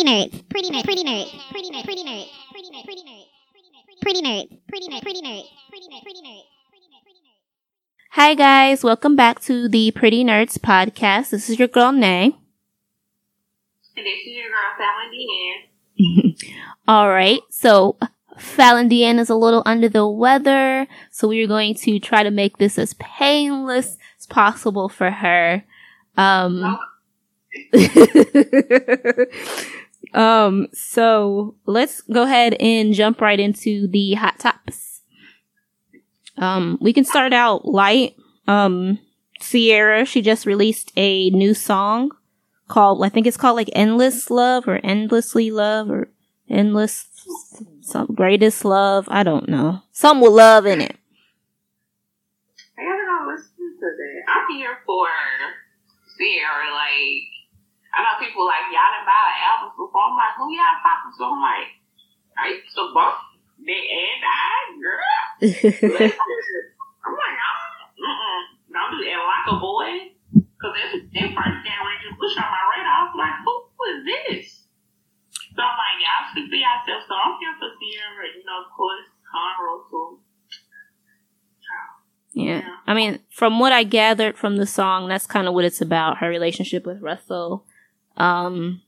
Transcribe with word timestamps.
pretty 0.00 0.30
nerds, 0.30 0.48
pretty 0.48 0.70
nerds, 0.70 0.84
pretty 0.84 1.04
nerds, 1.04 1.30
pretty 1.52 1.70
nerds, 1.70 1.84
pretty 1.84 2.02
nerds, 2.04 2.28
pretty 2.54 2.62
nerds, 2.62 2.86
pretty 2.86 3.02
nerds, 3.02 3.28
pretty 4.00 4.22
nerds, 4.22 4.48
pretty 4.66 4.88
nerds, 4.88 5.02
pretty 5.02 5.20
nerds, 5.20 5.44
pretty 5.68 5.88
nerds, 5.88 6.02
pretty 6.02 6.20
nerds. 6.20 6.42
Hi 8.12 8.34
guys, 8.34 8.82
welcome 8.82 9.14
back 9.14 9.40
to 9.42 9.68
the 9.68 9.90
Pretty 9.90 10.24
Nerds 10.24 10.58
podcast. 10.58 11.28
This 11.30 11.50
is 11.50 11.58
your 11.58 11.68
girl 11.68 11.92
Nay. 11.92 12.32
And 13.94 14.06
this 14.06 14.20
is 14.26 14.32
your 14.36 14.48
girl, 14.48 14.72
Fallon 14.78 15.10
Deanne. 15.12 16.34
All 16.88 17.10
right, 17.10 17.40
so 17.50 17.98
Fallon 18.38 18.88
Deanne 18.88 19.18
is 19.18 19.28
a 19.28 19.34
little 19.34 19.62
under 19.66 19.90
the 19.90 20.08
weather, 20.08 20.86
so 21.10 21.28
we 21.28 21.42
are 21.42 21.46
going 21.46 21.74
to 21.74 21.98
try 21.98 22.22
to 22.22 22.30
make 22.30 22.56
this 22.56 22.78
as 22.78 22.94
painless 22.94 23.98
as 24.18 24.26
possible 24.26 24.88
for 24.88 25.10
her. 25.10 25.62
Um, 26.16 26.78
um, 30.14 30.68
so 30.72 31.54
let's 31.66 32.00
go 32.00 32.22
ahead 32.22 32.54
and 32.54 32.94
jump 32.94 33.20
right 33.20 33.38
into 33.38 33.86
the 33.88 34.14
hot 34.14 34.38
tops. 34.38 35.02
Um, 36.36 36.78
we 36.80 36.92
can 36.92 37.04
start 37.04 37.32
out 37.32 37.66
light. 37.66 38.16
Um, 38.48 38.98
Ciara, 39.40 40.04
she 40.04 40.22
just 40.22 40.46
released 40.46 40.92
a 40.96 41.30
new 41.30 41.54
song 41.54 42.10
called, 42.68 43.04
I 43.04 43.08
think 43.08 43.26
it's 43.26 43.36
called 43.36 43.56
like 43.56 43.70
Endless 43.74 44.30
Love 44.30 44.66
or 44.66 44.80
Endlessly 44.82 45.50
Love 45.50 45.90
or 45.90 46.08
Endless, 46.48 47.06
some 47.82 48.06
greatest 48.14 48.64
love. 48.64 49.06
I 49.08 49.22
don't 49.22 49.48
know. 49.48 49.82
Some 49.92 50.20
with 50.20 50.32
love 50.32 50.66
in 50.66 50.80
it. 50.80 50.96
I'm 54.28 54.56
here 54.56 54.78
for 54.86 55.06
Ciara. 56.18 56.72
Like, 56.74 57.39
I 57.90 58.06
know 58.06 58.22
people 58.22 58.46
like, 58.46 58.70
y'all 58.70 58.86
done 58.94 59.06
buy 59.06 59.18
the 59.18 59.36
albums 59.42 59.74
before. 59.74 60.04
I'm 60.06 60.14
like, 60.14 60.34
who 60.38 60.46
y'all 60.54 60.78
talking 60.78 61.10
to? 61.10 61.22
I'm 61.26 61.42
like, 61.42 61.70
I 62.38 62.44
used 62.54 62.76
to 62.78 62.94
bump 62.94 63.18
that 63.66 63.84
and 63.90 64.22
I, 64.22 64.54
girl. 64.78 65.16
I'm 67.00 67.14
like, 67.18 67.38
oh, 67.40 67.62
mm-mm. 67.98 68.42
Don't 68.70 68.92
do 68.94 69.02
that 69.02 69.18
like 69.18 69.46
a 69.50 69.56
boy. 69.58 69.90
Because 70.30 70.72
that's 70.76 70.94
that 70.94 71.28
first 71.34 71.58
damn 71.66 71.82
Ranger 71.82 72.14
Bush 72.20 72.36
on 72.38 72.46
my 72.46 72.62
radar. 72.70 72.94
I 72.94 73.02
was 73.10 73.16
like, 73.18 73.36
who, 73.42 73.52
who 73.74 73.82
is 73.90 74.00
this? 74.06 74.46
So 75.56 75.60
I'm 75.66 75.74
like, 75.74 75.98
y'all 75.98 76.30
should 76.30 76.50
be 76.52 76.62
yourself. 76.62 77.02
So 77.10 77.14
I'm 77.18 77.34
here 77.42 77.56
for 77.58 77.74
Ciara, 77.74 78.28
you 78.30 78.44
know, 78.46 78.62
of 78.62 78.70
course, 78.70 79.08
Conroe, 79.26 79.82
too. 79.90 80.20
Yeah. 82.32 82.62
I 82.86 82.94
mean, 82.94 83.18
from 83.30 83.58
what 83.58 83.72
I 83.72 83.82
gathered 83.82 84.36
from 84.36 84.56
the 84.56 84.66
song, 84.66 85.08
that's 85.08 85.26
kind 85.26 85.48
of 85.48 85.54
what 85.54 85.64
it's 85.64 85.80
about, 85.80 86.18
her 86.18 86.28
relationship 86.28 86.86
with 86.86 87.02
Russell. 87.02 87.66
Um, 88.20 88.82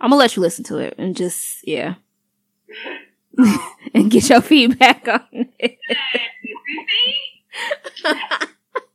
I'm 0.00 0.10
gonna 0.10 0.16
let 0.18 0.34
you 0.36 0.42
listen 0.42 0.64
to 0.64 0.78
it 0.78 0.94
and 0.96 1.14
just, 1.14 1.66
yeah. 1.66 1.96
and 3.94 4.10
get 4.10 4.28
your 4.28 4.40
feedback 4.40 5.06
on 5.06 5.48
it. 5.58 5.78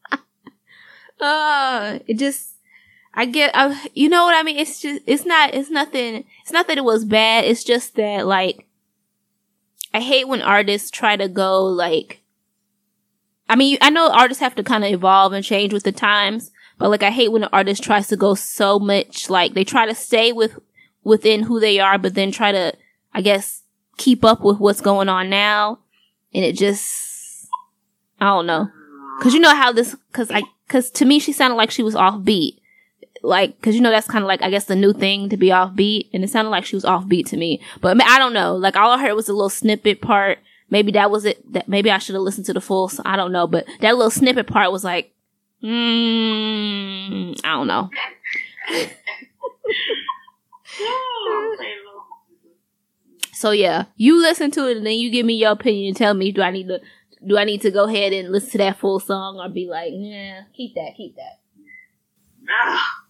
uh, 1.20 2.00
it 2.08 2.18
just, 2.18 2.54
I 3.14 3.26
get, 3.26 3.52
I, 3.54 3.90
you 3.94 4.10
know 4.10 4.26
what 4.26 4.36
I 4.36 4.44
mean? 4.44 4.58
It's 4.58 4.82
just, 4.82 5.02
it's 5.06 5.26
not, 5.26 5.54
it's 5.54 5.70
nothing, 5.70 6.26
it's 6.42 6.52
not 6.52 6.68
that 6.68 6.78
it 6.78 6.84
was 6.84 7.06
bad. 7.06 7.46
It's 7.46 7.64
just 7.64 7.96
that, 7.96 8.26
like, 8.26 8.66
I 9.94 10.02
hate 10.02 10.28
when 10.28 10.42
artists 10.42 10.90
try 10.90 11.16
to 11.16 11.28
go, 11.30 11.64
like, 11.64 12.22
I 13.48 13.56
mean, 13.56 13.78
I 13.82 13.92
know 13.92 14.10
artists 14.12 14.42
have 14.42 14.56
to 14.56 14.64
kind 14.64 14.84
of 14.84 14.92
evolve 14.92 15.32
and 15.34 15.46
change 15.46 15.72
with 15.72 15.84
the 15.84 15.92
times, 15.92 16.52
but 16.78 16.90
like, 16.90 17.04
I 17.04 17.12
hate 17.12 17.32
when 17.32 17.44
an 17.44 17.50
artist 17.54 17.84
tries 17.84 18.08
to 18.08 18.18
go 18.18 18.36
so 18.36 18.80
much, 18.80 19.30
like, 19.30 19.54
they 19.54 19.64
try 19.64 19.86
to 19.86 19.96
stay 19.96 20.32
with, 20.32 20.60
within 21.04 21.44
who 21.44 21.60
they 21.60 21.80
are, 21.80 21.98
but 21.98 22.16
then 22.16 22.32
try 22.32 22.52
to, 22.52 22.74
I 23.14 23.22
guess, 23.22 23.64
keep 23.98 24.26
up 24.26 24.42
with 24.42 24.60
what's 24.60 24.82
going 24.82 25.10
on 25.10 25.30
now. 25.30 25.80
And 26.34 26.44
it 26.44 26.58
just, 26.58 27.48
I 28.20 28.26
don't 28.26 28.46
know. 28.46 28.70
Cause 29.22 29.34
you 29.34 29.40
know 29.40 29.56
how 29.56 29.72
this, 29.72 29.96
cause 30.12 30.30
I, 30.30 30.44
cause 30.68 30.92
to 30.92 31.06
me, 31.06 31.20
she 31.20 31.32
sounded 31.32 31.56
like 31.56 31.72
she 31.72 31.84
was 31.84 31.96
offbeat. 31.96 32.60
Like, 33.24 33.60
cause 33.62 33.74
you 33.74 33.82
know, 33.82 33.90
that's 33.90 34.08
kind 34.08 34.24
of 34.24 34.28
like, 34.28 34.42
I 34.42 34.50
guess 34.50 34.66
the 34.66 34.76
new 34.76 34.92
thing 34.92 35.30
to 35.30 35.38
be 35.38 35.48
offbeat. 35.48 36.10
And 36.14 36.24
it 36.26 36.30
sounded 36.30 36.52
like 36.52 36.66
she 36.66 36.76
was 36.76 36.84
offbeat 36.84 37.28
to 37.28 37.38
me. 37.38 37.62
But 37.80 37.92
I, 37.92 37.94
mean, 37.94 38.08
I 38.08 38.20
don't 38.20 38.34
know. 38.34 38.56
Like, 38.56 38.76
all 38.76 38.92
I 38.92 39.02
heard 39.02 39.14
was 39.14 39.30
a 39.30 39.34
little 39.34 39.50
snippet 39.50 40.02
part. 40.02 40.40
Maybe 40.70 40.92
that 40.92 41.10
was 41.10 41.24
it. 41.24 41.54
That 41.54 41.70
maybe 41.70 41.90
I 41.90 42.00
should 42.00 42.16
have 42.16 42.24
listened 42.24 42.48
to 42.48 42.54
the 42.54 42.60
full. 42.60 42.90
So 42.90 43.02
I 43.06 43.16
don't 43.16 43.32
know. 43.32 43.48
But 43.48 43.66
that 43.80 43.96
little 43.96 44.12
snippet 44.12 44.48
part 44.48 44.72
was 44.74 44.84
like, 44.84 45.15
mm, 45.66 47.40
I 47.44 47.50
don't 47.50 47.68
know. 47.68 47.90
So 53.36 53.52
yeah, 53.52 53.86
you 53.98 54.20
listen 54.22 54.50
to 54.52 54.70
it 54.70 54.78
and 54.78 54.86
then 54.86 54.98
you 54.98 55.10
give 55.12 55.26
me 55.26 55.34
your 55.34 55.52
opinion 55.52 55.90
and 55.90 55.98
tell 55.98 56.14
me 56.14 56.32
do 56.32 56.42
I 56.42 56.52
need 56.52 56.70
to 56.70 56.80
do 57.28 57.38
I 57.38 57.44
need 57.44 57.62
to 57.62 57.72
go 57.72 57.84
ahead 57.84 58.14
and 58.14 58.32
listen 58.32 58.52
to 58.52 58.58
that 58.60 58.80
full 58.80 59.00
song 59.00 59.40
or 59.40 59.50
be 59.50 59.68
like, 59.68 59.92
yeah, 59.94 60.44
keep 60.56 60.74
that, 60.76 60.94
keep 60.96 61.16
that. 61.18 61.40
Ah, 62.50 63.04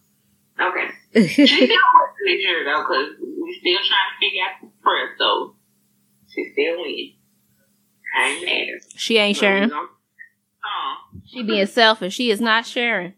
okay. 0.60 0.88
She's 1.28 1.48
still 1.48 1.68
working 1.68 2.26
this 2.26 2.42
year 2.42 2.64
though, 2.64 2.82
because 2.82 3.08
we 3.20 3.58
still 3.60 3.78
trying 3.86 4.10
to 4.10 4.18
figure 4.20 4.42
out 4.42 4.60
the 4.62 4.68
press, 4.82 5.18
so 5.18 5.54
she's 6.28 6.52
still 6.52 6.84
in. 6.84 7.12
I 8.18 8.28
ain't 8.28 8.44
mad. 8.44 8.80
She 8.96 9.18
ain't 9.18 9.36
sharing. 9.36 9.72
Uh, 9.72 9.86
She 11.36 11.42
being 11.42 11.66
selfish. 11.66 12.14
She 12.14 12.30
is 12.30 12.40
not 12.40 12.64
sharing. 12.64 13.12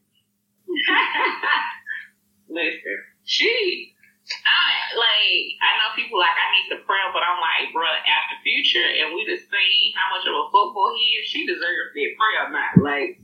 listen, 2.49 2.99
she, 3.23 3.95
I 4.43 4.97
like, 4.99 5.55
I 5.63 5.71
know 5.79 5.95
people 5.95 6.19
like 6.19 6.35
I 6.35 6.51
need 6.51 6.75
to 6.75 6.83
pray, 6.83 6.99
but 7.15 7.23
I'm 7.23 7.39
like, 7.39 7.71
bruh, 7.71 7.87
after 7.87 8.43
future, 8.43 8.83
and 8.83 9.15
we 9.15 9.23
just 9.25 9.47
seen 9.47 9.95
how 9.95 10.19
much 10.19 10.27
of 10.27 10.35
a 10.35 10.51
football 10.51 10.91
he 10.99 11.23
is, 11.23 11.29
she 11.31 11.47
deserves 11.47 11.95
that 11.95 12.11
prayer, 12.19 12.51
not 12.51 12.83
like 12.83 13.23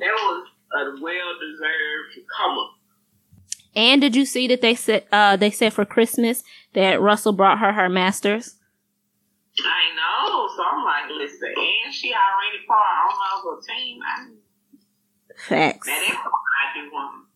that 0.00 0.12
was 0.16 0.48
a 0.72 0.96
well 1.02 1.32
deserved 1.36 2.16
come 2.36 2.58
up. 2.58 2.72
And 3.74 4.00
did 4.00 4.16
you 4.16 4.24
see 4.24 4.48
that 4.48 4.62
they 4.62 4.74
said 4.74 5.04
uh 5.12 5.36
they 5.36 5.50
said 5.50 5.74
for 5.74 5.84
Christmas 5.84 6.42
that 6.72 7.00
Russell 7.02 7.32
brought 7.32 7.58
her 7.58 7.72
her 7.72 7.90
masters? 7.90 8.55
I 9.64 9.94
know, 9.96 10.48
so 10.54 10.62
I'm 10.64 10.84
like, 10.84 11.10
listen, 11.10 11.54
and 11.84 11.94
she 11.94 12.12
already 12.12 12.64
part 12.66 13.12
on 13.12 13.52
of 13.52 13.58
a 13.58 13.62
team. 13.66 14.00
I, 14.06 14.26
Facts. 15.36 15.86
that 15.86 16.02
is 16.02 16.14
what 16.14 16.32
I 16.62 16.74
do 16.74 16.90
want. 16.92 17.26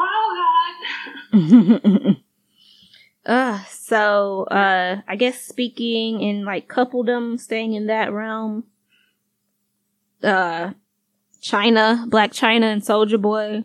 Oh 0.00 0.74
God. 1.32 2.16
uh 3.26 3.64
so 3.64 4.44
uh 4.44 5.00
I 5.06 5.16
guess 5.16 5.40
speaking 5.42 6.20
in 6.20 6.44
like 6.44 6.68
coupledom, 6.68 7.38
staying 7.38 7.74
in 7.74 7.86
that 7.86 8.12
realm. 8.12 8.64
Uh 10.22 10.72
Chyna, 11.40 12.08
Blac 12.08 12.30
Chyna 12.30 12.64
and 12.64 12.82
Soulja 12.82 13.20
Boy. 13.20 13.64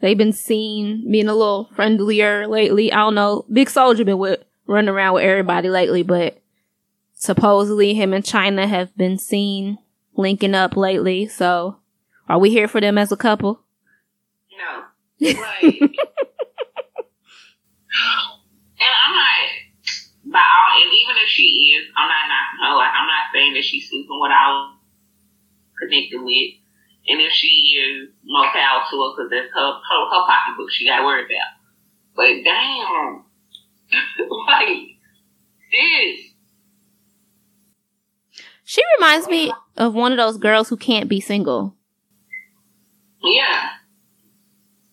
They've 0.00 0.18
been 0.18 0.32
seen 0.32 1.10
being 1.10 1.28
a 1.28 1.34
little 1.34 1.70
friendlier 1.74 2.46
lately. 2.46 2.92
I 2.92 2.98
don't 2.98 3.16
know. 3.16 3.44
Big 3.52 3.68
Soulja 3.68 4.04
been 4.04 4.18
with 4.18 4.44
running 4.68 4.90
around 4.90 5.14
with 5.14 5.24
everybody 5.24 5.68
lately, 5.70 6.04
but 6.04 6.40
supposedly 7.14 7.94
him 7.94 8.12
and 8.12 8.22
Chyna 8.22 8.68
have 8.68 8.96
been 8.96 9.18
seen 9.18 9.78
linking 10.14 10.54
up 10.54 10.76
lately. 10.76 11.26
So 11.26 11.78
are 12.28 12.38
we 12.38 12.50
here 12.50 12.68
for 12.68 12.80
them 12.80 12.98
as 12.98 13.10
a 13.10 13.16
couple? 13.16 13.60
No. 14.56 14.84
Like, 15.20 15.34
and 15.64 15.90
I'm 18.80 19.14
not, 19.14 19.48
by 20.26 20.38
all, 20.38 20.82
and 20.82 20.92
even 20.92 21.16
if 21.24 21.28
she 21.28 21.74
is, 21.74 21.88
I'm 21.96 22.06
not 22.06 22.28
knocking 22.28 22.60
her. 22.62 22.76
Like, 22.76 22.92
I'm 22.94 23.08
not 23.08 23.32
saying 23.32 23.54
that 23.54 23.64
she's 23.64 23.88
sleeping 23.88 24.20
with 24.20 24.30
our 24.30 24.78
connected 25.80 26.22
with. 26.22 26.54
And 27.08 27.20
if 27.22 27.32
she 27.32 27.80
is, 27.80 28.10
more 28.22 28.52
power 28.52 28.84
to 28.84 28.96
her, 28.96 29.10
because 29.16 29.30
that's 29.30 29.54
her, 29.54 29.70
her, 29.80 30.00
her 30.12 30.26
pocketbook 30.28 30.70
she 30.70 30.86
got 30.86 30.98
to 30.98 31.04
worry 31.04 31.24
about. 31.24 31.56
But 32.14 32.44
damn. 32.44 33.24
like, 34.48 34.78
sis. 35.70 36.28
She 38.64 38.82
reminds 38.98 39.28
me 39.28 39.52
of 39.76 39.94
one 39.94 40.12
of 40.12 40.18
those 40.18 40.36
girls 40.36 40.68
who 40.68 40.76
can't 40.76 41.08
be 41.08 41.20
single. 41.20 41.74
Yeah. 43.22 43.70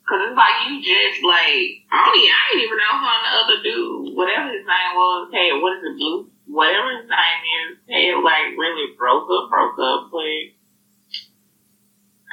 Cause 0.07 0.21
it's 0.21 0.38
like 0.38 0.69
you 0.69 0.80
just 0.80 1.24
like 1.25 1.81
I 1.89 1.97
don't 2.06 2.15
even, 2.15 2.30
I 2.30 2.44
didn't 2.53 2.65
even 2.65 2.77
know 2.77 2.94
who 2.94 3.09
the 3.25 3.33
other 3.42 3.57
dude, 3.63 4.15
whatever 4.15 4.47
his 4.53 4.62
name 4.62 4.94
was, 4.94 5.30
hey, 5.33 5.50
what 5.57 5.75
is 5.77 5.83
it, 5.83 5.98
Blue? 5.98 6.30
Whatever 6.45 7.01
his 7.01 7.09
name 7.09 7.41
is, 7.57 7.77
hey, 7.89 8.13
like 8.13 8.53
really 8.56 8.94
broke 8.98 9.27
up, 9.31 9.50
broke 9.50 9.80
up, 9.80 10.09
but 10.12 10.56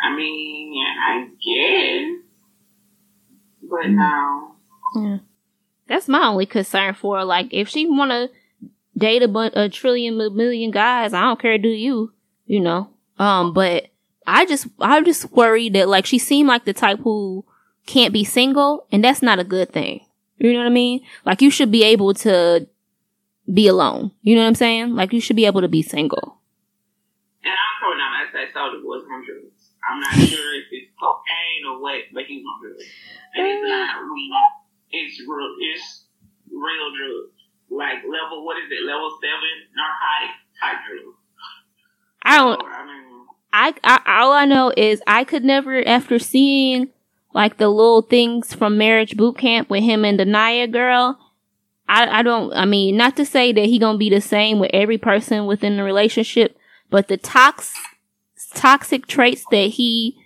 I 0.05 0.15
mean, 0.15 0.75
yeah, 0.77 0.95
I 1.01 1.27
guess. 1.41 2.23
But 3.63 3.89
no. 3.89 4.55
Yeah. 4.97 5.19
That's 5.93 6.09
my 6.09 6.27
only 6.27 6.47
concern 6.47 6.95
for 6.95 7.19
her. 7.19 7.25
Like, 7.25 7.49
if 7.51 7.69
she 7.69 7.87
want 7.87 8.13
to 8.13 8.31
date 8.97 9.23
a, 9.23 9.29
bu- 9.29 9.51
a 9.53 9.69
trillion 9.69 10.19
a 10.19 10.31
million 10.31 10.71
guys, 10.71 11.13
I 11.13 11.21
don't 11.21 11.39
care. 11.39 11.59
Do 11.59 11.69
you? 11.69 12.15
You 12.47 12.61
know. 12.61 12.89
Um, 13.19 13.53
but 13.53 13.89
I 14.27 14.47
just, 14.47 14.69
I'm 14.81 15.05
just 15.05 15.31
worried 15.33 15.75
that 15.75 15.91
like 15.91 16.07
she 16.07 16.19
seemed 16.19 16.49
like 16.49 16.65
the 16.65 16.73
type 16.73 17.01
who 17.01 17.45
can't 17.85 18.11
be 18.15 18.25
single, 18.25 18.87
and 18.91 19.05
that's 19.05 19.21
not 19.21 19.39
a 19.39 19.45
good 19.45 19.71
thing. 19.71 20.07
You 20.39 20.55
know 20.55 20.61
what 20.61 20.67
I 20.67 20.71
mean? 20.71 21.03
Like 21.27 21.43
you 21.43 21.51
should 21.51 21.71
be 21.71 21.85
able 21.85 22.15
to 22.15 22.67
be 23.53 23.69
alone. 23.69 24.13
You 24.23 24.35
know 24.35 24.41
what 24.41 24.49
I'm 24.49 24.55
saying? 24.55 24.95
Like 24.95 25.13
you 25.13 25.21
should 25.21 25.37
be 25.37 25.45
able 25.45 25.61
to 25.61 25.69
be 25.69 25.83
single. 25.83 26.39
And 27.45 27.53
I'm 27.53 27.77
probably 27.81 27.99
not 27.99 28.33
gonna 28.33 28.47
say 28.47 28.53
Soulja 28.55 28.83
Boy's 28.83 29.05
on 29.13 29.27
drugs. 29.27 29.69
I'm 29.85 30.01
not 30.01 30.15
sure 30.15 30.55
if 30.55 30.65
it's 30.73 30.91
cocaine 30.99 31.67
or 31.69 31.83
what, 31.83 32.01
but 32.15 32.25
he's 32.25 32.43
on 32.43 32.63
drugs. 32.63 32.83
And 33.35 33.47
it's 33.47 33.69
not 33.69 34.11
weed. 34.11 34.33
It's 34.93 35.21
real. 35.21 35.55
It's 35.75 36.05
real 36.51 36.93
drugs. 36.97 37.33
Like 37.71 38.05
level, 38.05 38.45
what 38.45 38.59
is 38.59 38.71
it? 38.71 38.85
Level 38.85 39.11
seven 39.21 39.55
narcotic 39.75 40.37
type 40.61 40.79
drugs. 40.87 41.19
I 42.23 42.37
don't. 42.37 42.61
So, 42.61 42.67
I 42.67 42.85
mean, 42.85 43.13
I, 43.53 43.75
I 43.85 44.21
all 44.23 44.33
I 44.33 44.45
know 44.45 44.73
is 44.77 45.03
I 45.07 45.25
could 45.25 45.45
never 45.45 45.87
after 45.87 46.19
seeing 46.19 46.89
like 47.35 47.57
the 47.57 47.69
little 47.69 48.03
things 48.03 48.55
from 48.55 48.79
marriage 48.79 49.17
boot 49.17 49.39
camp 49.39 49.71
with 49.71 49.83
him 49.83 50.05
and 50.05 50.19
the 50.19 50.25
Naya 50.25 50.67
girl. 50.67 51.19
I, 51.89 52.21
I 52.21 52.23
don't 52.23 52.53
I 52.55 52.65
mean 52.65 52.97
not 52.97 53.17
to 53.17 53.27
say 53.27 53.53
that 53.53 53.67
he 53.67 53.79
gonna 53.79 53.99
be 53.99 54.11
the 54.11 54.21
same 54.21 54.59
with 54.59 54.71
every 54.73 54.99
person 54.99 55.47
within 55.47 55.77
the 55.77 55.83
relationship, 55.83 56.57
but 56.91 57.09
the 57.09 57.17
tox 57.17 57.75
toxic 58.55 59.07
traits 59.07 59.45
that 59.51 59.71
he 59.71 60.19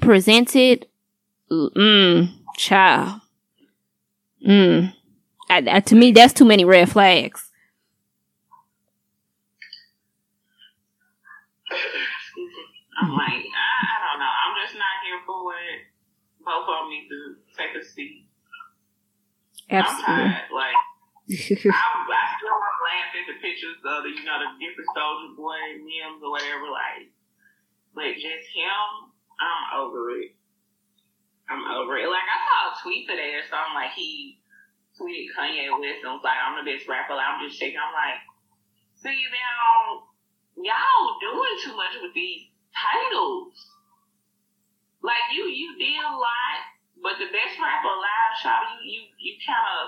presented, 0.00 0.86
mm, 1.50 2.30
child, 2.56 3.21
mm, 4.46 4.94
I, 5.48 5.64
I, 5.70 5.80
to 5.80 5.94
me 5.94 6.12
that's 6.12 6.32
too 6.32 6.44
many 6.44 6.64
red 6.64 6.90
flags. 6.90 7.50
I'm 13.00 13.10
like, 13.10 13.42
I, 13.42 13.66
I 13.82 13.96
don't 14.04 14.20
know. 14.20 14.28
I'm 14.28 14.54
just 14.62 14.76
not 14.76 14.96
here 15.02 15.20
for 15.26 15.52
it. 15.54 15.88
Both 16.44 16.68
of 16.68 16.74
them 16.84 16.90
need 16.90 17.08
to 17.08 17.20
take 17.56 17.72
a 17.74 17.82
seat. 17.84 18.28
I'm 19.70 19.82
Absolutely. 19.82 20.04
tired. 20.06 20.52
Like, 20.52 20.76
I, 21.32 21.80
I 22.12 22.24
still 22.36 22.52
laugh 22.52 23.10
at 23.16 23.24
the 23.26 23.36
pictures 23.40 23.78
of 23.80 24.04
the, 24.04 24.10
you 24.10 24.24
know, 24.26 24.36
the 24.38 24.52
different 24.60 24.90
Soulja 24.92 25.34
Boy 25.34 25.80
memes 25.80 26.20
or 26.20 26.30
whatever. 26.30 26.68
Like, 26.68 27.08
but 27.94 28.12
just 28.20 28.46
him, 28.52 29.10
I'm 29.40 29.80
over 29.80 30.10
it. 30.20 30.36
I'm 31.50 31.64
over 31.66 31.98
it. 31.98 32.08
Like, 32.08 32.28
I 32.28 32.38
saw 32.42 32.58
a 32.70 32.78
tweet 32.82 33.08
today 33.08 33.34
or 33.38 33.44
something. 33.46 33.74
Like, 33.74 33.94
he 33.94 34.38
tweeted 34.98 35.32
Kanye 35.34 35.70
West 35.72 36.04
and 36.04 36.14
was 36.14 36.24
like, 36.24 36.38
I'm 36.38 36.58
the 36.58 36.66
best 36.68 36.86
rapper. 36.88 37.14
Like, 37.14 37.28
I'm 37.28 37.42
just 37.42 37.58
shaking. 37.58 37.80
I'm 37.80 37.92
like, 37.92 38.20
see, 39.00 39.16
now, 39.32 40.06
y'all 40.56 41.18
doing 41.20 41.56
too 41.64 41.74
much 41.76 41.94
with 42.00 42.14
these 42.14 42.48
titles. 42.72 43.52
Like, 45.02 45.34
you, 45.34 45.50
you 45.50 45.76
did 45.78 45.98
a 45.98 46.14
lot, 46.14 46.58
but 47.02 47.18
the 47.18 47.26
best 47.32 47.58
rapper 47.58 47.90
alive, 47.90 48.32
shot 48.38 48.62
you, 48.78 48.86
you, 48.86 49.00
you 49.18 49.32
kind 49.42 49.66
of, 49.82 49.86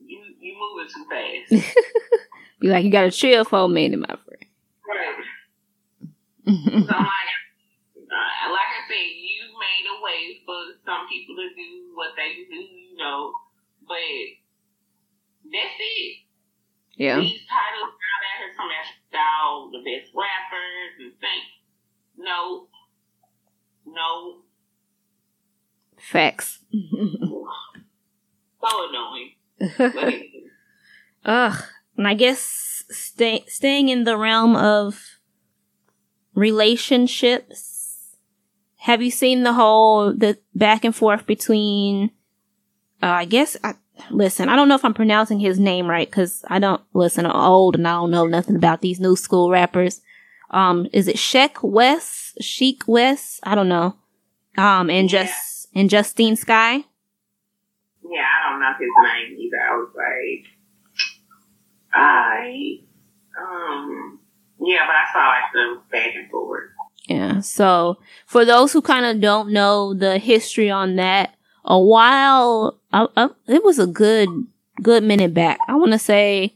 you, 0.00 0.18
you 0.40 0.56
moving 0.56 0.88
too 0.88 1.04
fast. 1.12 1.76
Be 2.60 2.68
like, 2.68 2.84
you 2.84 2.90
gotta 2.90 3.10
chill 3.10 3.44
for 3.44 3.60
a 3.60 3.68
minute, 3.68 4.00
my 4.00 4.16
friend. 4.16 4.46
Right. 4.88 5.24
So 6.50 6.56
I'm 6.56 7.06
like, 7.06 7.30
uh, 8.10 8.50
like 8.50 8.70
I 8.74 8.82
said, 8.88 9.06
you 9.06 9.29
made 9.60 9.86
a 9.86 10.00
way 10.02 10.40
for 10.46 10.56
some 10.84 11.06
people 11.08 11.36
to 11.36 11.48
do 11.54 11.92
what 11.94 12.16
they 12.16 12.34
do, 12.48 12.56
you 12.56 12.96
know, 12.96 13.32
but 13.86 13.98
that's 15.44 15.78
it. 15.78 16.16
yeah. 16.96 17.20
These 17.20 17.46
titles 17.46 17.92
now 17.94 18.18
that 18.24 18.36
has 18.40 18.56
come 18.56 18.70
out 18.72 18.86
the 19.72 19.78
best 19.84 20.12
rappers 20.14 20.94
and 20.98 21.12
things. 21.20 21.50
No, 22.18 22.68
no, 23.86 24.42
Facts. 25.98 26.60
so 26.72 27.46
annoying. 28.88 29.34
Ugh. 31.24 31.62
And 31.96 32.08
I 32.08 32.14
guess 32.14 32.84
stay, 32.88 33.44
staying 33.46 33.88
in 33.90 34.04
the 34.04 34.16
realm 34.16 34.56
of 34.56 35.18
relationships, 36.34 37.69
have 38.80 39.02
you 39.02 39.10
seen 39.10 39.42
the 39.42 39.52
whole, 39.52 40.12
the 40.12 40.38
back 40.54 40.84
and 40.84 40.94
forth 40.94 41.26
between, 41.26 42.10
uh, 43.02 43.06
I 43.06 43.24
guess, 43.24 43.56
I, 43.62 43.74
listen, 44.10 44.48
I 44.48 44.56
don't 44.56 44.68
know 44.68 44.74
if 44.74 44.84
I'm 44.84 44.94
pronouncing 44.94 45.38
his 45.40 45.58
name 45.58 45.86
right, 45.86 46.10
cause 46.10 46.44
I 46.48 46.58
don't, 46.58 46.80
listen, 46.94 47.26
I'm 47.26 47.36
old 47.36 47.76
and 47.76 47.86
I 47.86 47.92
don't 47.92 48.10
know 48.10 48.26
nothing 48.26 48.56
about 48.56 48.80
these 48.80 48.98
new 49.00 49.16
school 49.16 49.50
rappers. 49.50 50.00
Um, 50.50 50.86
is 50.92 51.08
it 51.08 51.16
Sheck 51.16 51.62
Wes? 51.62 52.32
Sheik 52.40 52.82
West? 52.86 53.40
I 53.44 53.54
don't 53.54 53.68
know. 53.68 53.96
Um, 54.58 54.90
and 54.90 55.10
Yeah. 55.12 55.24
just, 55.24 55.68
and 55.74 55.88
Justine 55.90 56.36
Skye? 56.36 56.84
yeah, 58.12 58.26
I 58.26 58.50
don't 58.50 58.60
know 58.60 58.72
his 58.78 58.90
name 59.04 59.38
either. 59.38 59.60
I 59.60 59.76
was 59.76 59.90
like, 59.94 60.46
I, 61.92 62.78
um, 63.40 64.20
yeah, 64.60 64.86
but 64.86 64.96
I 64.96 65.04
saw 65.12 65.28
like 65.28 65.52
the 65.52 65.80
back 65.92 66.14
and 66.16 66.30
forth. 66.30 66.70
Yeah. 67.10 67.40
So 67.40 67.98
for 68.24 68.44
those 68.44 68.72
who 68.72 68.80
kind 68.80 69.04
of 69.04 69.20
don't 69.20 69.50
know 69.50 69.94
the 69.94 70.18
history 70.18 70.70
on 70.70 70.94
that, 70.96 71.34
a 71.64 71.78
while, 71.78 72.78
uh, 72.92 73.08
uh, 73.16 73.28
it 73.48 73.64
was 73.64 73.80
a 73.80 73.86
good, 73.86 74.28
good 74.80 75.02
minute 75.02 75.34
back. 75.34 75.58
I 75.66 75.74
want 75.74 75.90
to 75.90 75.98
say 75.98 76.54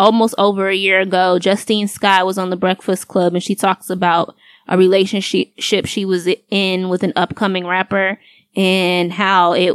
almost 0.00 0.34
over 0.38 0.68
a 0.68 0.74
year 0.74 1.00
ago, 1.00 1.38
Justine 1.38 1.88
Skye 1.88 2.22
was 2.22 2.38
on 2.38 2.48
the 2.48 2.56
Breakfast 2.56 3.08
Club 3.08 3.34
and 3.34 3.42
she 3.42 3.54
talks 3.54 3.90
about 3.90 4.34
a 4.66 4.78
relationship 4.78 5.52
she 5.58 6.04
was 6.06 6.26
in 6.48 6.88
with 6.88 7.02
an 7.02 7.12
upcoming 7.14 7.66
rapper 7.66 8.18
and 8.56 9.12
how 9.12 9.52
it 9.52 9.74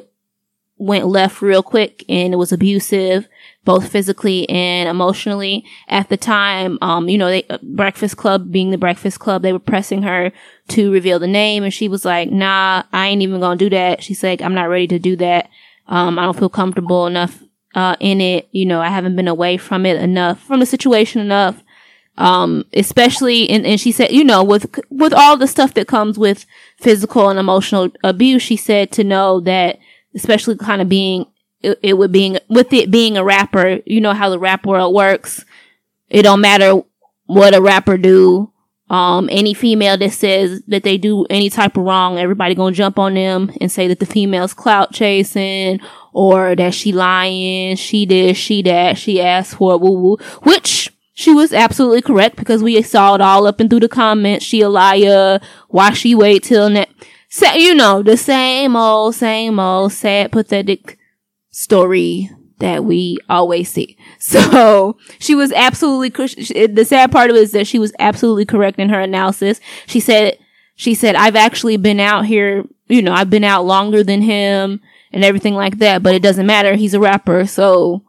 went 0.77 1.06
left 1.06 1.44
real 1.44 1.62
quick 1.62 2.04
and 2.10 2.33
it 2.33 2.38
was 2.38 2.51
abusive 2.51 3.27
both 3.69 3.88
physically 3.88 4.50
and 4.50 4.89
emotionally. 4.89 5.63
At 5.89 6.10
the 6.10 6.18
time 6.18 6.80
um 6.81 7.07
you 7.07 7.19
know 7.19 7.30
they 7.30 7.45
breakfast 7.62 8.18
club 8.18 8.51
being 8.51 8.71
the 8.71 8.80
breakfast 8.80 9.19
club 9.19 9.44
they 9.44 9.54
were 9.54 9.60
pressing 9.60 10.01
her 10.01 10.31
to 10.69 10.92
reveal 10.92 11.19
the 11.19 11.27
name 11.27 11.63
and 11.63 11.71
she 11.71 11.88
was 11.88 12.04
like 12.04 12.31
nah 12.31 12.81
i 12.92 13.06
ain't 13.06 13.21
even 13.21 13.39
gonna 13.39 13.57
do 13.57 13.69
that. 13.69 14.01
She's 14.01 14.24
like 14.24 14.42
i'm 14.42 14.56
not 14.56 14.69
ready 14.69 14.88
to 14.88 14.98
do 14.98 15.16
that. 15.18 15.51
Um 15.86 16.18
i 16.18 16.24
don't 16.24 16.39
feel 16.39 16.50
comfortable 16.50 17.06
enough 17.06 17.44
uh 17.75 17.95
in 18.00 18.21
it. 18.21 18.50
You 18.51 18.66
know 18.66 18.81
i 18.81 18.89
haven't 18.89 19.16
been 19.16 19.27
away 19.27 19.57
from 19.57 19.86
it 19.86 20.01
enough 20.01 20.42
from 20.42 20.62
the 20.62 20.66
situation 20.66 21.21
enough. 21.21 21.62
Um 22.18 22.66
especially 22.74 23.48
and, 23.51 23.68
and 23.68 23.80
she 23.80 23.92
said 23.92 24.12
you 24.12 24.24
know 24.24 24.44
with 24.44 24.66
with 24.89 25.13
all 25.13 25.38
the 25.38 25.45
stuff 25.45 25.75
that 25.75 25.88
comes 25.88 26.18
with 26.18 26.48
physical 26.77 27.30
and 27.30 27.38
emotional 27.38 27.92
abuse 28.04 28.42
she 28.42 28.57
said 28.57 28.92
to 28.94 29.04
know 29.04 29.39
that 29.42 29.77
especially 30.16 30.57
kind 30.57 30.81
of 30.81 30.89
being 30.89 31.27
it, 31.61 31.80
it 31.81 31.94
would 31.97 32.11
being 32.11 32.37
with 32.47 32.71
it 32.73 32.92
being 32.92 33.18
a 33.18 33.23
rapper 33.23 33.80
you 33.85 34.01
know 34.01 34.13
how 34.13 34.30
the 34.30 34.39
rap 34.39 34.66
world 34.66 34.94
works. 34.94 35.45
It 36.09 36.23
don't 36.23 36.42
matter 36.42 36.81
what 37.25 37.56
a 37.56 37.61
rapper 37.61 37.97
do. 37.97 38.51
Um 38.89 39.30
any 39.31 39.54
female 39.54 39.97
that 39.97 40.11
says 40.11 40.63
that 40.68 40.83
they 40.83 40.97
do 40.97 41.25
any 41.30 41.49
type 41.49 41.78
of 41.78 41.83
wrong 41.83 42.18
everybody 42.18 42.56
gonna 42.56 42.75
jump 42.75 42.97
on 42.97 43.13
them 43.13 43.51
and 43.61 43.71
say 43.71 43.87
that 43.87 43.99
the 43.99 44.06
female's 44.06 44.54
clout 44.54 44.94
chasing 44.94 45.80
or 46.13 46.56
that 46.56 46.73
she 46.73 46.92
lying 46.92 47.75
she 47.75 48.06
did, 48.06 48.35
she 48.35 48.61
that 48.63 48.97
she 48.97 49.21
asked 49.21 49.56
for 49.56 49.78
woo 49.78 49.92
woo. 49.92 50.18
Which 50.44 50.94
she 51.13 51.33
was 51.33 51.51
absolutely 51.51 52.01
correct 52.01 52.37
because 52.37 52.63
we 52.63 52.81
saw 52.81 53.16
it 53.16 53.21
all 53.21 53.45
up 53.45 53.59
and 53.59 53.69
through 53.69 53.81
the 53.81 53.89
comments. 53.89 54.45
She 54.45 54.61
a 54.61 54.69
liar. 54.69 55.42
Why 55.68 55.92
she 55.92 56.16
wait 56.16 56.44
till 56.44 56.69
next 56.69 56.94
so, 57.31 57.54
you 57.54 57.75
know, 57.75 58.01
the 58.01 58.18
same 58.18 58.75
old, 58.75 59.13
same 59.13 59.59
old 59.59 59.94
sad, 59.94 60.31
pathetic 60.31 60.97
story 61.52 62.30
that 62.60 62.84
we 62.84 63.18
always 63.30 63.70
see. 63.72 63.98
So 64.20 64.98
she 65.18 65.34
was 65.34 65.52
absolutely, 65.54 66.10
the 66.68 66.86
sad 66.86 67.12
part 67.12 67.30
of 67.30 67.36
it 67.38 67.44
is 67.44 67.52
that 67.54 67.68
she 67.68 67.80
was 67.80 67.94
absolutely 68.00 68.46
correct 68.46 68.78
in 68.78 68.90
her 68.90 69.00
analysis. 69.00 69.62
She 69.88 70.00
said, 70.00 70.38
she 70.76 70.94
said, 70.94 71.16
I've 71.16 71.36
actually 71.36 71.78
been 71.78 72.00
out 72.00 72.26
here, 72.26 72.66
you 72.88 73.02
know, 73.02 73.14
I've 73.14 73.30
been 73.30 73.44
out 73.44 73.66
longer 73.66 74.04
than 74.04 74.22
him 74.22 74.82
and 75.12 75.24
everything 75.24 75.56
like 75.56 75.80
that, 75.80 76.04
but 76.04 76.16
it 76.16 76.22
doesn't 76.22 76.46
matter. 76.46 76.76
He's 76.76 76.94
a 76.94 77.00
rapper. 77.00 77.46
So 77.46 78.04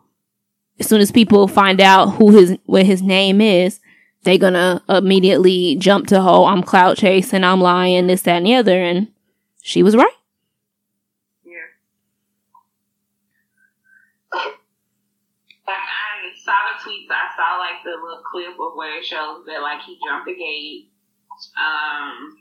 as 0.79 0.89
soon 0.89 1.01
as 1.01 1.11
people 1.13 1.49
find 1.49 1.81
out 1.81 2.17
who 2.17 2.31
his, 2.33 2.59
what 2.67 2.87
his 2.87 3.03
name 3.03 3.41
is, 3.41 3.81
they 4.25 4.37
gonna 4.37 4.83
immediately 4.89 5.77
jump 5.77 6.07
to, 6.09 6.21
oh, 6.21 6.45
I'm 6.45 6.63
clout 6.63 6.97
chasing, 6.99 7.43
I'm 7.45 7.61
lying, 7.61 8.07
this, 8.07 8.23
that, 8.23 8.37
and 8.37 8.47
the 8.47 8.55
other. 8.55 8.81
And 8.83 9.09
she 9.63 9.83
was 9.83 9.97
right. 9.97 10.13
Yeah. 11.45 11.53
Like 15.67 15.77
I 15.77 16.31
saw 16.45 16.53
the 16.53 16.70
tweets, 16.81 17.11
I 17.11 17.31
saw 17.37 17.59
like 17.59 17.83
the 17.85 17.97
little 17.97 18.23
clip 18.25 18.59
of 18.59 18.77
where 18.77 18.99
it 18.99 19.05
shows 19.05 19.45
that 19.47 19.63
like 19.63 19.83
he 19.83 19.99
jumped 20.05 20.27
the 20.27 20.35
gate. 20.35 20.91
Um 21.57 22.37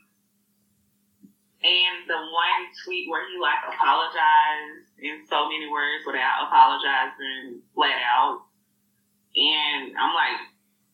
and 1.59 2.07
the 2.07 2.15
one 2.15 2.71
tweet 2.83 3.11
where 3.11 3.27
he 3.27 3.35
like 3.35 3.59
apologized 3.67 4.95
in 5.03 5.27
so 5.27 5.51
many 5.51 5.67
words 5.67 6.07
without 6.07 6.47
apologizing 6.47 7.59
flat 7.75 7.99
out. 7.99 8.47
And 9.35 9.91
I'm 9.99 10.15
like, 10.15 10.39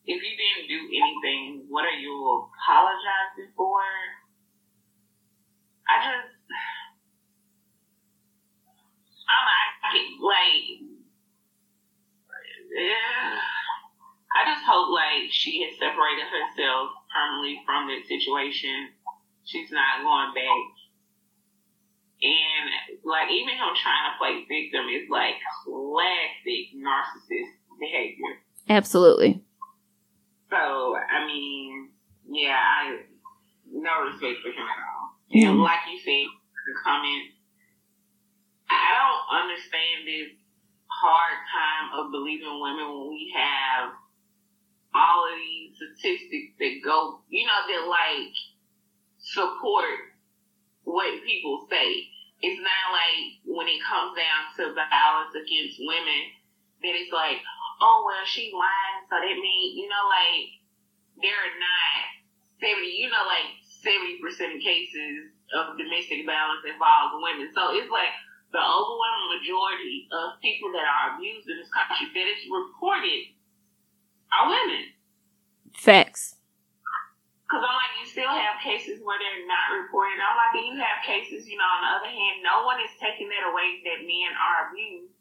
if 0.06 0.22
you 0.22 0.34
didn't 0.34 0.66
do 0.66 0.90
anything, 0.90 1.66
what 1.70 1.86
are 1.86 1.98
you 1.98 2.10
apologizing 2.50 3.54
for? 3.56 3.78
I 5.86 6.02
just, 6.02 6.34
I'm 9.30 9.46
I, 9.46 9.70
like, 10.18 10.82
yeah. 12.76 13.40
I 14.36 14.52
just 14.52 14.64
hope 14.68 14.92
like 14.92 15.32
she 15.32 15.64
has 15.64 15.78
separated 15.80 16.28
herself 16.28 16.92
permanently 17.08 17.64
from 17.64 17.88
that 17.88 18.04
situation. 18.04 18.92
She's 19.44 19.70
not 19.72 20.04
going 20.04 20.34
back. 20.36 20.64
And 22.20 23.00
like 23.04 23.30
even 23.32 23.56
him 23.56 23.72
trying 23.76 24.12
to 24.12 24.18
play 24.20 24.44
victim 24.48 24.88
is 24.92 25.08
like 25.08 25.40
classic 25.64 26.72
narcissist 26.76 27.56
behavior. 27.80 28.44
Absolutely. 28.68 29.40
So 30.50 30.96
I 30.96 31.26
mean, 31.26 31.90
yeah, 32.28 32.56
I 32.60 33.00
no 33.72 34.04
respect 34.04 34.40
for 34.42 34.52
him 34.52 34.64
at 34.68 34.80
all. 34.84 35.16
And 35.32 35.60
like 35.60 35.84
you 35.90 35.98
said, 35.98 36.28
the 36.28 36.74
comment, 36.84 37.24
I 38.70 38.90
don't 38.94 39.42
understand 39.42 40.06
this 40.06 40.30
hard 41.00 41.36
time 41.52 41.86
of 41.98 42.12
believing 42.12 42.60
women 42.60 42.88
when 42.88 43.08
we 43.12 43.32
have 43.36 43.92
all 44.94 45.28
of 45.28 45.36
these 45.36 45.76
statistics 45.76 46.56
that 46.58 46.80
go, 46.84 47.20
you 47.28 47.44
know, 47.44 47.60
that 47.68 47.84
like 47.84 48.32
support 49.18 50.16
what 50.84 51.24
people 51.24 51.66
say. 51.68 52.08
It's 52.40 52.60
not 52.60 52.84
like 52.92 53.40
when 53.44 53.68
it 53.68 53.80
comes 53.84 54.16
down 54.16 54.40
to 54.60 54.76
violence 54.76 55.32
against 55.36 55.80
women 55.80 56.22
that 56.84 56.94
it's 56.96 57.12
like, 57.12 57.40
oh 57.80 58.04
well, 58.04 58.24
she 58.28 58.52
lying, 58.52 59.00
so 59.08 59.16
that 59.16 59.36
means 59.40 59.76
you 59.76 59.88
know, 59.88 60.04
like 60.08 60.48
they're 61.20 61.52
not 61.56 61.96
seventy. 62.60 63.00
You 63.00 63.08
know, 63.08 63.24
like 63.24 63.56
seventy 63.80 64.20
percent 64.20 64.52
of 64.56 64.60
cases 64.60 65.32
of 65.56 65.80
domestic 65.80 66.28
violence 66.28 66.64
involves 66.68 67.16
women. 67.24 67.48
So 67.56 67.72
it's 67.72 67.88
like 67.88 68.12
the 68.54 68.62
overwhelming 68.62 69.40
majority 69.40 70.06
of 70.12 70.38
people 70.40 70.70
that 70.72 70.86
are 70.86 71.18
abused 71.18 71.48
in 71.50 71.58
this 71.58 71.70
country 71.72 72.08
that 72.14 72.26
is 72.30 72.46
reported 72.46 73.34
are 74.30 74.50
women. 74.50 74.94
Facts. 75.74 76.36
Because 77.46 77.62
I'm 77.62 77.78
like, 77.78 77.94
you 78.02 78.06
still 78.10 78.32
have 78.32 78.58
cases 78.58 78.98
where 79.06 79.22
they're 79.22 79.46
not 79.46 79.70
reported. 79.70 80.18
I'm 80.18 80.34
like, 80.34 80.54
and 80.58 80.66
you 80.74 80.76
have 80.82 81.06
cases, 81.06 81.46
you 81.46 81.54
know, 81.54 81.70
on 81.78 81.82
the 81.86 81.92
other 81.94 82.10
hand, 82.10 82.42
no 82.42 82.66
one 82.66 82.82
is 82.82 82.90
taking 82.98 83.30
that 83.30 83.46
away 83.46 83.86
that 83.86 84.02
men 84.02 84.34
are 84.34 84.66
abused. 84.66 85.14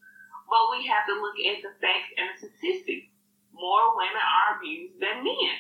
But 0.50 0.74
we 0.74 0.90
have 0.90 1.06
to 1.06 1.22
look 1.22 1.38
at 1.38 1.62
the 1.62 1.74
facts 1.78 2.10
and 2.18 2.34
the 2.34 2.36
statistics. 2.42 3.14
More 3.54 3.94
women 3.94 4.26
are 4.26 4.58
abused 4.58 4.98
than 4.98 5.22
men. 5.22 5.58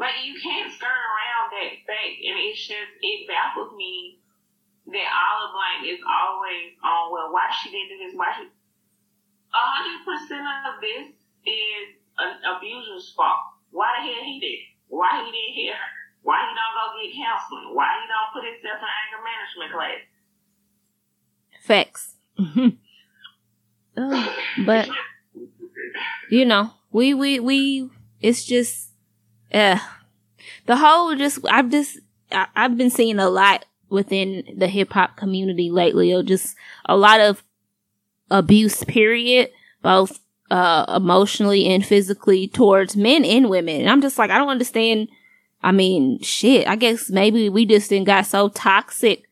Like, 0.00 0.24
you 0.24 0.40
can't 0.40 0.72
skirt 0.72 0.88
around 0.88 1.52
that 1.52 1.84
fact. 1.84 2.16
And 2.24 2.36
it's 2.40 2.64
just, 2.64 2.92
it 3.04 3.28
baffles 3.28 3.76
me 3.76 4.23
that 4.86 5.08
all 5.08 5.48
of 5.48 5.56
blame 5.56 5.94
is 5.94 6.00
always 6.04 6.76
on, 6.84 7.12
well, 7.12 7.32
why 7.32 7.48
she 7.62 7.70
didn't 7.72 7.96
do 7.96 7.98
this, 8.04 8.16
why 8.16 8.32
she. 8.36 8.48
100% 9.54 10.10
of 10.66 10.80
this 10.82 11.14
is 11.46 11.86
an 12.18 12.42
abuser's 12.42 13.12
fault. 13.16 13.54
Why 13.70 13.86
the 13.96 14.02
hell 14.02 14.24
he 14.24 14.40
did? 14.40 14.58
Why 14.88 15.24
he 15.24 15.30
didn't 15.30 15.54
hear 15.54 15.74
her? 15.74 15.90
Why 16.22 16.40
he 16.42 16.54
don't 16.54 16.74
go 16.74 16.84
get 17.00 17.14
counseling? 17.14 17.74
Why 17.74 18.00
he 18.00 18.06
don't 18.08 18.32
put 18.32 18.44
himself 18.44 18.80
in 18.82 18.90
anger 19.04 19.22
management 19.24 19.72
class? 19.72 20.02
Facts. 21.64 22.16
uh, 23.96 24.28
but 24.66 24.88
you 26.30 26.44
know, 26.44 26.72
we 26.92 27.14
we 27.14 27.40
we 27.40 27.90
it's 28.20 28.44
just 28.44 28.90
uh 29.52 29.78
the 30.66 30.76
whole 30.76 31.14
just 31.14 31.40
I've 31.48 31.70
just 31.70 31.98
I, 32.32 32.46
I've 32.56 32.76
been 32.76 32.90
seeing 32.90 33.18
a 33.18 33.28
lot 33.28 33.66
within 33.94 34.44
the 34.56 34.68
hip 34.68 34.92
hop 34.92 35.16
community 35.16 35.70
lately. 35.70 36.12
Of 36.12 36.26
just 36.26 36.56
a 36.84 36.96
lot 36.96 37.20
of 37.20 37.42
abuse 38.30 38.82
period 38.84 39.50
both 39.82 40.18
uh 40.50 40.84
emotionally 40.96 41.66
and 41.66 41.84
physically 41.84 42.48
towards 42.48 42.96
men 42.96 43.24
and 43.24 43.48
women. 43.48 43.80
And 43.80 43.88
i'm 43.88 44.02
just 44.02 44.18
like 44.18 44.30
i 44.30 44.38
don't 44.38 44.48
understand. 44.48 45.08
I 45.62 45.72
mean 45.72 46.20
shit 46.20 46.68
i 46.68 46.76
guess 46.76 47.08
maybe 47.08 47.48
we 47.48 47.64
just 47.64 47.88
didn't 47.88 48.06
got 48.06 48.26
so 48.26 48.50
toxic 48.50 49.22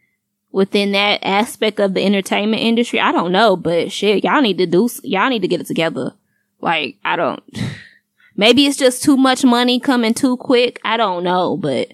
within 0.51 0.93
that 0.93 1.21
aspect 1.23 1.81
of 1.81 1.95
the 1.95 2.05
entertainment 2.05 2.63
industry. 2.63 3.01
I 3.01 3.13
don't 3.13 3.33
know 3.33 3.57
but 3.57 3.93
shit 3.93 4.25
y'all 4.25 4.41
need 4.41 4.59
to 4.59 4.67
do 4.67 4.89
y'all 5.03 5.29
need 5.29 5.43
to 5.43 5.49
get 5.49 5.61
it 5.61 5.67
together. 5.67 6.15
Like 6.61 6.97
i 7.05 7.17
don't 7.17 7.43
maybe 8.37 8.67
it's 8.67 8.79
just 8.79 9.03
too 9.03 9.17
much 9.17 9.45
money 9.45 9.81
coming 9.81 10.15
too 10.15 10.37
quick. 10.39 10.81
I 10.85 10.97
don't 10.97 11.25
know 11.25 11.57
but 11.57 11.93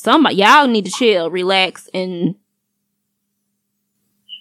somebody 0.00 0.36
y'all 0.36 0.66
need 0.66 0.86
to 0.86 0.90
chill 0.90 1.28
relax 1.28 1.88
and 1.92 2.34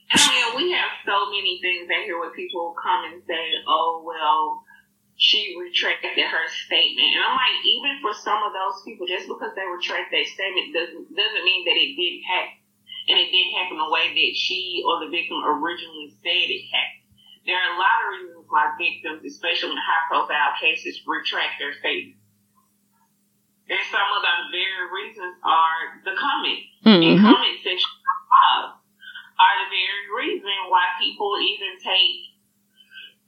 I 0.10 0.18
mean, 0.26 0.56
we 0.58 0.72
have 0.74 0.90
so 1.06 1.30
many 1.30 1.60
things 1.62 1.86
out 1.86 2.02
here 2.02 2.18
where 2.18 2.34
people 2.34 2.74
come 2.82 3.14
and 3.14 3.22
say, 3.30 3.62
oh, 3.70 4.02
well, 4.02 4.66
she 5.22 5.54
retracted 5.54 6.18
her 6.18 6.46
statement. 6.66 7.14
And 7.14 7.22
I'm 7.22 7.38
like, 7.38 7.62
even 7.62 8.02
for 8.02 8.16
some 8.18 8.42
of 8.42 8.50
those 8.50 8.82
people, 8.82 9.06
just 9.06 9.30
because 9.30 9.54
they 9.54 9.68
retract 9.70 10.10
their 10.10 10.26
statement 10.26 10.74
doesn't, 10.74 11.14
doesn't 11.14 11.46
mean 11.46 11.62
that 11.68 11.78
it 11.78 11.94
didn't 11.94 12.26
happen. 12.26 12.58
And 13.12 13.18
it 13.22 13.30
didn't 13.30 13.58
happen 13.60 13.78
the 13.78 13.94
way 13.94 14.10
that 14.10 14.34
she 14.34 14.82
or 14.82 15.04
the 15.04 15.14
victim 15.14 15.46
originally 15.46 16.10
said 16.26 16.50
it 16.50 16.66
happened. 16.74 17.06
There 17.46 17.58
are 17.58 17.74
a 17.74 17.82
lot 17.82 18.00
of 18.02 18.10
reasons 18.16 18.46
why 18.50 18.74
victims, 18.78 19.26
especially 19.26 19.74
in 19.74 19.82
high 19.82 20.06
profile 20.10 20.54
cases, 20.58 21.02
retract 21.06 21.58
their 21.58 21.74
statement. 21.78 22.19
And 23.70 23.82
some 23.94 24.10
of 24.18 24.22
the 24.26 24.36
very 24.50 24.86
reasons 24.90 25.38
are 25.46 26.02
the 26.02 26.18
comment. 26.18 26.62
Mm-hmm. 26.86 27.06
And 27.06 27.16
comment 27.22 27.58
section 27.62 27.94
are 29.40 29.56
the 29.64 29.70
very 29.72 30.06
reason 30.20 30.52
why 30.68 30.84
people 31.00 31.32
even 31.40 31.80
take 31.80 32.30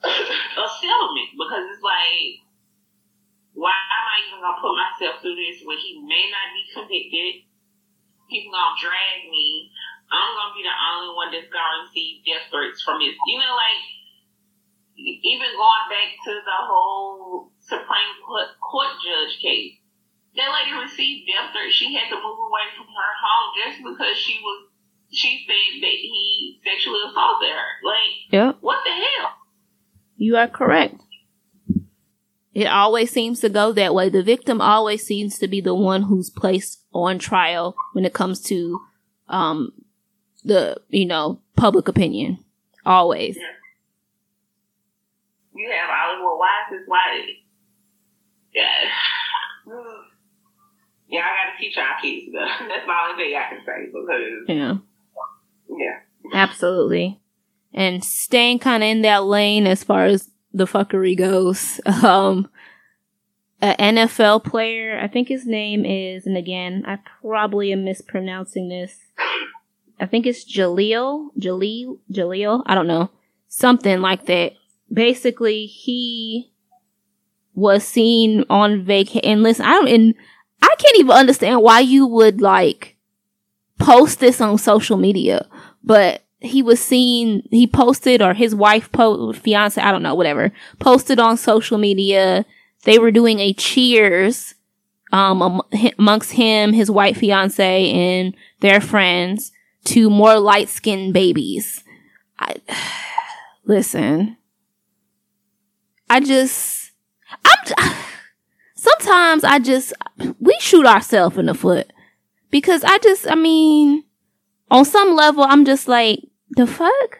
a 0.03 0.67
settlement 0.83 1.29
because 1.39 1.63
it's 1.71 1.85
like, 1.85 2.43
why 3.55 3.71
am 3.71 4.05
I 4.11 4.15
even 4.27 4.43
gonna 4.43 4.59
put 4.59 4.75
myself 4.75 5.23
through 5.23 5.39
this 5.39 5.63
when 5.63 5.79
he 5.79 6.03
may 6.03 6.25
not 6.27 6.47
be 6.51 6.63
convicted? 6.75 7.33
People 8.27 8.51
gonna 8.51 8.75
drag 8.79 9.27
me. 9.31 9.71
I'm 10.11 10.35
gonna 10.35 10.55
be 10.55 10.67
the 10.67 10.75
only 10.75 11.11
one 11.15 11.31
that's 11.31 11.51
gonna 11.51 11.87
receive 11.87 12.27
death 12.27 12.51
threats 12.51 12.83
from 12.83 12.99
this. 12.99 13.15
You 13.29 13.39
know, 13.39 13.55
like 13.55 13.79
even 14.99 15.47
going 15.55 15.87
back 15.87 16.09
to 16.27 16.33
the 16.43 16.59
whole 16.67 17.51
Supreme 17.63 18.15
Court, 18.27 18.51
court 18.59 18.91
judge 18.99 19.39
case. 19.39 19.80
That 20.35 20.47
lady 20.47 20.71
received 20.71 21.27
death 21.27 21.51
threats. 21.51 21.75
She 21.75 21.93
had 21.93 22.09
to 22.09 22.15
move 22.15 22.39
away 22.39 22.67
from 22.77 22.87
her 22.87 23.13
home 23.19 23.49
just 23.59 23.77
because 23.83 24.17
she 24.17 24.39
was 24.41 24.71
she 25.11 25.43
said 25.45 25.81
that 25.81 25.91
he 25.91 26.59
sexually 26.63 26.99
assaulted 27.09 27.49
her. 27.49 27.71
Like, 27.83 28.31
yeah. 28.31 28.53
what 28.61 28.79
the 28.85 28.91
hell? 28.91 29.31
You 30.15 30.37
are 30.37 30.47
correct. 30.47 30.95
It 32.53 32.65
always 32.65 33.11
seems 33.11 33.39
to 33.41 33.49
go 33.49 33.71
that 33.73 33.93
way. 33.93 34.09
The 34.09 34.23
victim 34.23 34.61
always 34.61 35.05
seems 35.05 35.37
to 35.39 35.47
be 35.47 35.61
the 35.61 35.75
one 35.75 36.03
who's 36.03 36.29
placed 36.29 36.81
on 36.93 37.19
trial 37.19 37.75
when 37.93 38.05
it 38.05 38.13
comes 38.13 38.41
to 38.43 38.79
um 39.27 39.71
the 40.43 40.77
you 40.89 41.05
know 41.05 41.41
public 41.55 41.87
opinion. 41.87 42.39
Always. 42.85 43.37
Yeah. 43.37 43.43
You 45.53 45.71
have 45.71 45.89
all 45.89 46.25
well, 46.25 46.39
why 46.39 46.49
is 46.71 46.79
this 46.79 46.87
why? 46.87 47.21
Yeah. 48.53 48.89
Yeah, 51.11 51.21
I 51.21 51.45
gotta 51.45 51.59
teach 51.59 51.77
our 51.77 52.01
kids 52.01 52.31
though. 52.31 52.39
That's 52.67 52.85
the 52.85 52.93
only 52.93 53.23
thing 53.23 53.35
I 53.35 53.49
can 53.49 53.65
say 53.65 53.85
because 53.85 54.47
yeah. 54.47 54.77
Yeah. 55.69 55.99
Absolutely. 56.33 57.19
And 57.73 58.03
staying 58.03 58.59
kind 58.59 58.83
of 58.83 58.87
in 58.87 59.01
that 59.01 59.25
lane 59.25 59.67
as 59.67 59.83
far 59.83 60.05
as 60.05 60.29
the 60.53 60.65
fuckery 60.65 61.17
goes. 61.17 61.79
Um, 62.03 62.49
an 63.61 63.95
NFL 63.95 64.43
player, 64.43 64.99
I 64.99 65.07
think 65.07 65.27
his 65.27 65.45
name 65.45 65.85
is, 65.85 66.25
and 66.25 66.35
again, 66.35 66.83
I 66.87 66.97
probably 67.21 67.71
am 67.71 67.85
mispronouncing 67.85 68.69
this. 68.69 68.97
I 69.99 70.07
think 70.07 70.25
it's 70.25 70.43
Jaleel, 70.43 71.27
Jaleel, 71.39 71.99
Jaleel. 72.11 72.63
I 72.65 72.73
don't 72.73 72.87
know. 72.87 73.11
Something 73.49 74.01
like 74.01 74.25
that. 74.25 74.53
Basically, 74.91 75.67
he 75.67 76.51
was 77.53 77.83
seen 77.83 78.45
on 78.49 78.83
vacation. 78.83 79.29
And 79.29 79.43
listen, 79.43 79.65
I 79.65 79.73
don't, 79.73 79.87
and 79.89 80.15
I 80.61 80.75
can't 80.77 80.97
even 80.97 81.11
understand 81.11 81.61
why 81.61 81.79
you 81.79 82.05
would 82.07 82.41
like 82.41 82.97
post 83.79 84.19
this 84.19 84.39
on 84.39 84.57
social 84.57 84.97
media 84.97 85.47
but 85.83 86.23
he 86.39 86.61
was 86.61 86.79
seen, 86.79 87.47
he 87.51 87.67
posted 87.67 88.21
or 88.21 88.33
his 88.33 88.55
wife, 88.55 88.91
po- 88.91 89.33
fiance, 89.33 89.79
I 89.79 89.91
don't 89.91 90.03
know, 90.03 90.15
whatever, 90.15 90.51
posted 90.79 91.19
on 91.19 91.37
social 91.37 91.77
media. 91.77 92.45
They 92.83 92.97
were 92.97 93.11
doing 93.11 93.39
a 93.39 93.53
cheers, 93.53 94.55
um, 95.11 95.61
amongst 95.99 96.31
him, 96.31 96.73
his 96.73 96.89
white 96.89 97.17
fiance 97.17 97.91
and 97.91 98.35
their 98.61 98.81
friends 98.81 99.51
to 99.85 100.09
more 100.09 100.39
light 100.39 100.69
skinned 100.69 101.13
babies. 101.13 101.83
I, 102.39 102.55
listen, 103.65 104.37
I 106.09 106.21
just, 106.21 106.91
I'm, 107.45 107.95
sometimes 108.81 109.43
I 109.43 109.59
just, 109.59 109.93
we 110.39 110.57
shoot 110.59 110.85
ourselves 110.85 111.37
in 111.37 111.45
the 111.45 111.53
foot. 111.53 111.91
Because 112.49 112.83
I 112.83 112.97
just, 112.97 113.29
I 113.29 113.35
mean, 113.35 114.03
on 114.69 114.85
some 114.85 115.15
level, 115.15 115.43
I'm 115.43 115.65
just 115.65 115.87
like, 115.87 116.19
the 116.51 116.65
fuck? 116.65 117.19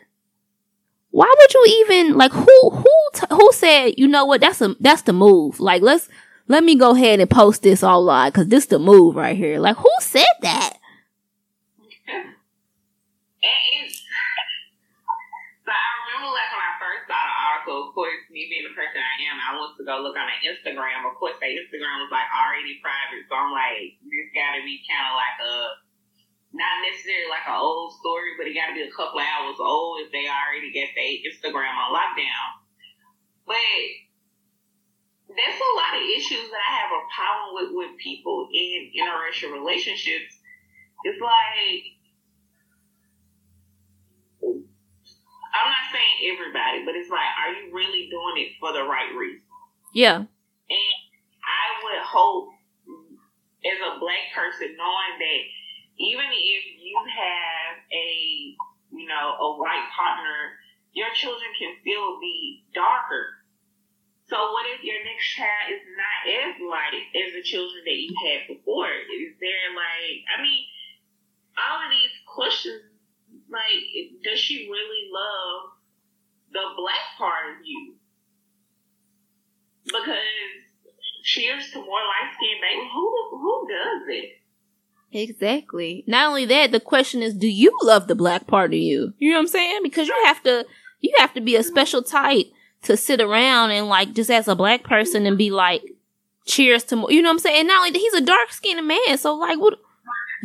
Why 1.12 1.32
would 1.38 1.54
you 1.54 1.86
even 1.86 2.18
like 2.18 2.32
who 2.32 2.70
who 2.70 2.96
t- 3.14 3.28
who 3.32 3.52
said 3.52 3.96
you 3.98 4.08
know 4.08 4.24
what 4.24 4.40
that's 4.40 4.62
a 4.62 4.78
that's 4.80 5.02
the 5.02 5.12
move. 5.12 5.60
Like 5.60 5.82
let's 5.82 6.08
let 6.48 6.64
me 6.64 6.76
go 6.76 6.92
ahead 6.96 7.20
and 7.20 7.30
post 7.30 7.64
this 7.64 7.84
online 7.84 8.30
because 8.32 8.48
this 8.48 8.68
the 8.68 8.80
move 8.80 9.16
right 9.18 9.36
here. 9.36 9.60
Like 9.60 9.76
who 9.76 9.90
said 10.00 10.24
that 10.42 10.78
so 15.66 15.72
I 15.72 15.84
remember 16.08 16.32
like 16.32 16.52
when 16.54 16.64
I 16.64 16.74
first 16.80 17.06
article, 17.72 17.88
of 17.88 17.96
course, 17.96 18.20
me 18.30 18.52
being 18.52 18.68
the 18.68 18.76
person 18.76 19.00
I 19.00 19.16
am, 19.32 19.40
I 19.40 19.56
went 19.56 19.80
to 19.80 19.88
go 19.88 20.04
look 20.04 20.20
on 20.20 20.28
the 20.28 20.44
Instagram. 20.44 21.08
Of 21.08 21.16
course, 21.16 21.40
the 21.40 21.48
Instagram 21.48 22.04
was 22.04 22.12
like 22.12 22.28
already 22.28 22.84
private, 22.84 23.24
so 23.28 23.36
I'm 23.36 23.56
like, 23.56 23.96
this 24.04 24.28
got 24.36 24.60
to 24.60 24.64
be 24.68 24.84
kind 24.84 25.08
of 25.08 25.16
like 25.16 25.38
a, 25.40 25.56
not 26.52 26.84
necessarily 26.84 27.32
like 27.32 27.48
an 27.48 27.56
old 27.56 27.96
story, 28.04 28.36
but 28.36 28.48
it 28.48 28.58
got 28.58 28.68
to 28.68 28.76
be 28.76 28.84
a 28.84 28.92
couple 28.92 29.24
of 29.24 29.28
hours 29.28 29.60
old 29.60 30.04
if 30.04 30.12
they 30.12 30.28
already 30.28 30.76
get 30.76 30.92
their 30.92 31.24
Instagram 31.24 31.72
on 31.72 31.96
lockdown. 31.96 32.48
But 33.48 33.80
there's 35.32 35.62
a 35.64 35.78
lot 35.80 35.96
of 35.96 36.04
issues 36.04 36.52
that 36.52 36.60
I 36.60 36.72
have 36.84 36.92
a 36.92 37.08
problem 37.08 37.50
with 37.56 37.72
with 37.72 37.92
people 38.04 38.52
in 38.52 38.92
interracial 38.92 39.56
relationships. 39.56 40.36
It's 41.08 41.24
like 41.24 42.01
I'm 45.52 45.68
not 45.68 45.92
saying 45.92 46.18
everybody, 46.32 46.86
but 46.86 46.96
it's 46.96 47.12
like, 47.12 47.32
are 47.40 47.52
you 47.54 47.74
really 47.74 48.08
doing 48.10 48.38
it 48.48 48.56
for 48.60 48.72
the 48.72 48.84
right 48.84 49.12
reason? 49.16 49.44
yeah 49.94 50.18
And 50.24 50.98
I 51.44 51.66
would 51.84 52.02
hope, 52.04 52.56
as 53.68 53.80
a 53.80 54.00
black 54.00 54.32
person, 54.34 54.74
knowing 54.80 55.16
that 55.20 55.42
even 56.00 56.30
if 56.32 56.64
you 56.80 56.98
have 57.14 57.74
a, 57.92 58.10
you 58.96 59.06
know, 59.08 59.36
a 59.38 59.48
white 59.60 59.88
partner, 59.96 60.58
your 60.94 61.12
children 61.14 61.52
can 61.60 61.76
still 61.82 62.20
be 62.20 62.66
darker. 62.74 63.38
So 64.28 64.40
what 64.56 64.66
if 64.72 64.84
your 64.84 65.00
next 65.04 65.28
child 65.36 65.76
is 65.76 65.84
not 66.00 66.20
as 66.32 66.52
light 66.64 66.96
as 66.96 67.36
the 67.36 67.44
children 67.44 67.84
that 67.84 68.00
you 68.00 68.12
had 68.24 68.48
before? 68.48 68.88
Is 68.88 69.36
there 69.44 69.76
like, 69.76 70.24
I 70.32 70.42
mean, 70.42 70.64
all 71.60 71.84
of 71.84 71.92
these 71.92 72.16
questions, 72.28 72.91
like, 73.52 74.24
does 74.24 74.40
she 74.40 74.68
really 74.70 75.10
love 75.12 75.72
the 76.52 76.64
black 76.78 77.18
part 77.18 77.52
of 77.52 77.66
you? 77.66 77.96
Because 79.86 80.18
cheers 81.24 81.72
to 81.72 81.80
more 81.80 82.00
light 82.00 82.34
skinned 82.34 82.62
baby. 82.62 82.90
Who 82.94 83.30
who 83.32 83.68
does 83.68 84.08
it? 84.08 84.42
exactly 85.14 86.04
not 86.08 86.30
only 86.30 86.46
that 86.46 86.72
the 86.72 86.80
question 86.80 87.22
is 87.22 87.34
do 87.34 87.48
you 87.48 87.78
love 87.84 88.08
the 88.08 88.16
black 88.16 88.48
part 88.48 88.72
of 88.72 88.80
you 88.80 89.14
you 89.20 89.30
know 89.30 89.38
what 89.38 89.42
i'm 89.42 89.48
saying 89.48 89.80
because 89.84 90.08
you 90.08 90.16
have 90.24 90.42
to 90.42 90.66
you 91.02 91.14
have 91.18 91.34
to 91.34 91.42
be 91.42 91.56
a 91.56 91.64
special 91.64 92.02
type 92.02 92.46
to 92.82 92.96
sit 92.96 93.20
around 93.20 93.72
and 93.72 93.88
like 93.88 94.14
just 94.14 94.30
as 94.30 94.48
a 94.48 94.56
black 94.56 94.84
person 94.84 95.26
and 95.26 95.38
be 95.38 95.52
like 95.52 95.84
cheers 96.46 96.84
to 96.86 96.96
more 96.96 97.12
you 97.12 97.22
know 97.22 97.28
what 97.28 97.34
i'm 97.34 97.40
saying 97.40 97.60
and 97.60 97.68
not 97.68 97.80
only 97.80 97.92
that 97.92 98.00
he's 98.00 98.14
a 98.14 98.22
dark 98.22 98.52
skinned 98.54 98.88
man 98.88 99.18
so 99.18 99.36
like 99.36 99.60
what 99.60 99.78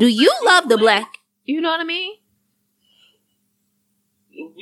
do 0.00 0.08
you 0.08 0.32
love 0.44 0.68
the 0.68 0.76
black 0.76 1.18
you 1.44 1.60
know 1.60 1.70
what 1.70 1.80
i 1.80 1.84
mean 1.84 2.16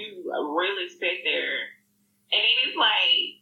you 0.04 0.28
really 0.28 0.88
sit 0.88 1.24
there, 1.24 1.58
and 2.32 2.40
then 2.40 2.56
it's 2.68 2.76
like 2.76 3.40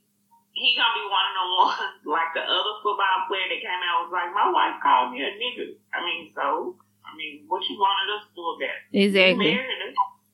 he 0.52 0.76
gonna 0.76 0.94
be 0.94 1.06
one 1.08 1.26
of 1.26 1.34
them 1.34 1.50
ones 1.58 2.02
like 2.06 2.30
the 2.36 2.44
other 2.44 2.74
football 2.84 3.26
player 3.26 3.48
that 3.50 3.60
came 3.64 3.82
out 3.82 4.06
was 4.06 4.12
like, 4.12 4.30
my 4.36 4.48
wife 4.52 4.78
called 4.84 5.10
me 5.10 5.24
a 5.24 5.32
nigga. 5.34 5.74
I 5.90 5.98
mean, 6.04 6.30
so 6.36 6.76
I 7.02 7.16
mean, 7.16 7.44
what 7.48 7.64
you 7.68 7.76
wanted 7.76 8.08
us 8.16 8.28
to 8.28 8.32
do 8.36 8.44
about 8.56 8.76
it? 8.78 8.84
Exactly 8.92 9.58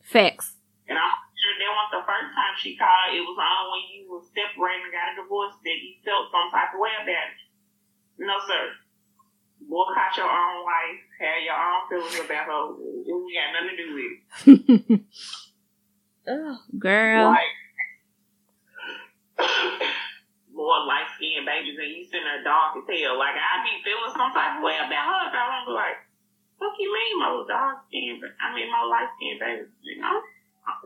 facts 0.09 0.57
And 0.89 0.97
I'm 0.97 1.13
sure 1.37 1.55
that 1.61 1.73
was 1.77 1.91
the 1.93 2.05
first 2.09 2.33
time 2.33 2.55
she 2.57 2.81
called. 2.81 3.13
It 3.13 3.21
was 3.21 3.37
on 3.37 3.63
when 3.77 3.85
you 3.93 4.09
were 4.09 4.25
separating 4.33 4.89
and 4.89 4.95
got 4.97 5.13
a 5.13 5.21
divorce 5.21 5.53
that 5.61 5.77
you 5.77 6.01
felt 6.01 6.33
some 6.33 6.49
type 6.49 6.73
of 6.73 6.81
way 6.81 6.97
about 6.97 7.29
it. 7.29 7.41
No, 8.25 8.41
sir. 8.49 8.73
Boycott 9.69 10.17
your 10.17 10.33
own 10.33 10.65
wife. 10.65 11.01
Have 11.21 11.45
your 11.45 11.61
own 11.61 11.81
feelings 11.93 12.25
about 12.25 12.49
her. 12.49 12.73
We 12.81 13.37
got 13.37 13.53
nothing 13.53 13.77
to 13.77 13.85
do 13.85 13.89
with 13.93 14.17
it. 14.17 15.05
oh 16.29 16.59
girl 16.79 17.31
Like, 17.37 17.49
more 20.53 20.85
light 20.87 21.07
skinned 21.17 21.47
babies 21.47 21.79
and 21.79 21.89
you 21.95 22.05
sitting 22.05 22.25
there 22.27 22.43
dark 22.43 22.75
as 22.77 22.83
hell. 22.89 23.19
Like, 23.19 23.35
I 23.39 23.63
be 23.63 23.79
feeling 23.85 24.11
some 24.13 24.33
type 24.35 24.59
of 24.59 24.63
way 24.65 24.75
about 24.75 25.07
her. 25.07 25.29
If 25.31 25.35
I 25.35 25.45
don't 25.55 25.67
be 25.67 25.73
like, 25.73 25.99
what 26.59 26.75
you 26.79 26.93
mean, 26.93 27.19
more 27.23 27.47
dark 27.47 27.87
skinned? 27.87 28.23
I 28.43 28.55
mean, 28.55 28.67
my 28.71 28.83
light 28.83 29.09
skinned 29.17 29.39
babies. 29.41 29.71
You 29.83 30.03
know? 30.03 30.21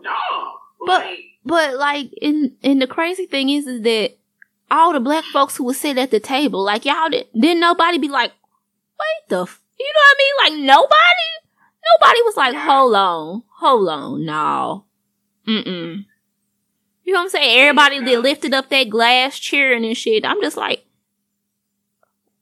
Dog. 0.05 0.59
But- 0.85 1.07
like, 1.07 1.19
But 1.45 1.75
like, 1.79 2.11
and 2.21 2.53
and 2.63 2.83
the 2.83 2.87
crazy 2.87 3.27
thing 3.27 3.49
is, 3.49 3.67
is 3.67 3.83
that 3.83 4.17
all 4.71 4.93
the 4.93 5.01
black 5.01 5.25
folks 5.33 5.57
who 5.57 5.65
would 5.65 5.77
sit 5.77 5.97
at 5.99 6.11
the 6.11 6.21
table, 6.21 6.63
like 6.63 6.85
y'all, 6.85 7.09
did, 7.09 7.27
didn't 7.33 7.61
nobody 7.61 7.99
be 7.99 8.09
like, 8.09 8.33
wait 9.01 9.29
the, 9.29 9.43
f-, 9.43 9.61
you 9.79 9.87
know 9.87 10.01
what 10.01 10.17
I 10.17 10.19
mean? 10.19 10.35
Like 10.43 10.67
nobody, 10.67 11.29
nobody 12.01 12.21
was 12.23 12.37
like, 12.37 12.55
hold 12.55 12.95
on, 12.95 13.43
hold 13.59 13.89
on, 13.89 14.25
no, 14.25 14.85
mm 15.47 15.67
mm. 15.67 16.05
You 17.05 17.13
know 17.13 17.19
what 17.21 17.25
I'm 17.25 17.31
saying? 17.31 17.61
Everybody 17.61 17.99
that 18.01 18.23
lifted 18.23 18.55
up 18.55 18.71
that 18.71 18.89
glass 18.89 19.39
cheering 19.39 19.85
and 19.85 19.97
shit. 19.97 20.25
I'm 20.25 20.41
just 20.41 20.57
like, 20.57 20.87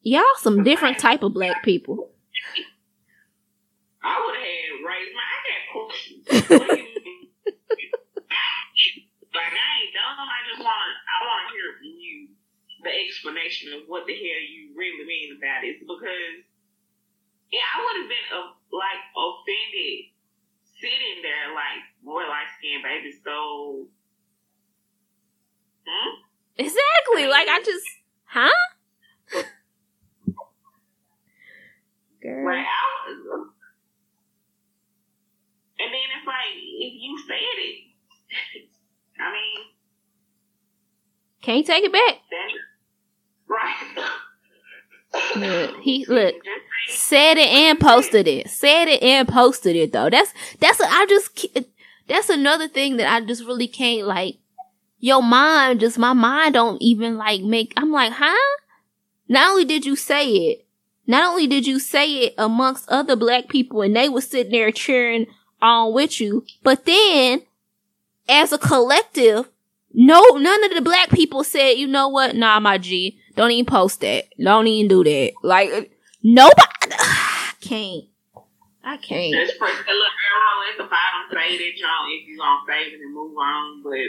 y'all 0.02 0.22
some 0.36 0.62
different 0.64 0.98
type 0.98 1.22
of 1.22 1.32
black 1.32 1.62
people. 1.64 2.10
I 4.02 4.20
would 4.20 4.36
have 4.36 4.44
had 4.44 4.80
raised 4.84 5.12
my, 5.16 5.24
I 5.24 5.38
got 5.48 5.62
questions. 5.72 6.24
What 6.50 6.68
do 6.68 6.80
you 6.80 6.92
mean? 6.92 7.24
like, 9.32 9.54
I 9.56 9.68
ain't 9.80 9.92
dumb. 9.96 10.28
I 10.28 10.40
just 10.48 10.60
want 10.60 10.76
to, 10.76 10.92
I 11.08 11.16
want 11.24 11.40
to 11.40 11.52
hear 11.56 11.68
from 11.80 11.92
you 11.96 12.28
the 12.84 12.92
explanation 12.92 13.72
of 13.76 13.88
what 13.88 14.04
the 14.06 14.16
hell 14.16 14.44
you 14.44 14.72
really 14.76 15.04
mean 15.04 15.36
about 15.36 15.64
it. 15.64 15.80
Because, 15.84 16.44
yeah, 17.52 17.64
I 17.64 17.76
would 17.80 17.96
have 18.04 18.08
been, 18.08 18.28
uh, 18.28 18.52
like, 18.72 19.00
offended 19.16 20.16
sitting 20.80 21.22
there, 21.22 21.54
like, 21.54 21.82
boy, 22.02 22.22
light 22.28 22.48
skinned 22.58 22.82
baby, 22.82 23.12
so, 23.24 23.86
hmm? 25.86 26.10
Exactly. 26.56 27.26
Like 27.26 27.48
I 27.48 27.62
just, 27.64 27.86
huh? 28.24 28.50
Girl. 32.22 32.44
Like, 32.44 32.66
I 32.66 33.00
and 35.78 35.88
then 35.94 36.08
it's 36.18 36.26
like, 36.26 36.52
if 36.54 36.92
you 37.00 37.18
said 37.26 37.56
it, 37.56 37.76
I 39.20 39.32
mean, 39.32 39.66
Can't 41.42 41.66
take 41.66 41.84
it 41.84 41.92
back. 41.92 42.16
then, 42.30 42.50
right. 43.48 44.10
Look, 45.37 45.81
he 45.81 46.05
look 46.07 46.35
said 46.88 47.38
it 47.38 47.49
and 47.49 47.79
posted 47.79 48.27
it. 48.29 48.49
Said 48.49 48.88
it 48.88 49.03
and 49.03 49.29
posted 49.29 49.77
it 49.77 49.92
though. 49.92 50.11
That's 50.11 50.33
that's 50.59 50.81
a, 50.81 50.85
I 50.85 51.07
just 51.09 51.46
that's 52.09 52.29
another 52.29 52.68
thing 52.68 52.96
that 52.96 53.12
I 53.12 53.25
just 53.25 53.44
really 53.44 53.68
can't 53.68 54.07
like. 54.07 54.37
Your 54.99 55.23
mind, 55.23 55.81
just 55.81 55.99
my 55.99 56.12
mind, 56.12 56.55
don't 56.55 56.81
even 56.83 57.16
like 57.16 57.40
make. 57.40 57.73
I'm 57.77 57.90
like, 57.90 58.12
huh? 58.12 58.59
Not 59.29 59.51
only 59.51 59.64
did 59.64 59.87
you 59.87 59.96
say 59.96 60.29
it, 60.29 60.66
not 61.07 61.31
only 61.31 61.46
did 61.46 61.66
you 61.66 61.79
say 61.79 62.25
it 62.25 62.35
amongst 62.37 62.88
other 62.88 63.16
black 63.16 63.49
people, 63.49 63.81
and 63.81 63.96
they 63.96 64.09
were 64.09 64.20
sitting 64.20 64.53
there 64.53 64.70
cheering 64.70 65.27
on 65.62 65.94
with 65.94 66.20
you, 66.20 66.44
but 66.62 66.85
then 66.85 67.42
as 68.29 68.53
a 68.53 68.59
collective, 68.59 69.49
no, 69.92 70.20
none 70.37 70.64
of 70.64 70.75
the 70.75 70.83
black 70.83 71.11
people 71.11 71.44
said, 71.44 71.73
you 71.73 71.87
know 71.87 72.09
what? 72.09 72.37
Nah, 72.37 72.61
my 72.61 72.77
G, 72.77 73.19
don't 73.36 73.50
even 73.50 73.66
post 73.66 74.00
that. 74.00 74.26
Don't 74.38 74.66
even 74.66 74.88
do 74.88 75.04
that. 75.04 75.32
Like 75.42 75.92
nobody. 76.22 76.62
I 76.90 77.52
can't. 77.60 78.04
I 78.82 78.96
can't. 78.96 79.34
just 79.34 79.58
press 79.58 79.76
the 79.76 79.92
little 79.92 80.02
arrow 80.02 80.56
at 80.72 80.76
the 80.78 80.84
bottom, 80.84 81.28
say 81.30 81.58
that 81.58 81.76
y'all 81.76 82.08
if 82.08 82.26
you 82.26 82.38
gonna 82.38 82.60
save 82.66 82.94
it 82.94 83.00
and 83.00 83.14
move 83.14 83.36
on. 83.36 83.82
But 83.82 84.00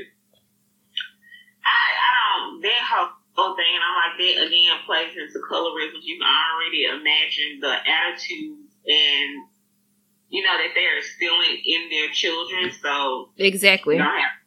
I, 1.66 1.84
I 1.92 2.10
don't. 2.40 2.62
That 2.62 2.82
whole 2.88 3.10
whole 3.34 3.56
thing, 3.56 3.68
and 3.76 3.84
I'm 3.84 3.96
like 4.00 4.18
that 4.18 4.48
again 4.48 4.78
plays 4.86 5.14
into 5.18 5.40
colorism. 5.46 6.00
You 6.02 6.20
can 6.20 6.28
already 6.28 6.86
imagine 6.86 7.60
the 7.60 7.76
attitudes 7.84 8.72
and 8.88 9.44
you 10.30 10.42
know 10.44 10.58
that 10.58 10.72
they're 10.74 10.98
instilling 10.98 11.62
in 11.66 11.90
their 11.90 12.10
children. 12.14 12.72
So 12.82 13.30
Exactly. 13.38 13.98
have 13.98 14.42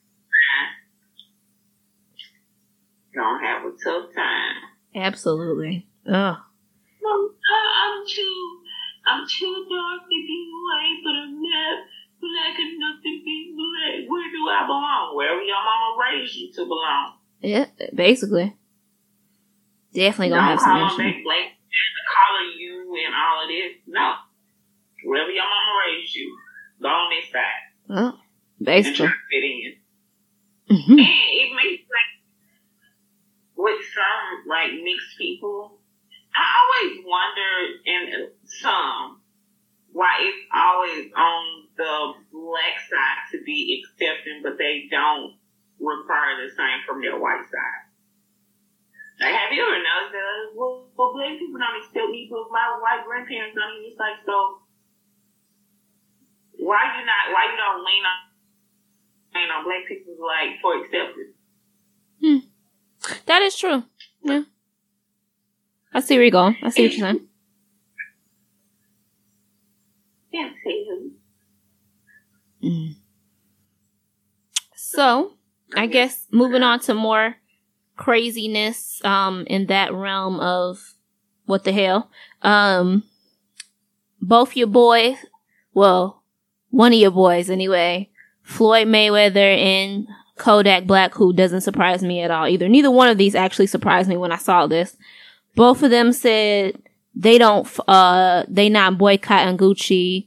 don't 3.14 3.40
have 3.42 3.62
a 3.64 3.70
tough 3.82 4.14
time. 4.14 4.56
Absolutely. 4.94 5.86
Ugh. 6.06 6.36
I'm, 6.36 7.30
I'm 7.44 8.06
too, 8.08 8.60
I'm 9.06 9.22
too 9.28 9.66
dark 9.68 10.00
to 10.02 10.08
be 10.08 10.50
white, 10.52 11.00
but 11.04 11.14
I'm 11.14 11.34
not 11.42 11.76
black 12.20 12.58
enough 12.58 12.98
to 13.02 13.12
be 13.24 13.54
black. 13.54 14.08
Where 14.10 14.30
do 14.30 14.40
I 14.48 14.66
belong? 14.66 15.16
Wherever 15.16 15.42
your 15.42 15.56
mama 15.62 15.96
raised 16.00 16.34
you 16.34 16.52
to 16.54 16.64
belong. 16.64 17.14
Yeah, 17.40 17.66
basically. 17.94 18.56
Definitely 19.92 20.30
gonna 20.30 20.40
Don't 20.40 20.58
have 20.58 20.60
some 20.60 20.78
them 20.78 20.86
issue. 20.88 20.96
back 20.98 21.24
black, 21.24 21.46
color 22.08 22.46
you 22.56 22.96
and 23.06 23.14
all 23.14 23.42
of 23.44 23.48
this. 23.48 23.72
No. 23.86 24.14
Wherever 25.04 25.30
your 25.30 25.44
mama 25.44 25.72
raised 25.86 26.14
you, 26.14 26.36
go 26.80 26.88
on 26.88 27.10
this 27.14 27.30
side. 27.30 27.62
Well, 27.88 28.18
And 28.58 28.66
basically. 28.66 29.06
to 29.06 29.12
fit 29.30 29.44
in. 29.44 29.74
Mhm. 30.70 30.98
And 30.98 31.00
it 31.00 31.50
makes 31.54 31.84
like 31.84 32.10
with 33.56 33.80
some 33.94 34.48
like 34.48 34.72
mixed 34.82 35.18
people, 35.18 35.78
I 36.34 36.44
always 36.44 37.04
wonder 37.06 37.50
in 37.86 38.02
some 38.44 39.20
why 39.94 40.18
it's 40.26 40.42
always 40.50 41.06
on 41.14 41.42
the 41.78 41.94
black 42.34 42.82
side 42.90 43.22
to 43.30 43.38
be 43.46 43.78
accepting, 43.78 44.42
but 44.42 44.58
they 44.58 44.90
don't 44.90 45.38
require 45.78 46.42
the 46.42 46.50
same 46.50 46.82
from 46.86 47.00
their 47.00 47.18
white 47.18 47.46
side. 47.46 47.84
Like, 49.22 49.34
have 49.38 49.54
you 49.54 49.62
ever 49.62 49.78
noticed 49.78 50.10
that? 50.18 50.58
Well, 50.58 50.90
well 50.98 51.14
black 51.14 51.38
people 51.38 51.62
don't 51.62 51.78
accept 51.78 52.10
me, 52.10 52.26
but 52.26 52.50
my 52.50 52.66
white 52.82 53.06
grandparents 53.06 53.54
don't. 53.54 53.78
And 53.78 53.86
it's 53.86 53.98
like, 53.98 54.18
so 54.26 54.66
why 56.58 56.82
you 56.98 57.06
not? 57.06 57.30
Why 57.30 57.46
you 57.50 57.56
don't 57.58 57.86
lean 57.86 58.02
on 58.02 58.18
lean 59.38 59.50
on 59.54 59.62
black 59.62 59.86
people 59.86 60.18
like 60.18 60.58
for 60.58 60.82
acceptance? 60.82 61.38
Hmm. 62.18 62.42
That 63.26 63.42
is 63.42 63.56
true. 63.56 63.84
Yeah. 64.22 64.42
I 65.92 66.00
see 66.00 66.14
where 66.14 66.24
you're 66.24 66.30
going. 66.30 66.56
I 66.62 66.70
see 66.70 66.84
what 66.84 66.96
you're 66.96 67.06
saying. 67.06 67.26
Yeah, 70.32 70.50
see. 70.64 71.12
So, 74.74 75.34
I 75.76 75.86
guess 75.86 76.26
moving 76.32 76.62
on 76.62 76.80
to 76.80 76.94
more 76.94 77.36
craziness 77.96 79.00
um 79.04 79.44
in 79.46 79.66
that 79.66 79.94
realm 79.94 80.40
of 80.40 80.94
what 81.46 81.62
the 81.64 81.72
hell. 81.72 82.10
Um 82.42 83.04
both 84.20 84.56
your 84.56 84.66
boys, 84.66 85.16
well, 85.72 86.24
one 86.70 86.92
of 86.92 86.98
your 86.98 87.10
boys 87.12 87.50
anyway, 87.50 88.10
Floyd 88.42 88.88
Mayweather 88.88 89.56
and 89.56 90.08
Kodak 90.36 90.86
Black, 90.86 91.14
who 91.14 91.32
doesn't 91.32 91.60
surprise 91.60 92.02
me 92.02 92.20
at 92.20 92.30
all 92.30 92.48
either. 92.48 92.68
Neither 92.68 92.90
one 92.90 93.08
of 93.08 93.18
these 93.18 93.34
actually 93.34 93.66
surprised 93.66 94.08
me 94.08 94.16
when 94.16 94.32
I 94.32 94.36
saw 94.36 94.66
this. 94.66 94.96
Both 95.54 95.82
of 95.82 95.90
them 95.90 96.12
said 96.12 96.76
they 97.14 97.38
don't, 97.38 97.68
uh, 97.86 98.44
they 98.48 98.68
not 98.68 98.98
boycotting 98.98 99.56
Gucci. 99.56 100.26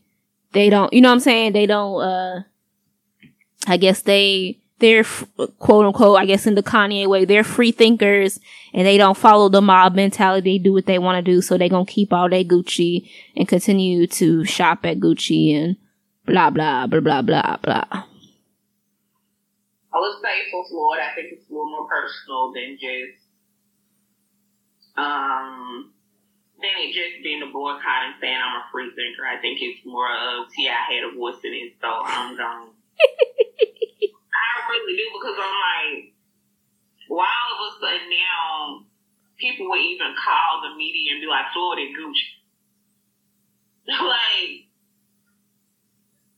They 0.54 0.70
don't, 0.70 0.92
you 0.94 1.02
know 1.02 1.10
what 1.10 1.16
I'm 1.16 1.20
saying? 1.20 1.54
They 1.54 1.66
don't, 1.66 2.02
uh, 2.02 2.44
I 3.68 3.76
guess 3.78 4.02
they, 4.02 4.60
they're 4.80 5.04
quote 5.60 5.86
unquote, 5.86 6.18
I 6.18 6.26
guess 6.26 6.48
in 6.48 6.56
the 6.56 6.64
Kanye 6.64 7.08
way, 7.08 7.26
they're 7.26 7.44
free 7.44 7.72
thinkers 7.72 8.40
and 8.74 8.88
they 8.88 8.98
don't 8.98 9.18
follow 9.18 9.50
the 9.50 9.62
mob 9.62 9.96
mentality. 9.96 10.58
They 10.58 10.64
do 10.64 10.72
what 10.72 10.86
they 10.86 11.00
want 11.00 11.24
to 11.24 11.32
do. 11.32 11.42
So 11.42 11.58
they 11.58 11.68
gonna 11.68 11.86
keep 11.86 12.14
all 12.14 12.30
their 12.30 12.44
Gucci 12.44 13.10
and 13.36 13.48
continue 13.48 14.08
to 14.08 14.46
shop 14.46 14.86
at 14.86 15.00
Gucci 15.00 15.54
and 15.54 15.76
blah, 16.26 16.50
blah, 16.50 16.88
blah, 16.88 17.02
blah, 17.02 17.22
blah, 17.22 17.58
blah. 17.58 18.04
I 19.94 20.00
would 20.00 20.20
say 20.22 20.52
for 20.52 20.68
Floyd, 20.68 21.00
I 21.00 21.16
think 21.16 21.32
it's 21.32 21.50
a 21.50 21.54
little 21.54 21.72
more 21.72 21.88
personal 21.88 22.52
than 22.52 22.76
just 22.76 23.24
um 24.98 25.94
than 26.60 26.74
it 26.82 26.92
just 26.92 27.24
being 27.24 27.46
a 27.46 27.54
boycott 27.54 28.10
and 28.10 28.16
saying 28.20 28.36
I'm 28.36 28.60
a 28.60 28.66
free 28.72 28.90
thinker. 28.98 29.24
I 29.24 29.40
think 29.40 29.62
it's 29.62 29.86
more 29.86 30.10
of 30.10 30.52
see 30.52 30.68
I 30.68 30.82
had 30.82 31.08
a 31.08 31.16
voice 31.16 31.40
in 31.44 31.54
it, 31.54 31.78
so 31.80 31.88
I'm 31.88 32.36
gonna 32.36 32.74
I 32.98 34.52
really 34.70 34.98
do 34.98 35.08
because 35.16 35.38
I'm 35.40 35.56
like 35.56 36.18
why 37.08 37.30
all 37.30 37.56
of 37.56 37.62
a 37.72 37.80
sudden 37.80 38.10
now 38.12 38.84
people 39.40 39.70
would 39.70 39.80
even 39.80 40.18
call 40.18 40.66
the 40.66 40.76
media 40.76 41.14
and 41.14 41.22
be 41.22 41.30
like 41.30 41.48
Floyd 41.54 41.80
and 41.80 41.96
Gucci. 41.96 42.28
like 44.04 44.68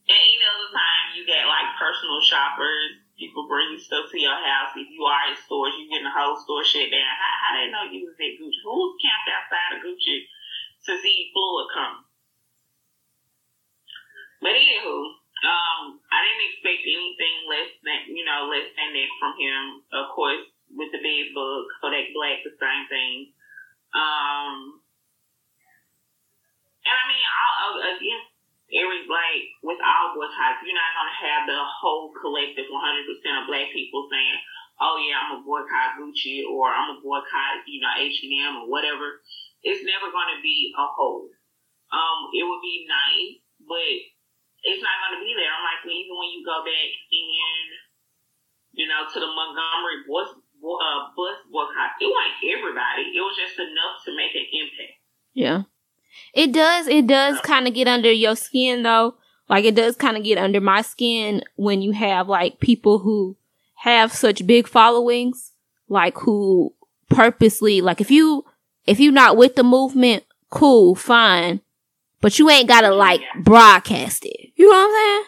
and 0.10 0.18
any 0.18 0.42
other 0.46 0.70
time 0.74 1.06
you 1.16 1.26
get 1.26 1.46
like 1.46 1.70
personal 1.78 2.22
shoppers, 2.22 2.99
people 3.20 3.52
bring 3.52 3.76
you 3.76 3.80
stuff 3.80 4.08
to 4.10 4.18
your 4.18 4.34
house. 4.34 4.72
If 4.80 4.88
you 4.88 5.04
are 5.04 5.28
in 5.28 5.36
stores, 5.36 5.76
you 5.76 5.92
getting 5.92 6.08
the 6.08 6.16
whole 6.16 6.40
store 6.40 6.64
shut 6.64 6.88
down. 6.88 7.12
How, 7.20 7.34
how 7.44 7.52
they 7.60 7.68
know 7.68 7.84
you 7.92 8.08
was 8.08 8.16
at 8.16 8.40
Gucci? 8.40 8.64
Who's 8.64 8.96
camped 9.04 9.30
outside 9.30 9.72
of 9.76 9.84
Gucci 9.84 10.24
to 10.88 10.92
see 11.04 11.30
Floyd 11.36 11.68
come? 11.76 11.98
But 14.40 14.56
anywho, 14.56 15.20
um, 15.44 16.00
I 16.08 16.18
didn't 16.24 16.48
expect 16.48 16.82
anything 16.88 17.36
less 17.52 17.72
than 17.84 18.00
you 18.16 18.24
know 18.24 18.48
less 18.48 18.72
than 18.72 18.96
that 18.96 19.12
from 19.20 19.36
him. 19.36 19.84
Of 19.92 20.16
course, 20.16 20.48
with 20.72 20.96
the 20.96 21.04
big 21.04 21.36
book, 21.36 21.68
Kodak 21.84 22.16
Black, 22.16 22.40
the 22.48 22.56
same 22.56 22.88
thing. 22.88 23.36
Um, 23.92 24.80
and 26.88 26.96
I 26.96 27.04
mean, 27.12 27.26
I'll, 27.28 27.76
again, 28.70 28.84
every 28.86 29.06
like 29.10 29.44
with 29.64 29.82
all 29.82 30.14
boycotts, 30.14 30.62
you're 30.62 30.78
not 30.78 30.94
gonna 30.94 31.18
have 31.26 31.44
the 31.50 31.58
whole 31.58 32.14
collective 32.14 32.70
100% 32.70 33.42
of 33.42 33.48
black 33.48 33.74
people 33.74 34.08
saying, 34.10 34.38
"Oh 34.82 34.98
yeah, 34.98 35.20
I'm 35.20 35.42
a 35.42 35.46
boycott 35.46 35.98
Gucci" 35.98 36.46
or 36.46 36.70
"I'm 36.70 36.98
a 36.98 37.02
boycott," 37.02 37.66
you 37.66 37.82
know, 37.82 37.94
H 37.98 38.22
and 38.24 38.34
M 38.34 38.58
or 38.64 38.70
whatever. 38.70 39.22
It's 39.64 39.84
never 39.84 40.12
gonna 40.12 40.42
be 40.42 40.74
a 40.78 40.86
whole. 40.86 41.30
Um, 41.92 42.30
it 42.34 42.44
would 42.46 42.62
be 42.62 42.86
nice, 42.88 43.42
but 43.66 43.94
it's 44.64 44.84
not 44.84 44.98
gonna 45.04 45.24
be 45.24 45.34
there. 45.34 45.50
I'm 45.50 45.66
like, 45.66 45.86
even 45.86 46.16
when 46.18 46.30
you 46.30 46.46
go 46.46 46.62
back 46.62 46.90
and 46.94 47.68
you 48.74 48.88
know 48.88 49.10
to 49.10 49.20
the 49.20 49.28
Montgomery 49.28 50.06
bus 50.06 50.30
uh, 50.62 51.02
bus 51.18 51.38
boycott, 51.50 51.98
it 52.00 52.08
wasn't 52.08 52.44
everybody. 52.46 53.18
It 53.18 53.22
was 53.22 53.36
just 53.36 53.58
enough 53.60 54.06
to 54.06 54.16
make 54.16 54.36
an 54.36 54.46
impact. 54.46 54.98
Yeah. 55.34 55.64
It 56.34 56.52
does, 56.52 56.88
it 56.88 57.08
does 57.08 57.40
kind 57.42 57.68
of 57.68 57.74
get 57.74 57.88
under 57.88 58.12
your 58.12 58.36
skin 58.36 58.84
though. 58.84 59.16
Like 59.48 59.66
it 59.66 59.76
does 59.76 59.96
kind 59.96 60.16
of 60.16 60.24
get 60.24 60.38
under 60.38 60.62
my 60.62 60.82
skin 60.82 61.44
when 61.56 61.82
you 61.82 61.92
have 61.92 62.30
like 62.30 62.60
people 62.60 63.00
who 63.00 63.36
have 63.76 64.14
such 64.14 64.46
big 64.46 64.68
followings, 64.68 65.54
like 65.88 66.18
who 66.20 66.74
purposely, 67.10 67.82
like 67.82 68.00
if 68.00 68.12
you, 68.12 68.46
if 68.86 69.00
you 69.00 69.12
not 69.12 69.38
with 69.38 69.56
the 69.56 69.64
movement, 69.64 70.24
cool, 70.50 70.96
fine. 70.96 71.62
But 72.22 72.38
you 72.38 72.50
ain't 72.50 72.68
gotta 72.68 72.94
like 72.94 73.22
broadcast 73.44 74.26
it. 74.26 74.52
You 74.56 74.70
know 74.70 74.76
what 74.76 74.90
I'm 74.90 74.94
saying? 74.94 75.24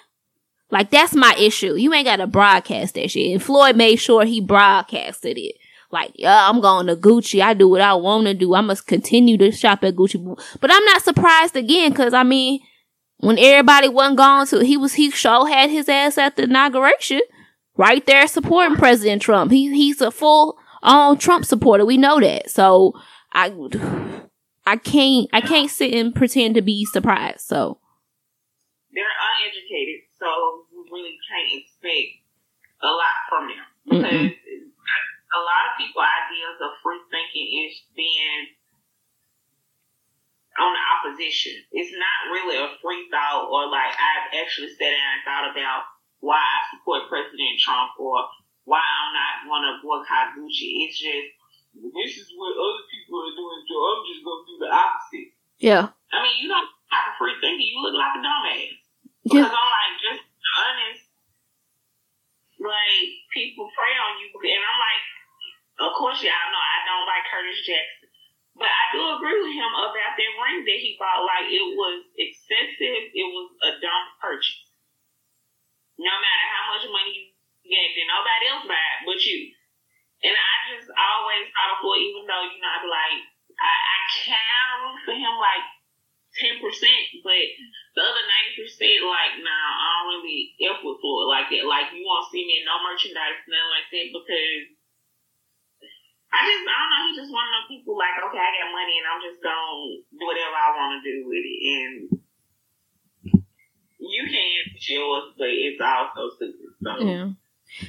Like 0.71 0.89
that's 0.89 1.15
my 1.15 1.35
issue. 1.37 1.75
You 1.75 1.93
ain't 1.93 2.05
gotta 2.05 2.27
broadcast 2.27 2.95
that 2.95 3.11
shit. 3.11 3.31
And 3.31 3.41
Floyd 3.41 3.75
made 3.75 3.95
sure 3.97 4.25
he 4.25 4.41
broadcasted 4.41 5.37
it. 5.37 5.55
Like, 5.91 6.12
yeah, 6.15 6.49
I'm 6.49 6.62
going 6.62 6.88
to 6.88 6.95
Gucci. 6.95 7.41
I 7.41 7.54
do 7.54 7.67
what 7.67 7.82
I 7.82 7.93
want 7.93 8.27
to 8.27 8.34
do. 8.34 8.56
I 8.56 8.62
must 8.62 8.88
continue 8.88 9.38
to 9.38 9.51
shop 9.51 9.84
at 9.84 9.95
Gucci. 9.95 10.17
But 10.60 10.71
I'm 10.71 10.86
not 10.86 11.01
surprised 11.01 11.56
again, 11.56 11.93
cause 11.93 12.13
I 12.13 12.23
mean, 12.23 12.62
when 13.17 13.38
everybody 13.38 13.89
wasn't 13.89 14.17
gone 14.17 14.47
to, 14.47 14.60
he 14.63 14.77
was, 14.77 14.93
he 14.93 15.12
sure 15.12 15.47
had 15.47 15.69
his 15.69 15.89
ass 15.89 16.17
at 16.17 16.36
the 16.38 16.43
inauguration. 16.43 17.21
Right 17.77 18.06
there 18.06 18.27
supporting 18.27 18.77
President 18.77 19.21
Trump. 19.21 19.51
He, 19.51 19.69
he's 19.75 20.01
a 20.01 20.12
full 20.12 20.58
on 20.84 21.17
Trump 21.17 21.45
supporter. 21.45 21.86
We 21.86 21.97
know 21.97 22.19
that. 22.19 22.49
So 22.49 22.93
I, 23.34 23.54
I 24.65 24.75
can't, 24.77 25.30
I 25.34 25.41
can't 25.41 25.69
sit 25.69 25.93
and 25.93 26.13
pretend 26.13 26.56
to 26.56 26.62
be 26.62 26.86
surprised. 26.86 27.41
So. 27.41 27.80
they're 28.93 29.06
uneducated, 29.06 30.01
so 30.19 30.27
we 30.71 30.84
really 30.91 31.17
can't 31.30 31.62
expect 31.63 32.21
a 32.84 32.88
lot 32.88 33.17
from 33.30 33.47
them 33.47 33.65
because 33.89 34.32
a 35.31 35.41
lot 35.41 35.67
of 35.71 35.77
people 35.79 36.03
ideas 36.03 36.59
of 36.59 36.79
free 36.83 37.01
thinking 37.07 37.47
is 37.67 37.79
being 37.95 38.51
on 40.59 40.75
the 40.75 40.83
opposition. 40.99 41.55
It's 41.71 41.95
not 41.95 42.31
really 42.35 42.59
a 42.59 42.75
free 42.83 43.07
thought 43.07 43.47
or 43.47 43.71
like 43.71 43.95
I've 43.95 44.35
actually 44.35 44.75
sat 44.75 44.91
down 44.91 45.11
and 45.15 45.23
thought 45.23 45.47
about 45.47 45.87
why 46.19 46.37
I 46.37 46.59
support 46.75 47.07
President 47.07 47.57
Trump 47.63 47.95
or 47.97 48.27
why 48.67 48.83
I'm 48.83 49.11
not 49.15 49.47
going 49.47 49.63
to 49.65 49.79
boycott 49.79 50.35
Gucci. 50.35 50.85
It's 50.85 50.99
just 50.99 51.31
this 51.71 52.19
is 52.19 52.27
what 52.35 52.51
other 52.51 52.83
people 52.91 53.23
are 53.23 53.35
doing, 53.35 53.61
so 53.63 53.75
I'm 53.79 54.03
just 54.03 54.23
going 54.27 54.41
to 54.43 54.47
do 54.51 54.55
the 54.59 54.71
opposite. 54.75 55.29
Yeah. 55.63 55.83
I 56.11 56.17
mean, 56.19 56.35
you 56.43 56.51
don't 56.51 56.67
have 56.91 57.15
a 57.15 57.17
free 57.17 57.39
thinking. 57.39 57.63
You 57.71 57.79
look 57.79 57.95
like 57.95 58.19
a 58.19 58.21
dumbass. 58.21 58.75
Yeah. 59.23 59.47
Because 59.47 59.55
I'm 59.55 59.71
like, 59.71 59.95
just 60.03 60.23
honest, 60.59 61.03
like, 62.59 63.07
people 63.31 63.71
prey 63.71 63.95
on 63.95 64.19
you. 64.19 64.27
And 64.35 64.63
I'm 64.67 64.79
like, 64.83 65.01
of 65.81 65.91
course, 65.97 66.21
y'all 66.21 66.49
know 66.53 66.61
I 66.61 66.79
don't 66.85 67.09
like 67.09 67.25
Curtis 67.25 67.61
Jackson. 67.65 68.09
But 68.53 68.69
I 68.69 68.83
do 68.91 69.01
agree 69.15 69.39
with 69.41 69.55
him 69.55 69.71
about 69.73 70.13
that 70.13 70.33
ring 70.37 70.61
that 70.67 70.79
he 70.83 70.99
bought. 70.99 71.23
Like, 71.23 71.47
it 71.49 71.65
was 71.73 72.03
excessive. 72.19 73.03
It 73.15 73.27
was 73.31 73.47
a 73.63 73.71
dumb 73.79 74.05
purchase. 74.19 74.67
No 75.97 76.11
matter 76.11 76.45
how 76.51 76.63
much 76.75 76.85
money 76.91 77.15
you 77.15 77.25
get, 77.65 77.95
then 77.95 78.11
nobody 78.11 78.45
else 78.51 78.65
buy 78.67 78.75
it 78.77 79.07
but 79.07 79.21
you. 79.23 79.55
And 80.21 80.35
I 80.37 80.53
just 80.69 80.91
always 80.93 81.49
thought 81.49 81.73
of 81.73 81.81
Floyd, 81.81 82.05
even 82.05 82.29
though, 82.29 82.45
you 82.45 82.59
know, 82.61 82.69
I'd 82.69 82.85
be 82.85 82.91
like, 82.91 83.21
I, 83.57 83.73
I 83.73 83.97
root 84.85 84.99
for 85.05 85.15
him, 85.17 85.35
like, 85.41 85.65
10%, 86.37 86.61
but 87.25 87.45
the 87.97 88.01
other 88.05 88.23
90%, 88.23 89.03
like, 89.03 89.33
nah, 89.43 89.69
I 89.81 89.87
don't 90.05 90.21
really 90.21 90.55
F 90.63 90.79
with 90.79 91.01
Floyd 91.01 91.27
like 91.27 91.51
that. 91.51 91.65
Like, 91.67 91.91
you 91.91 92.05
won't 92.05 92.29
see 92.31 92.45
me 92.45 92.61
in 92.61 92.69
no 92.69 92.79
merchandise, 92.79 93.41
nothing 93.49 93.73
like 93.73 93.89
that, 93.91 94.07
because 94.15 94.61
I 96.31 96.47
just, 96.47 96.63
I 96.63 96.75
don't 96.79 96.91
know, 96.91 97.01
he's 97.11 97.19
just 97.19 97.33
one 97.35 97.43
of 97.43 97.53
those 97.59 97.69
people, 97.75 97.99
like, 97.99 98.15
okay, 98.15 98.39
I 98.39 98.49
got 98.55 98.71
money 98.71 98.95
and 98.99 99.07
I'm 99.07 99.19
just 99.19 99.43
gonna 99.43 99.99
do 100.15 100.23
whatever 100.23 100.55
I 100.55 100.69
want 100.79 100.91
to 100.95 100.99
do 101.03 101.27
with 101.27 101.43
it. 101.43 101.59
And 101.59 101.93
you 104.01 104.23
can't 104.23 104.75
it's 104.75 104.89
yours, 104.89 105.33
but 105.37 105.47
it's 105.47 105.81
also 105.81 106.35
stupid. 106.35 106.71
So. 106.83 107.05
Yeah. 107.05 107.29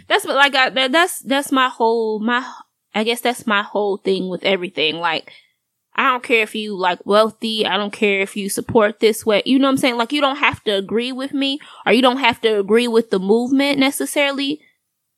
That's 0.09 0.24
what 0.24 0.37
like 0.37 0.55
I, 0.55 0.70
that, 0.70 0.92
that's 0.92 1.20
that's 1.20 1.50
my 1.50 1.68
whole 1.68 2.20
my 2.20 2.48
I 2.94 3.05
guess 3.05 3.20
that's 3.20 3.46
my 3.46 3.62
whole 3.62 3.96
thing 3.96 4.28
with 4.28 4.44
everything. 4.44 4.96
Like 4.96 5.33
I 5.94 6.11
don't 6.11 6.22
care 6.22 6.42
if 6.42 6.55
you 6.55 6.76
like 6.76 7.05
wealthy, 7.05 7.66
I 7.66 7.76
don't 7.76 7.92
care 7.92 8.20
if 8.20 8.37
you 8.37 8.48
support 8.48 9.00
this 9.00 9.26
way. 9.26 9.42
You 9.44 9.59
know 9.59 9.68
what 9.68 9.72
I'm 9.72 9.78
saying? 9.78 9.96
Like 9.96 10.12
you 10.12 10.20
don't 10.20 10.37
have 10.37 10.62
to 10.64 10.72
agree 10.72 11.12
with 11.12 11.33
me 11.33 11.59
or 11.87 11.92
you 11.92 12.02
don't 12.02 12.18
have 12.18 12.40
to 12.42 12.59
agree 12.59 12.88
with 12.88 13.11
the 13.11 13.18
movement 13.18 13.78
necessarily, 13.78 14.61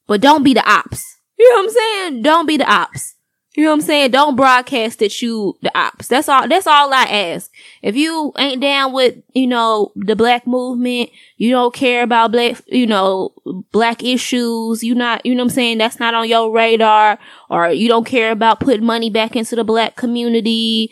but 0.07 0.21
don't 0.21 0.43
be 0.43 0.55
the 0.55 0.69
ops. 0.69 1.19
You 1.39 1.51
know 1.51 1.57
what 1.57 1.65
I'm 1.65 1.71
saying? 1.71 2.23
Don't 2.23 2.47
be 2.47 2.57
the 2.57 2.71
ops. 2.71 3.14
You 3.57 3.63
know 3.63 3.71
what 3.71 3.75
I'm 3.77 3.81
saying? 3.83 4.11
Don't 4.11 4.35
broadcast 4.35 4.99
that 4.99 5.23
you 5.23 5.57
the 5.63 5.71
ops. 5.79 6.09
That's 6.09 6.29
all. 6.29 6.49
That's 6.49 6.67
all 6.67 6.93
I 6.93 7.05
ask. 7.05 7.53
If 7.83 7.95
you 7.95 8.33
ain't 8.37 8.61
down 8.61 8.93
with 8.93 9.17
you 9.33 9.47
know 9.47 9.93
the 9.95 10.17
black 10.17 10.45
movement, 10.45 11.11
you 11.37 11.53
don't 11.53 11.73
care 11.73 12.03
about 12.03 12.33
black 12.33 12.61
you 12.67 12.87
know 12.87 13.33
black 13.71 14.03
issues. 14.03 14.83
You 14.83 14.97
not 14.97 15.25
you 15.25 15.37
know 15.37 15.45
what 15.45 15.51
I'm 15.53 15.55
saying? 15.55 15.79
That's 15.79 16.01
not 16.01 16.15
on 16.15 16.29
your 16.29 16.51
radar, 16.51 17.17
or 17.49 17.71
you 17.71 17.87
don't 17.87 18.07
care 18.07 18.33
about 18.33 18.59
putting 18.59 18.85
money 18.85 19.09
back 19.09 19.37
into 19.37 19.55
the 19.55 19.65
black 19.65 19.95
community. 19.95 20.91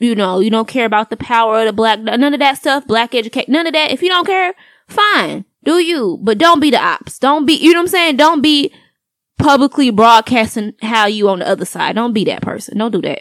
You 0.00 0.16
know 0.16 0.40
you 0.40 0.50
don't 0.50 0.66
care 0.66 0.86
about 0.86 1.10
the 1.10 1.16
power 1.16 1.60
of 1.60 1.66
the 1.66 1.72
black. 1.72 2.00
None 2.00 2.34
of 2.34 2.40
that 2.40 2.58
stuff. 2.58 2.88
Black 2.88 3.14
educate. 3.14 3.48
None 3.48 3.68
of 3.68 3.72
that. 3.72 3.92
If 3.92 4.02
you 4.02 4.08
don't 4.08 4.26
care, 4.26 4.54
fine. 4.88 5.44
Do 5.62 5.78
you? 5.78 6.18
But 6.20 6.38
don't 6.38 6.58
be 6.58 6.72
the 6.72 6.82
ops. 6.82 7.20
Don't 7.20 7.46
be. 7.46 7.54
You 7.54 7.72
know 7.72 7.78
what 7.78 7.84
I'm 7.84 7.88
saying? 7.88 8.16
Don't 8.16 8.42
be 8.42 8.74
publicly 9.44 9.92
broadcasting 9.92 10.72
how 10.80 11.04
you 11.04 11.28
on 11.28 11.44
the 11.44 11.48
other 11.48 11.68
side. 11.68 11.92
Don't 12.00 12.16
be 12.16 12.24
that 12.24 12.40
person. 12.40 12.80
Don't 12.80 12.96
do 12.96 13.04
that. 13.04 13.20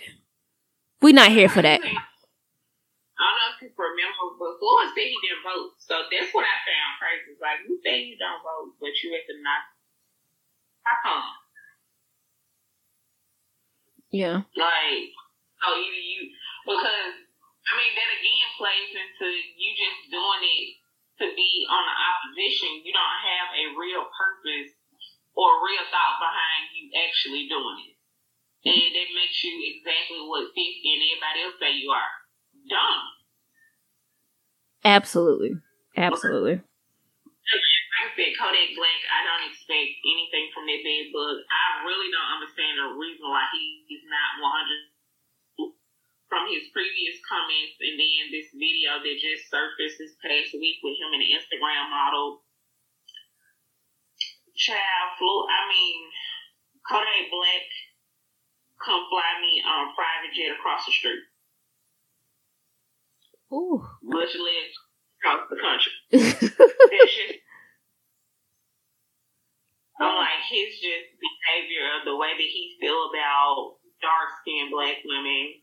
We're 1.04 1.12
not 1.12 1.36
here 1.36 1.52
for 1.52 1.60
that. 1.60 1.84
I 1.84 1.92
don't 3.28 3.36
know 3.36 3.52
if 3.52 3.60
people 3.60 3.84
remember, 3.84 4.40
but 4.40 4.56
Floyd 4.56 4.96
said 4.96 5.04
he 5.04 5.20
didn't 5.20 5.44
vote. 5.44 5.76
So 5.84 6.00
that's 6.08 6.32
what 6.32 6.48
I 6.48 6.56
found 6.64 6.96
crazy. 6.96 7.36
Like, 7.44 7.68
you 7.68 7.76
say 7.84 8.08
you 8.08 8.16
don't 8.16 8.40
vote, 8.40 8.72
but 8.80 8.96
you 9.04 9.12
at 9.20 9.28
the 9.28 9.36
not. 9.44 9.68
How 10.88 10.96
come? 11.04 11.28
Yeah. 14.08 14.48
Like, 14.56 15.12
so 15.60 15.76
either 15.76 16.04
you, 16.08 16.32
because, 16.64 17.20
I 17.68 17.72
mean, 17.76 17.92
that 18.00 18.10
again 18.16 18.48
plays 18.56 18.96
into 18.96 19.28
you 19.60 19.76
just 19.76 20.08
doing 20.08 20.40
it 20.40 20.80
to 21.20 21.26
be 21.36 21.52
on 21.68 21.84
the 21.84 21.96
opposition. 22.00 22.80
You 22.88 22.96
don't 22.96 23.20
have 23.28 23.48
a 23.60 23.76
real 23.76 24.08
purpose 24.08 24.72
or 25.34 25.50
real 25.66 25.86
thought 25.90 26.22
behind 26.22 26.74
you 26.78 26.90
actually 26.94 27.50
doing 27.50 27.80
it. 27.90 27.98
And 28.64 28.80
that 28.80 29.10
makes 29.12 29.44
you 29.44 29.54
exactly 29.76 30.24
what 30.24 30.56
50 30.56 30.56
and 30.56 31.04
everybody 31.04 31.40
else 31.44 31.58
say 31.60 31.72
you 31.76 31.92
are. 31.92 32.14
Dumb. 32.70 33.02
Absolutely. 34.88 35.60
Absolutely. 36.00 36.64
Like 36.64 37.68
I 38.00 38.06
said, 38.16 38.34
Kodak 38.40 38.72
Black, 38.80 39.02
I 39.12 39.20
don't 39.28 39.52
expect 39.52 39.92
anything 40.08 40.48
from 40.56 40.64
that 40.66 40.80
bad 40.80 41.06
book. 41.12 41.38
I 41.44 41.84
really 41.84 42.08
don't 42.08 42.34
understand 42.40 42.80
the 42.80 42.96
reason 42.96 43.28
why 43.28 43.44
he's 43.52 44.08
not 44.08 44.40
100 44.40 44.94
from 46.34 46.50
his 46.50 46.66
previous 46.74 47.22
comments 47.30 47.78
and 47.78 47.94
then 47.94 48.34
this 48.34 48.50
video 48.58 48.98
that 48.98 49.22
just 49.22 49.46
surfaced 49.54 50.02
this 50.02 50.18
past 50.18 50.58
week 50.58 50.82
with 50.82 50.98
him 50.98 51.14
and 51.14 51.22
the 51.22 51.30
Instagram 51.30 51.94
model 51.94 52.42
child 54.64 55.08
flew. 55.20 55.40
I 55.52 55.62
mean, 55.68 56.00
Kodak 56.88 57.28
Black 57.28 57.68
come 58.80 59.04
fly 59.12 59.30
me 59.44 59.64
on 59.64 59.92
a 59.92 59.96
private 59.96 60.32
jet 60.32 60.56
across 60.56 60.86
the 60.88 60.92
street. 60.92 61.24
Ooh. 63.52 63.84
Much 64.02 64.34
less 64.36 64.72
across 65.20 65.44
the 65.52 65.60
country. 65.60 65.94
That's 66.12 67.14
just. 67.14 67.40
I'm 70.02 70.16
like 70.18 70.42
his 70.50 70.74
just 70.82 71.16
behavior 71.22 71.86
of 71.96 72.04
the 72.04 72.18
way 72.18 72.34
that 72.34 72.50
he 72.50 72.76
feel 72.82 73.14
about 73.14 73.78
dark 74.02 74.36
skinned 74.42 74.74
black 74.74 75.00
women. 75.06 75.62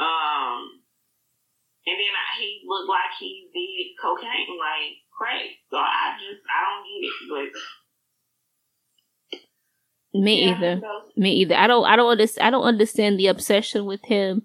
Um, 0.00 0.80
and 1.84 1.96
then 2.00 2.12
I, 2.16 2.40
he 2.40 2.64
looked 2.64 2.88
like 2.88 3.12
he 3.20 3.52
did 3.52 4.00
cocaine, 4.00 4.56
like 4.56 5.04
crack. 5.12 5.60
So 5.68 5.76
I 5.76 6.16
just 6.16 6.40
I 6.48 6.58
don't 6.66 6.88
get 6.88 7.04
it, 7.04 7.16
but 7.28 7.48
Me 10.12 10.44
yeah, 10.44 10.56
either. 10.56 10.80
Me 11.16 11.32
either. 11.34 11.54
I 11.54 11.66
don't. 11.66 11.84
I 11.84 11.96
don't 11.96 12.10
understand. 12.10 12.46
I 12.46 12.50
don't 12.50 12.64
understand 12.64 13.18
the 13.18 13.28
obsession 13.28 13.84
with 13.86 14.04
him. 14.04 14.42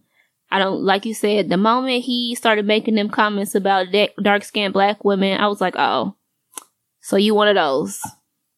I 0.51 0.59
don't 0.59 0.83
like 0.83 1.05
you 1.05 1.13
said. 1.13 1.49
The 1.49 1.57
moment 1.57 2.03
he 2.03 2.35
started 2.35 2.65
making 2.65 2.95
them 2.95 3.09
comments 3.09 3.55
about 3.55 3.87
dark 4.21 4.43
skinned 4.43 4.73
black 4.73 5.03
women, 5.03 5.39
I 5.39 5.47
was 5.47 5.61
like, 5.61 5.75
oh, 5.77 6.15
so 7.01 7.17
you 7.17 7.33
one 7.33 7.47
of 7.47 7.55
those? 7.55 7.99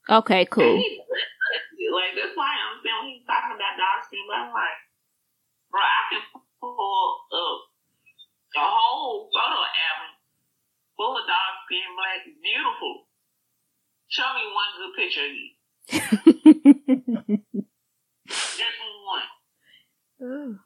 Okay, 0.09 0.45
cool. 0.51 0.75
like 0.75 2.13
that's 2.15 2.35
why 2.35 2.51
I 2.51 2.59
understand 2.75 2.97
when 3.03 3.11
he's 3.15 3.25
talking 3.25 3.55
about 3.55 3.79
dark 3.79 4.03
skin, 4.03 4.23
but 4.27 4.35
I'm 4.35 4.51
like, 4.51 4.79
bro, 5.71 5.79
I 5.79 6.01
can 6.11 6.23
pull 6.59 7.17
up 7.31 7.59
a 8.55 8.67
whole 8.67 9.29
photo 9.31 9.61
album 9.63 10.11
full 10.97 11.13
of 11.15 11.27
dark 11.27 11.55
skin 11.69 11.87
black, 11.95 12.25
beautiful. 12.41 13.07
Show 14.09 14.27
me 14.33 14.43
one 14.49 14.71
good 14.79 14.93
picture 14.97 15.25
of 15.27 15.31
you. 15.31 15.56
Just 15.87 16.03
one. 19.07 20.59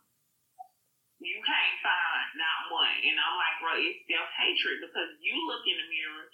You 1.21 1.37
can't 1.45 1.77
find 1.85 2.27
not 2.41 2.73
one. 2.73 2.97
And 3.05 3.13
I'm 3.21 3.35
like, 3.37 3.57
bro, 3.61 3.77
it's 3.77 4.01
self 4.09 4.29
hatred 4.33 4.81
because 4.81 5.13
you 5.21 5.37
look 5.45 5.61
in 5.69 5.77
the 5.77 5.87
mirror 5.93 6.25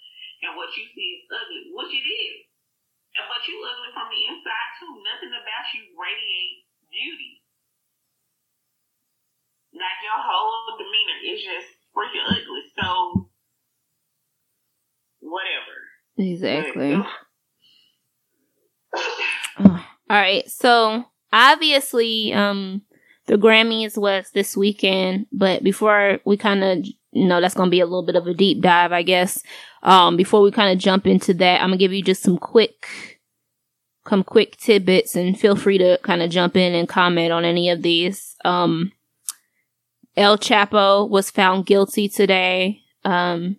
and 0.48 0.56
what 0.56 0.72
you 0.72 0.88
see 0.96 1.20
is 1.20 1.28
ugly, 1.28 1.68
which 1.76 1.92
it 1.92 2.06
is. 2.08 2.48
And 3.18 3.28
but 3.28 3.44
you 3.44 3.60
ugly 3.60 3.92
from 3.92 4.08
the 4.08 4.22
inside 4.32 4.70
too. 4.80 4.92
Nothing 5.04 5.36
about 5.36 5.66
you 5.76 5.92
radiates 5.92 6.64
beauty. 6.88 7.44
Like 9.76 10.00
your 10.00 10.16
whole 10.16 10.80
demeanor 10.80 11.20
is 11.28 11.40
just 11.44 11.70
freaking 11.92 12.24
ugly. 12.24 12.64
So 12.72 13.28
whatever. 15.20 15.76
exactly. 16.16 16.96
But, 16.96 17.04
uh, 17.04 17.27
All 20.10 20.16
right. 20.16 20.48
So 20.50 21.04
obviously, 21.32 22.32
um, 22.32 22.82
the 23.26 23.36
Grammys 23.36 23.98
was 23.98 24.30
this 24.32 24.56
weekend, 24.56 25.26
but 25.32 25.62
before 25.62 26.18
we 26.24 26.36
kind 26.36 26.64
of, 26.64 26.86
you 27.12 27.26
know, 27.26 27.40
that's 27.40 27.54
going 27.54 27.66
to 27.66 27.70
be 27.70 27.80
a 27.80 27.86
little 27.86 28.04
bit 28.04 28.16
of 28.16 28.26
a 28.26 28.34
deep 28.34 28.62
dive, 28.62 28.92
I 28.92 29.02
guess. 29.02 29.42
Um, 29.82 30.16
before 30.16 30.40
we 30.40 30.50
kind 30.50 30.72
of 30.72 30.78
jump 30.78 31.06
into 31.06 31.34
that, 31.34 31.60
I'm 31.60 31.68
gonna 31.68 31.76
give 31.76 31.92
you 31.92 32.02
just 32.02 32.22
some 32.22 32.38
quick, 32.38 33.20
some 34.08 34.24
quick 34.24 34.56
tidbits 34.56 35.14
and 35.14 35.38
feel 35.38 35.54
free 35.54 35.78
to 35.78 35.98
kind 36.02 36.22
of 36.22 36.30
jump 36.30 36.56
in 36.56 36.74
and 36.74 36.88
comment 36.88 37.32
on 37.32 37.44
any 37.44 37.68
of 37.70 37.82
these. 37.82 38.34
Um, 38.44 38.92
El 40.16 40.36
Chapo 40.38 41.08
was 41.08 41.30
found 41.30 41.66
guilty 41.66 42.08
today. 42.08 42.80
Um, 43.04 43.56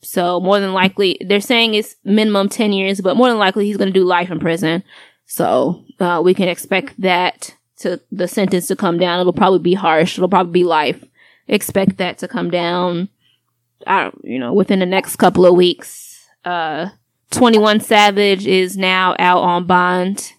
so 0.00 0.40
more 0.40 0.60
than 0.60 0.72
likely, 0.72 1.18
they're 1.20 1.40
saying 1.40 1.74
it's 1.74 1.96
minimum 2.04 2.48
10 2.48 2.72
years, 2.72 3.00
but 3.00 3.16
more 3.16 3.28
than 3.28 3.38
likely 3.38 3.66
he's 3.66 3.76
going 3.76 3.92
to 3.92 3.98
do 3.98 4.04
life 4.04 4.30
in 4.30 4.40
prison. 4.40 4.82
So, 5.28 5.84
uh, 6.00 6.22
we 6.24 6.32
can 6.32 6.48
expect 6.48 7.00
that 7.00 7.54
to 7.80 8.00
the 8.10 8.26
sentence 8.26 8.66
to 8.68 8.76
come 8.76 8.98
down. 8.98 9.20
It'll 9.20 9.32
probably 9.32 9.58
be 9.58 9.74
harsh. 9.74 10.16
It'll 10.16 10.28
probably 10.28 10.52
be 10.52 10.64
life. 10.64 11.04
Expect 11.46 11.98
that 11.98 12.18
to 12.18 12.28
come 12.28 12.50
down. 12.50 13.10
I 13.86 14.04
don't, 14.04 14.20
you 14.24 14.38
know, 14.38 14.54
within 14.54 14.78
the 14.80 14.86
next 14.86 15.16
couple 15.16 15.44
of 15.44 15.54
weeks. 15.54 16.26
Uh, 16.44 16.88
21 17.30 17.80
Savage 17.80 18.46
is 18.46 18.78
now 18.78 19.14
out 19.18 19.42
on 19.42 19.66
bond. 19.66 20.32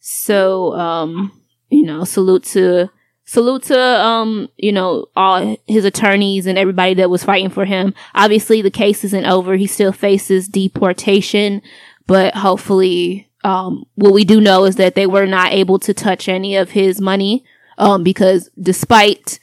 So, 0.00 0.74
um, 0.74 1.42
you 1.70 1.84
know, 1.84 2.04
salute 2.04 2.44
to, 2.44 2.90
salute 3.24 3.62
to, 3.64 3.80
um, 3.80 4.48
you 4.58 4.70
know, 4.70 5.06
all 5.16 5.56
his 5.66 5.86
attorneys 5.86 6.46
and 6.46 6.58
everybody 6.58 6.92
that 6.94 7.10
was 7.10 7.24
fighting 7.24 7.50
for 7.50 7.64
him. 7.64 7.94
Obviously 8.14 8.60
the 8.60 8.70
case 8.70 9.02
isn't 9.04 9.24
over. 9.24 9.56
He 9.56 9.66
still 9.66 9.92
faces 9.92 10.46
deportation, 10.46 11.62
but 12.06 12.34
hopefully, 12.34 13.27
um, 13.44 13.84
what 13.94 14.12
we 14.12 14.24
do 14.24 14.40
know 14.40 14.64
is 14.64 14.76
that 14.76 14.94
they 14.94 15.06
were 15.06 15.26
not 15.26 15.52
able 15.52 15.78
to 15.80 15.94
touch 15.94 16.28
any 16.28 16.56
of 16.56 16.70
his 16.70 17.00
money, 17.00 17.44
um, 17.78 18.02
because 18.02 18.50
despite, 18.60 19.38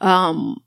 um, 0.00 0.62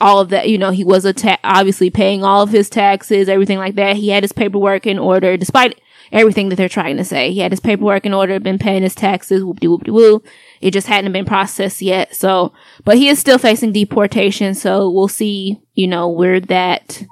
all 0.00 0.20
of 0.20 0.28
that, 0.28 0.48
you 0.48 0.58
know, 0.58 0.70
he 0.70 0.84
was 0.84 1.04
a 1.04 1.12
ta- 1.12 1.38
obviously 1.44 1.88
paying 1.88 2.24
all 2.24 2.42
of 2.42 2.50
his 2.50 2.68
taxes, 2.68 3.28
everything 3.28 3.58
like 3.58 3.76
that. 3.76 3.96
He 3.96 4.08
had 4.08 4.22
his 4.24 4.32
paperwork 4.32 4.86
in 4.86 4.98
order, 4.98 5.36
despite 5.36 5.80
everything 6.12 6.48
that 6.48 6.56
they're 6.56 6.68
trying 6.68 6.96
to 6.96 7.04
say. 7.04 7.32
He 7.32 7.40
had 7.40 7.52
his 7.52 7.60
paperwork 7.60 8.04
in 8.04 8.12
order, 8.12 8.38
been 8.38 8.58
paying 8.58 8.82
his 8.82 8.94
taxes, 8.94 9.42
whoop 9.42 9.60
de 9.60 9.68
whoop 9.68 9.84
de 9.84 9.92
woo. 9.92 10.22
It 10.60 10.72
just 10.72 10.86
hadn't 10.88 11.12
been 11.12 11.24
processed 11.24 11.80
yet. 11.80 12.14
So, 12.14 12.52
but 12.84 12.98
he 12.98 13.08
is 13.08 13.18
still 13.18 13.38
facing 13.38 13.72
deportation. 13.72 14.54
So 14.54 14.90
we'll 14.90 15.08
see, 15.08 15.60
you 15.74 15.86
know, 15.86 16.08
where 16.08 16.40
that, 16.40 17.04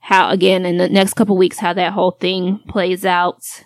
how 0.00 0.30
again 0.30 0.66
in 0.66 0.78
the 0.78 0.88
next 0.88 1.14
couple 1.14 1.36
weeks, 1.36 1.58
how 1.58 1.72
that 1.74 1.92
whole 1.92 2.12
thing 2.12 2.58
plays 2.66 3.04
out. 3.04 3.64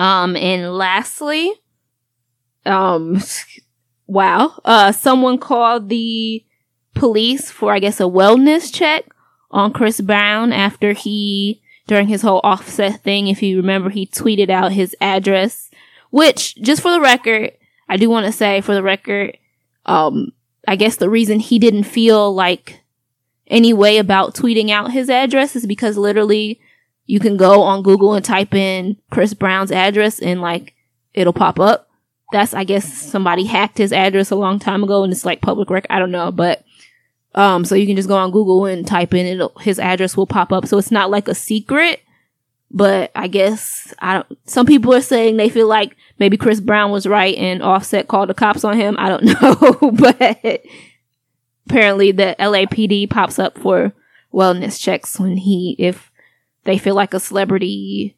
Um, 0.00 0.34
and 0.34 0.72
lastly, 0.72 1.52
um, 2.64 3.20
wow, 4.06 4.58
uh, 4.64 4.92
someone 4.92 5.36
called 5.36 5.90
the 5.90 6.42
police 6.94 7.50
for, 7.50 7.74
I 7.74 7.80
guess, 7.80 8.00
a 8.00 8.04
wellness 8.04 8.72
check 8.72 9.04
on 9.50 9.74
Chris 9.74 10.00
Brown 10.00 10.54
after 10.54 10.94
he, 10.94 11.60
during 11.86 12.08
his 12.08 12.22
whole 12.22 12.40
offset 12.42 13.02
thing, 13.02 13.28
if 13.28 13.42
you 13.42 13.58
remember, 13.58 13.90
he 13.90 14.06
tweeted 14.06 14.48
out 14.48 14.72
his 14.72 14.96
address, 15.02 15.70
which, 16.08 16.56
just 16.56 16.80
for 16.80 16.90
the 16.90 17.00
record, 17.00 17.52
I 17.86 17.98
do 17.98 18.08
want 18.08 18.24
to 18.24 18.32
say 18.32 18.62
for 18.62 18.72
the 18.72 18.82
record, 18.82 19.36
um, 19.84 20.32
I 20.66 20.76
guess 20.76 20.96
the 20.96 21.10
reason 21.10 21.40
he 21.40 21.58
didn't 21.58 21.84
feel 21.84 22.34
like 22.34 22.80
any 23.48 23.74
way 23.74 23.98
about 23.98 24.34
tweeting 24.34 24.70
out 24.70 24.92
his 24.92 25.10
address 25.10 25.56
is 25.56 25.66
because 25.66 25.98
literally 25.98 26.58
you 27.10 27.18
can 27.18 27.36
go 27.36 27.62
on 27.62 27.82
Google 27.82 28.14
and 28.14 28.24
type 28.24 28.54
in 28.54 28.96
Chris 29.10 29.34
Brown's 29.34 29.72
address 29.72 30.20
and 30.20 30.40
like 30.40 30.74
it'll 31.12 31.32
pop 31.32 31.58
up. 31.58 31.88
That's, 32.32 32.54
I 32.54 32.62
guess, 32.62 32.86
somebody 32.92 33.44
hacked 33.44 33.78
his 33.78 33.92
address 33.92 34.30
a 34.30 34.36
long 34.36 34.60
time 34.60 34.84
ago 34.84 35.02
and 35.02 35.12
it's 35.12 35.24
like 35.24 35.40
public 35.40 35.70
record. 35.70 35.90
I 35.90 35.98
don't 35.98 36.12
know, 36.12 36.30
but 36.30 36.64
um, 37.34 37.64
so 37.64 37.74
you 37.74 37.88
can 37.88 37.96
just 37.96 38.08
go 38.08 38.16
on 38.16 38.30
Google 38.30 38.66
and 38.66 38.86
type 38.86 39.12
in 39.12 39.26
it. 39.26 39.50
His 39.60 39.80
address 39.80 40.16
will 40.16 40.28
pop 40.28 40.52
up. 40.52 40.66
So 40.66 40.78
it's 40.78 40.92
not 40.92 41.10
like 41.10 41.26
a 41.26 41.34
secret, 41.34 42.00
but 42.70 43.10
I 43.16 43.26
guess 43.26 43.92
I 43.98 44.14
don't, 44.14 44.38
some 44.48 44.66
people 44.66 44.94
are 44.94 45.00
saying 45.00 45.36
they 45.36 45.48
feel 45.48 45.66
like 45.66 45.96
maybe 46.20 46.36
Chris 46.36 46.60
Brown 46.60 46.92
was 46.92 47.08
right 47.08 47.36
and 47.36 47.60
Offset 47.60 48.06
called 48.06 48.28
the 48.28 48.34
cops 48.34 48.62
on 48.62 48.76
him. 48.76 48.94
I 49.00 49.08
don't 49.08 49.24
know, 49.42 49.90
but 49.90 50.62
apparently 51.68 52.12
the 52.12 52.36
LAPD 52.38 53.10
pops 53.10 53.40
up 53.40 53.58
for 53.58 53.92
wellness 54.32 54.78
checks 54.78 55.18
when 55.18 55.38
he, 55.38 55.74
if 55.76 56.09
they 56.64 56.78
feel 56.78 56.94
like 56.94 57.14
a 57.14 57.20
celebrity 57.20 58.16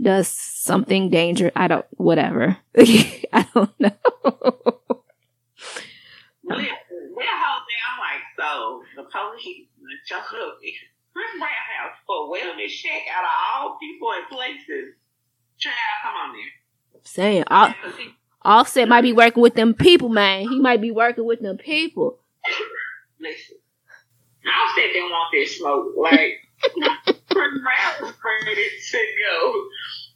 does 0.00 0.28
something 0.28 1.10
dangerous. 1.10 1.52
I 1.56 1.68
don't, 1.68 1.86
whatever. 1.92 2.56
I 2.76 3.46
don't 3.54 3.80
know. 3.80 3.90
that 4.04 4.18
whole 6.46 7.62
thing, 7.64 7.80
I'm 7.86 7.98
like, 8.00 8.22
so 8.38 8.82
the 8.96 9.04
police 9.04 9.66
Chris 11.14 11.30
Brown 11.38 11.50
has 11.78 11.92
for 12.06 12.28
wellness 12.28 12.70
check 12.70 13.02
out 13.16 13.24
of 13.24 13.30
all 13.30 13.78
people 13.78 14.10
and 14.12 14.26
places. 14.28 14.94
Child, 15.58 15.74
come 16.02 16.14
on 16.14 16.32
there. 16.34 17.00
Saying 17.04 17.44
Off- 17.46 17.76
Offset 18.42 18.88
might 18.88 19.02
be 19.02 19.12
working 19.12 19.42
with 19.42 19.54
them 19.54 19.74
people, 19.74 20.08
man. 20.08 20.48
He 20.48 20.58
might 20.58 20.80
be 20.80 20.90
working 20.90 21.24
with 21.24 21.40
them 21.40 21.56
people. 21.56 22.18
Listen, 23.20 23.56
Offset 24.44 24.92
didn't 24.92 25.10
want 25.10 25.32
this 25.32 25.56
smoke. 25.58 25.94
Like 25.96 26.40
Was 28.00 28.14
ready 28.24 28.68
to 28.90 28.98
go. 28.98 29.68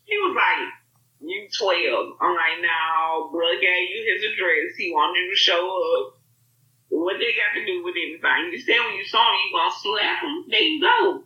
He 0.04 0.16
was 0.18 0.34
like, 0.36 0.68
"You 1.20 1.48
12." 1.56 2.16
I'm 2.20 2.34
like, 2.34 2.60
"No, 2.60 3.28
bro 3.30 3.48
gave 3.60 3.88
you 3.90 4.00
his 4.12 4.24
address. 4.32 4.76
He 4.76 4.90
wanted 4.92 5.20
you 5.20 5.30
to 5.30 5.36
show 5.36 5.62
up." 5.62 6.18
What 6.88 7.16
they 7.18 7.36
got 7.36 7.54
to 7.54 7.64
do 7.66 7.84
with 7.84 7.94
anything? 7.96 8.52
You 8.52 8.58
said 8.60 8.80
when 8.80 8.96
you 8.96 9.04
saw 9.04 9.20
him, 9.20 9.38
you 9.44 9.52
gonna 9.52 9.70
slap 9.70 10.22
him. 10.22 10.44
There 10.48 10.60
you 10.60 10.80
go. 10.80 11.24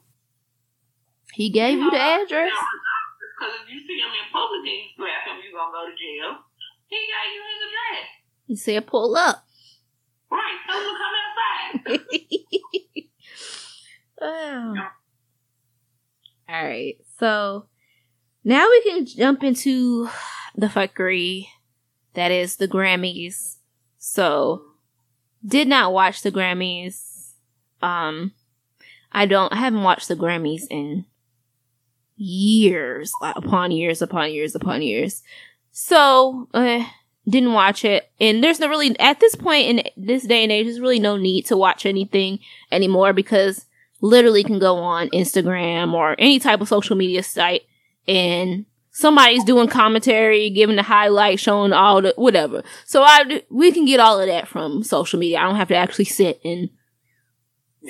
He 1.35 1.51
gave 1.51 1.79
you 1.79 1.91
the 1.91 2.01
address. 2.01 2.53
Because 2.53 3.55
if 3.63 3.71
you 3.71 3.81
see 3.87 3.99
him 3.99 4.11
in 4.11 4.27
public 4.33 4.61
and 4.61 4.67
you 4.67 4.91
slap 4.97 5.25
him, 5.27 5.41
you 5.43 5.55
gonna 5.55 5.73
go 5.73 5.87
to 5.87 5.95
jail. 5.95 6.43
He 6.89 6.99
got 7.09 7.27
you 7.33 7.41
his 7.47 7.63
address. 7.69 8.09
He 8.47 8.57
said, 8.57 8.87
"Pull 8.87 9.17
up." 9.17 9.47
Right. 10.31 10.59
To 10.67 10.73
come 10.73 11.15
outside. 11.23 12.01
oh. 14.21 14.89
All 16.53 16.63
right. 16.63 16.97
So 17.19 17.67
now 18.45 18.69
we 18.69 18.83
can 18.83 19.07
jump 19.07 19.43
into 19.43 20.09
the 20.55 20.67
fuckery 20.67 21.47
that 22.15 22.31
is 22.31 22.57
the 22.57 22.69
Grammys. 22.69 23.57
So 23.99 24.63
did 25.47 25.67
not 25.67 25.95
watch 25.95 26.21
the 26.21 26.31
Grammys. 26.31 27.31
Um, 27.81 28.33
I 29.13 29.25
don't, 29.25 29.53
I 29.53 29.57
haven't 29.57 29.83
watched 29.83 30.09
the 30.09 30.15
Grammys 30.15 30.65
in 30.69 31.07
years, 32.17 33.13
upon 33.23 33.71
years, 33.71 34.03
upon 34.03 34.33
years, 34.33 34.55
upon 34.55 34.83
years. 34.83 35.23
So, 35.71 36.49
uh, 36.53 36.85
didn't 37.27 37.55
watch 37.55 37.85
it. 37.85 38.11
And 38.21 38.45
there's 38.45 38.61
no 38.61 38.69
really, 38.69 38.99
at 38.99 39.21
this 39.21 39.35
point 39.35 39.69
in 39.69 39.83
this 39.97 40.25
day 40.25 40.43
and 40.43 40.53
age, 40.53 40.67
there's 40.67 40.81
really 40.81 40.99
no 40.99 41.17
need 41.17 41.47
to 41.47 41.57
watch 41.57 41.87
anything 41.87 42.41
anymore 42.71 43.13
because 43.13 43.65
literally 44.03 44.45
can 44.45 44.59
go 44.59 44.77
on 44.77 45.09
Instagram 45.11 45.95
or 45.95 46.15
any 46.19 46.39
type 46.39 46.61
of 46.61 46.69
social 46.69 46.97
media 46.97 47.23
site 47.23 47.63
and 48.07 48.67
somebody's 48.91 49.45
doing 49.45 49.69
commentary, 49.69 50.51
giving 50.51 50.77
the 50.77 50.83
highlight, 50.83 51.41
showing 51.41 51.73
all 51.73 52.03
the 52.03 52.13
whatever. 52.17 52.63
So 52.85 53.03
I 53.03 53.43
we 53.49 53.73
can 53.73 53.87
get 53.87 54.01
all 54.01 54.21
of 54.21 54.27
that 54.27 54.49
from 54.49 54.83
social 54.83 55.19
media. 55.19 55.39
I 55.39 55.45
don't 55.45 55.57
have 55.57 55.69
to 55.69 55.77
actually 55.77 56.05
sit 56.05 56.41
and 56.45 56.69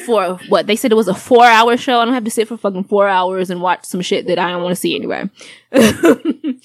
for 0.07 0.39
what 0.49 0.67
they 0.67 0.77
said 0.77 0.93
it 0.93 0.97
was 0.97 1.09
a 1.09 1.15
four 1.15 1.45
hour 1.45 1.77
show. 1.77 1.99
I 1.99 2.05
don't 2.05 2.15
have 2.15 2.25
to 2.25 2.31
sit 2.31 2.49
for 2.49 2.57
fucking 2.57 2.85
four 2.85 3.09
hours 3.09 3.51
and 3.51 3.61
watch 3.61 3.85
some 3.85 4.01
shit 4.01 4.27
that 4.27 4.39
I 4.39 4.51
don't 4.51 4.63
want 4.63 4.73
to 4.73 4.81
see 4.81 4.97
anyway. 4.97 5.29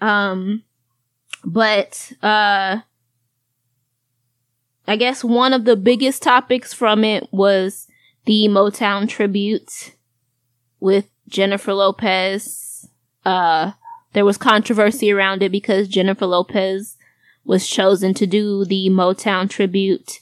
um, 0.00 0.62
but 1.44 2.12
uh, 2.22 2.78
I 4.86 4.96
guess 4.96 5.24
one 5.24 5.52
of 5.52 5.64
the 5.64 5.76
biggest 5.76 6.22
topics 6.22 6.72
from 6.72 7.04
it 7.04 7.28
was 7.32 7.87
the 8.28 8.46
Motown 8.46 9.08
tribute 9.08 9.94
with 10.80 11.08
Jennifer 11.28 11.72
Lopez. 11.72 12.86
Uh, 13.24 13.72
there 14.12 14.26
was 14.26 14.36
controversy 14.36 15.10
around 15.10 15.42
it 15.42 15.50
because 15.50 15.88
Jennifer 15.88 16.26
Lopez 16.26 16.98
was 17.46 17.66
chosen 17.66 18.12
to 18.12 18.26
do 18.26 18.66
the 18.66 18.90
Motown 18.90 19.48
tribute. 19.48 20.20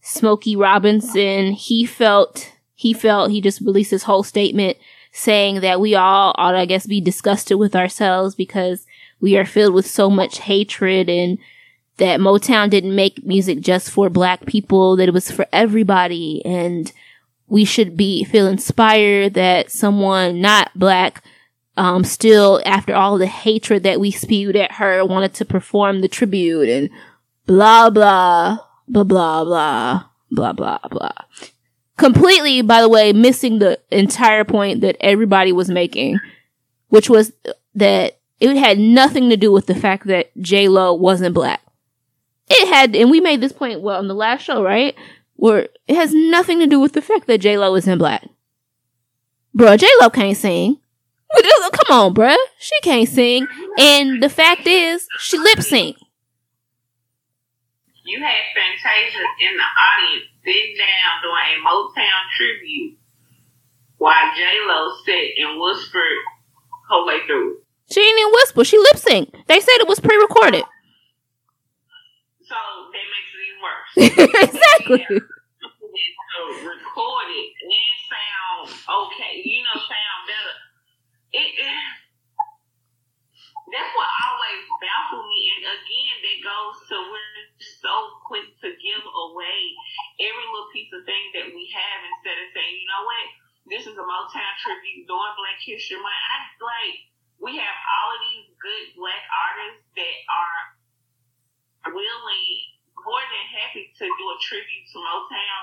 Smokey 0.00 0.56
Robinson, 0.56 1.52
he 1.52 1.86
felt, 1.86 2.52
he 2.74 2.92
felt, 2.92 3.30
he 3.30 3.40
just 3.40 3.60
released 3.60 3.92
his 3.92 4.02
whole 4.02 4.24
statement 4.24 4.76
saying 5.12 5.60
that 5.60 5.80
we 5.80 5.94
all 5.94 6.34
ought, 6.36 6.56
I 6.56 6.66
guess, 6.66 6.84
be 6.84 7.00
disgusted 7.00 7.58
with 7.58 7.76
ourselves 7.76 8.34
because 8.34 8.86
we 9.20 9.36
are 9.36 9.46
filled 9.46 9.74
with 9.74 9.86
so 9.86 10.10
much 10.10 10.38
hatred 10.40 11.08
and 11.08 11.38
that 11.98 12.18
Motown 12.18 12.70
didn't 12.70 12.96
make 12.96 13.24
music 13.24 13.60
just 13.60 13.88
for 13.88 14.10
black 14.10 14.46
people, 14.46 14.96
that 14.96 15.06
it 15.06 15.14
was 15.14 15.30
for 15.30 15.46
everybody. 15.52 16.44
And 16.44 16.92
we 17.50 17.64
should 17.64 17.96
be, 17.96 18.24
feel 18.24 18.46
inspired 18.46 19.34
that 19.34 19.70
someone 19.70 20.40
not 20.40 20.70
black 20.76 21.22
um, 21.76 22.04
still 22.04 22.62
after 22.64 22.94
all 22.94 23.18
the 23.18 23.26
hatred 23.26 23.82
that 23.82 24.00
we 24.00 24.10
spewed 24.10 24.54
at 24.54 24.72
her 24.72 25.04
wanted 25.04 25.34
to 25.34 25.44
perform 25.44 26.00
the 26.00 26.08
tribute 26.08 26.68
and 26.68 26.90
blah 27.46 27.90
blah 27.90 28.58
blah 28.86 29.04
blah 29.04 29.44
blah 29.44 30.04
blah 30.30 30.52
blah 30.52 30.78
blah. 30.90 31.10
Completely 31.96 32.62
by 32.62 32.80
the 32.80 32.88
way 32.88 33.12
missing 33.12 33.58
the 33.58 33.78
entire 33.90 34.44
point 34.44 34.80
that 34.82 34.96
everybody 35.00 35.52
was 35.52 35.68
making 35.68 36.18
which 36.88 37.10
was 37.10 37.32
that 37.74 38.18
it 38.38 38.56
had 38.56 38.78
nothing 38.78 39.28
to 39.30 39.36
do 39.36 39.50
with 39.50 39.66
the 39.66 39.74
fact 39.74 40.06
that 40.06 40.30
j 40.40 40.68
lo 40.68 40.94
wasn't 40.94 41.34
black. 41.34 41.62
It 42.48 42.68
had 42.68 42.94
and 42.94 43.10
we 43.10 43.20
made 43.20 43.40
this 43.40 43.52
point 43.52 43.80
well 43.80 43.98
on 43.98 44.06
the 44.06 44.14
last 44.14 44.42
show 44.42 44.62
right 44.62 44.94
where 45.40 45.68
it 45.88 45.96
has 45.96 46.12
nothing 46.12 46.58
to 46.60 46.66
do 46.66 46.78
with 46.78 46.92
the 46.92 47.02
fact 47.02 47.26
that 47.26 47.38
j 47.38 47.56
lo 47.56 47.74
isn't 47.74 47.98
black 47.98 48.28
bro 49.54 49.76
j 49.76 49.86
lo 50.00 50.10
can't 50.10 50.36
sing 50.36 50.76
Come 51.90 52.06
on, 52.06 52.14
bruh. 52.14 52.36
She 52.58 52.74
can't 52.82 53.08
sing. 53.08 53.46
And 53.78 54.22
the 54.22 54.28
fact 54.28 54.66
is, 54.66 55.06
she 55.18 55.38
lip 55.38 55.60
sync. 55.60 55.96
You 58.04 58.20
had 58.20 58.42
Fantasia 58.54 59.18
in 59.18 59.56
the 59.56 59.62
audience 59.62 60.26
sitting 60.44 60.74
down 60.76 61.22
doing 61.22 61.46
a 61.54 61.62
Motown 61.62 62.22
tribute 62.36 62.98
while 63.98 64.34
J 64.36 64.42
Lo 64.66 64.90
sat 65.04 65.28
and 65.38 65.60
whispered 65.60 66.18
her 66.88 67.06
way 67.06 67.18
through. 67.26 67.58
She 67.90 68.00
didn't 68.00 68.18
even 68.18 68.32
whisper. 68.32 68.64
She 68.64 68.78
lip 68.78 68.96
synced. 68.96 69.46
They 69.46 69.60
said 69.60 69.78
it 69.78 69.88
was 69.88 70.00
pre-recorded. 70.00 70.64
So 72.42 72.56
that 72.56 73.06
makes 73.14 73.30
it 73.30 73.42
even 73.46 73.62
worse. 73.62 73.79
exactly. 73.96 75.04
So 75.08 76.40
record 76.64 77.28
it 77.30 77.50
and 77.62 77.96
sound 78.06 78.68
okay. 78.86 79.42
You 79.44 79.62
know, 79.62 79.76
sound 79.78 80.22
better 80.26 80.56
it, 81.32 81.50
it 81.58 81.76
that's 83.70 83.92
what 83.94 84.10
always 84.26 84.66
baffles 84.82 85.30
me. 85.30 85.40
And 85.54 85.62
again, 85.62 86.16
that 86.26 86.38
goes 86.42 86.76
to 86.90 86.96
we're 87.06 87.46
so 87.78 87.94
quick 88.26 88.50
to 88.66 88.68
give 88.82 89.04
away 89.06 89.60
every 90.18 90.46
little 90.50 90.74
piece 90.74 90.90
of 90.90 91.06
thing 91.06 91.24
that 91.38 91.54
we 91.54 91.70
have 91.70 92.00
instead 92.02 92.34
of 92.34 92.50
saying, 92.50 92.74
you 92.82 92.88
know 92.90 93.06
what, 93.06 93.26
this 93.70 93.86
is 93.86 93.94
a 93.94 94.02
Motown 94.02 94.54
tribute 94.58 95.06
doing 95.06 95.34
Black 95.38 95.62
History 95.62 96.02
Month. 96.02 96.18
I 96.34 96.38
like 96.58 96.98
we 97.38 97.54
have 97.62 97.78
all 97.78 98.10
of 98.10 98.20
these 98.26 98.50
good 98.58 98.86
black 98.98 99.22
artists 99.30 99.86
that 99.94 100.16
are 100.28 100.60
willing, 101.94 102.58
more 103.04 103.24
than 103.24 103.44
happy 103.50 103.88
to 103.88 104.04
do 104.04 104.24
a 104.30 104.36
tribute 104.40 104.86
to 104.92 104.98
Motown, 104.98 105.62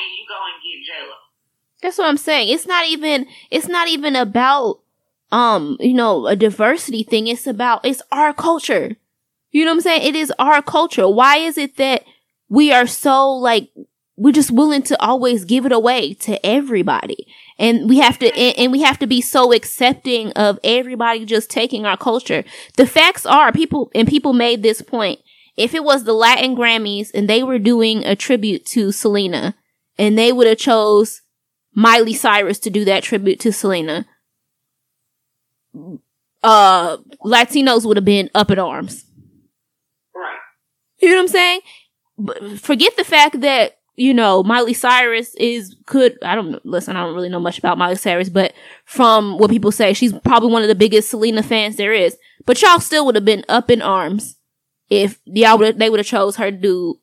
and 0.00 0.08
you 0.12 0.22
go 0.28 0.38
and 0.38 0.56
get 0.60 0.78
J 0.84 0.90
Lo. 1.04 1.18
That's 1.82 1.98
what 1.98 2.08
I'm 2.08 2.18
saying. 2.18 2.48
It's 2.50 2.66
not 2.66 2.86
even. 2.88 3.26
It's 3.50 3.68
not 3.68 3.88
even 3.88 4.16
about 4.16 4.80
um, 5.30 5.76
you 5.80 5.94
know, 5.94 6.26
a 6.26 6.36
diversity 6.36 7.02
thing. 7.02 7.26
It's 7.26 7.46
about, 7.46 7.84
it's 7.84 8.02
our 8.10 8.32
culture. 8.32 8.96
You 9.50 9.64
know 9.64 9.72
what 9.72 9.76
I'm 9.76 9.80
saying? 9.82 10.02
It 10.02 10.16
is 10.16 10.32
our 10.38 10.62
culture. 10.62 11.08
Why 11.08 11.36
is 11.36 11.58
it 11.58 11.76
that 11.76 12.04
we 12.48 12.72
are 12.72 12.86
so 12.86 13.30
like, 13.32 13.70
we're 14.16 14.32
just 14.32 14.50
willing 14.50 14.82
to 14.82 15.00
always 15.00 15.44
give 15.44 15.64
it 15.64 15.72
away 15.72 16.14
to 16.14 16.44
everybody. 16.44 17.28
And 17.58 17.88
we 17.88 17.98
have 17.98 18.18
to, 18.18 18.26
and, 18.36 18.58
and, 18.58 18.72
we 18.72 18.82
have 18.82 18.98
to 18.98 19.06
be 19.06 19.20
so 19.20 19.52
accepting 19.52 20.32
of 20.32 20.58
everybody 20.64 21.24
just 21.24 21.50
taking 21.50 21.86
our 21.86 21.96
culture. 21.96 22.44
The 22.76 22.86
facts 22.86 23.26
are 23.26 23.52
people, 23.52 23.90
and 23.94 24.08
people 24.08 24.32
made 24.32 24.62
this 24.62 24.82
point. 24.82 25.20
If 25.58 25.74
it 25.74 25.82
was 25.82 26.04
the 26.04 26.12
Latin 26.12 26.56
Grammys 26.56 27.10
and 27.12 27.28
they 27.28 27.42
were 27.42 27.58
doing 27.58 28.04
a 28.04 28.14
tribute 28.14 28.64
to 28.66 28.92
Selena 28.92 29.56
and 29.98 30.16
they 30.16 30.32
would 30.32 30.46
have 30.46 30.56
chose 30.56 31.20
Miley 31.74 32.14
Cyrus 32.14 32.60
to 32.60 32.70
do 32.70 32.84
that 32.84 33.02
tribute 33.02 33.40
to 33.40 33.52
Selena, 33.52 34.06
uh, 36.44 36.98
Latinos 37.24 37.84
would 37.84 37.96
have 37.96 38.04
been 38.04 38.30
up 38.36 38.52
in 38.52 38.60
arms. 38.60 39.04
Right. 40.14 40.38
You 41.00 41.08
know 41.08 41.16
what 41.16 41.22
I'm 41.22 41.28
saying? 41.28 41.60
But 42.16 42.60
forget 42.60 42.96
the 42.96 43.04
fact 43.04 43.40
that 43.40 43.74
you 43.96 44.14
know, 44.14 44.44
Miley 44.44 44.74
Cyrus 44.74 45.34
is 45.34 45.74
could 45.86 46.18
I 46.22 46.36
don't 46.36 46.64
listen, 46.64 46.94
I 46.94 47.02
don't 47.02 47.16
really 47.16 47.28
know 47.28 47.40
much 47.40 47.58
about 47.58 47.78
Miley 47.78 47.96
Cyrus, 47.96 48.28
but 48.28 48.52
from 48.84 49.38
what 49.38 49.50
people 49.50 49.72
say, 49.72 49.92
she's 49.92 50.12
probably 50.20 50.52
one 50.52 50.62
of 50.62 50.68
the 50.68 50.76
biggest 50.76 51.10
Selena 51.10 51.42
fans 51.42 51.74
there 51.74 51.92
is. 51.92 52.16
But 52.46 52.62
y'all 52.62 52.78
still 52.78 53.04
would 53.06 53.16
have 53.16 53.24
been 53.24 53.44
up 53.48 53.72
in 53.72 53.82
arms 53.82 54.37
if 54.90 55.20
y'all 55.24 55.58
would 55.58 55.78
they 55.78 55.90
would 55.90 56.00
have 56.00 56.06
chose 56.06 56.36
her 56.36 56.50
to 56.50 56.56
do 56.56 57.00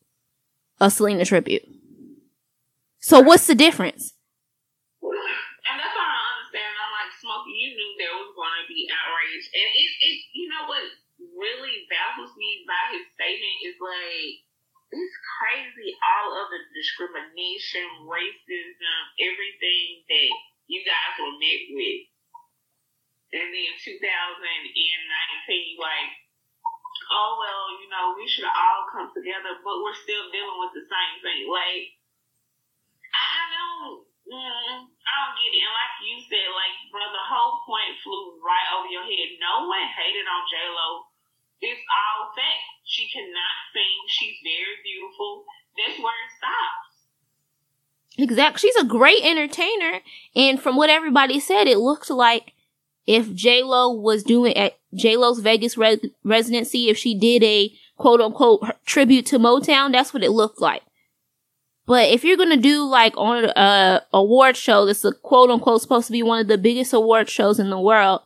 a 0.80 0.90
Selena 0.90 1.26
tribute. 1.26 1.64
So 3.00 3.22
what's 3.22 3.48
the 3.48 3.56
difference? 3.56 4.14
And 5.02 5.78
that's 5.78 5.94
why 5.94 6.10
I 6.10 6.22
understand. 6.36 6.74
I'm 6.74 6.92
like, 6.94 7.14
Smokey, 7.22 7.54
you 7.54 7.70
knew 7.78 7.92
there 8.02 8.18
was 8.18 8.34
going 8.34 8.58
to 8.62 8.68
be 8.68 8.90
outrage, 8.90 9.46
and 9.54 9.70
it, 9.78 9.92
it, 10.02 10.18
you 10.34 10.50
know 10.50 10.66
what 10.66 10.82
really 11.38 11.86
baffles 11.88 12.34
me 12.36 12.66
by 12.66 12.98
his 12.98 13.06
statement 13.14 13.58
is 13.64 13.78
like 13.80 14.46
it's 14.96 15.18
crazy 15.42 15.98
all 16.02 16.32
of 16.40 16.48
the 16.50 16.62
discrimination, 16.72 17.86
racism, 18.08 19.00
everything 19.20 20.06
that 20.08 20.30
you 20.70 20.82
guys 20.86 21.18
were 21.20 21.36
met 21.36 21.62
with. 21.74 22.10
And 23.36 23.52
then 23.52 23.72
2019, 23.84 24.00
like, 25.82 26.12
oh, 27.12 27.32
well, 27.38 27.64
you 27.82 27.88
know, 27.92 28.16
we 28.18 28.26
should 28.26 28.48
all 28.48 28.90
come 28.90 29.12
together, 29.14 29.60
but 29.62 29.82
we're 29.84 29.98
still 29.98 30.30
dealing 30.32 30.60
with 30.62 30.74
the 30.74 30.86
same 30.86 31.16
thing. 31.22 31.46
Like, 31.50 31.86
I 33.14 33.42
don't, 33.54 34.06
mm, 34.30 34.78
I 34.90 35.14
don't 35.22 35.38
get 35.38 35.54
it. 35.54 35.62
And 35.66 35.76
like 35.76 35.96
you 36.02 36.16
said, 36.26 36.50
like, 36.54 36.76
bro, 36.90 37.06
the 37.10 37.26
whole 37.30 37.62
point 37.66 38.00
flew 38.02 38.42
right 38.42 38.70
over 38.78 38.90
your 38.90 39.06
head. 39.06 39.30
No 39.38 39.70
one 39.70 39.88
hated 39.90 40.26
on 40.26 40.42
J-Lo 40.50 41.16
it's 41.62 41.82
all 41.90 42.34
fact. 42.36 42.66
She 42.86 43.08
cannot 43.12 43.56
sing. 43.74 43.96
She's 44.08 44.38
very 44.44 44.78
beautiful. 44.84 45.46
That's 45.78 46.00
where 46.00 46.14
it 46.14 46.32
stops. 46.38 46.94
Exactly. 48.18 48.60
She's 48.60 48.84
a 48.84 48.88
great 48.88 49.24
entertainer. 49.24 50.02
And 50.36 50.62
from 50.62 50.76
what 50.76 50.90
everybody 50.90 51.40
said, 51.40 51.68
it 51.68 51.80
looked 51.80 52.10
like 52.10 52.54
if 53.06 53.34
J 53.34 53.64
Lo 53.64 53.92
was 53.92 54.24
doing 54.24 54.56
at 54.58 54.78
J 54.94 55.18
Lo's 55.18 55.40
Vegas 55.40 55.78
re- 55.78 56.00
residency, 56.24 56.90
if 56.90 56.98
she 56.98 57.18
did 57.18 57.44
a 57.44 57.74
quote 57.98 58.22
unquote 58.22 58.64
tribute 58.86 59.26
to 59.28 59.40
Motown, 59.40 59.92
that's 59.92 60.14
what 60.14 60.24
it 60.24 60.32
looked 60.32 60.62
like. 60.62 60.82
But 61.86 62.10
if 62.10 62.24
you're 62.24 62.38
gonna 62.38 62.58
do 62.58 62.84
like 62.84 63.16
on 63.16 63.46
a 63.56 64.02
award 64.12 64.58
show 64.58 64.86
that's 64.86 65.06
a 65.06 65.12
quote 65.14 65.50
unquote 65.50 65.82
supposed 65.82 66.08
to 66.08 66.14
be 66.14 66.24
one 66.24 66.42
of 66.42 66.48
the 66.48 66.58
biggest 66.58 66.94
award 66.94 67.30
shows 67.30 67.60
in 67.60 67.70
the 67.70 67.80
world, 67.80 68.22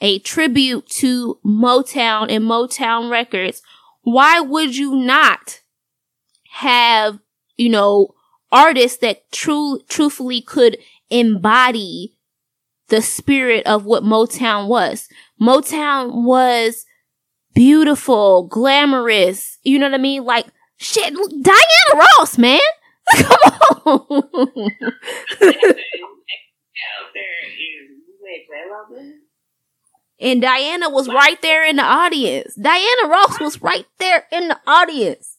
a 0.00 0.18
tribute 0.20 0.86
to 0.86 1.38
Motown 1.44 2.30
and 2.30 2.44
Motown 2.44 3.10
Records, 3.10 3.62
why 4.02 4.40
would 4.40 4.76
you 4.76 4.94
not 4.94 5.60
have, 6.50 7.18
you 7.56 7.68
know, 7.68 8.14
artists 8.52 8.98
that 8.98 9.30
true, 9.32 9.80
truthfully 9.88 10.40
could 10.40 10.78
embody 11.10 12.16
the 12.94 13.02
spirit 13.02 13.66
of 13.66 13.84
what 13.84 14.04
Motown 14.04 14.68
was? 14.68 15.08
Motown 15.40 16.22
was 16.22 16.86
beautiful, 17.52 18.46
glamorous, 18.46 19.58
you 19.64 19.80
know 19.80 19.86
what 19.86 19.94
I 19.94 19.98
mean? 19.98 20.22
Like, 20.22 20.46
shit, 20.76 21.12
Diana 21.12 21.90
Ross, 21.92 22.38
man! 22.38 22.60
Come 23.16 23.40
on! 23.84 24.72
And 30.20 30.40
Diana 30.40 30.88
was 30.88 31.08
right 31.08 31.42
there 31.42 31.66
in 31.66 31.74
the 31.76 31.82
audience. 31.82 32.54
Diana 32.54 33.08
Ross 33.08 33.40
was 33.40 33.60
right 33.60 33.86
there 33.98 34.24
in 34.30 34.46
the 34.46 34.58
audience. 34.68 35.36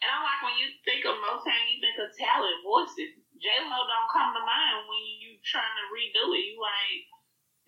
And 0.00 0.08
I'm 0.14 0.22
like, 0.22 0.40
when 0.46 0.54
you 0.62 0.70
think 0.86 1.04
of 1.04 1.18
Motown, 1.18 1.66
you 1.66 1.82
think 1.82 1.98
of 1.98 2.16
talent, 2.16 2.62
voices. 2.62 3.18
J 3.42 3.46
Lo 3.66 3.78
don't 3.86 4.10
come 4.10 4.34
to 4.34 4.42
mind 4.42 4.86
when 4.86 5.02
you 5.22 5.27
trying 5.50 5.76
to 5.80 5.86
redo 5.92 6.32
it. 6.36 6.44
You 6.44 6.56
like, 6.60 7.02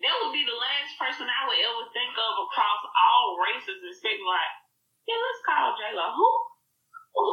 that 0.05 0.15
would 0.21 0.33
be 0.33 0.45
the 0.45 0.57
last 0.57 0.97
person 0.97 1.25
I 1.29 1.45
would 1.49 1.61
ever 1.61 1.85
think 1.93 2.13
of 2.17 2.33
across 2.45 2.81
all 2.93 3.37
races 3.41 3.81
and 3.81 3.97
say 3.97 4.17
like, 4.21 4.53
yeah, 5.09 5.17
let's 5.17 5.41
call 5.45 5.73
J 5.77 5.81
Lo. 5.97 6.07
Who? 6.13 6.29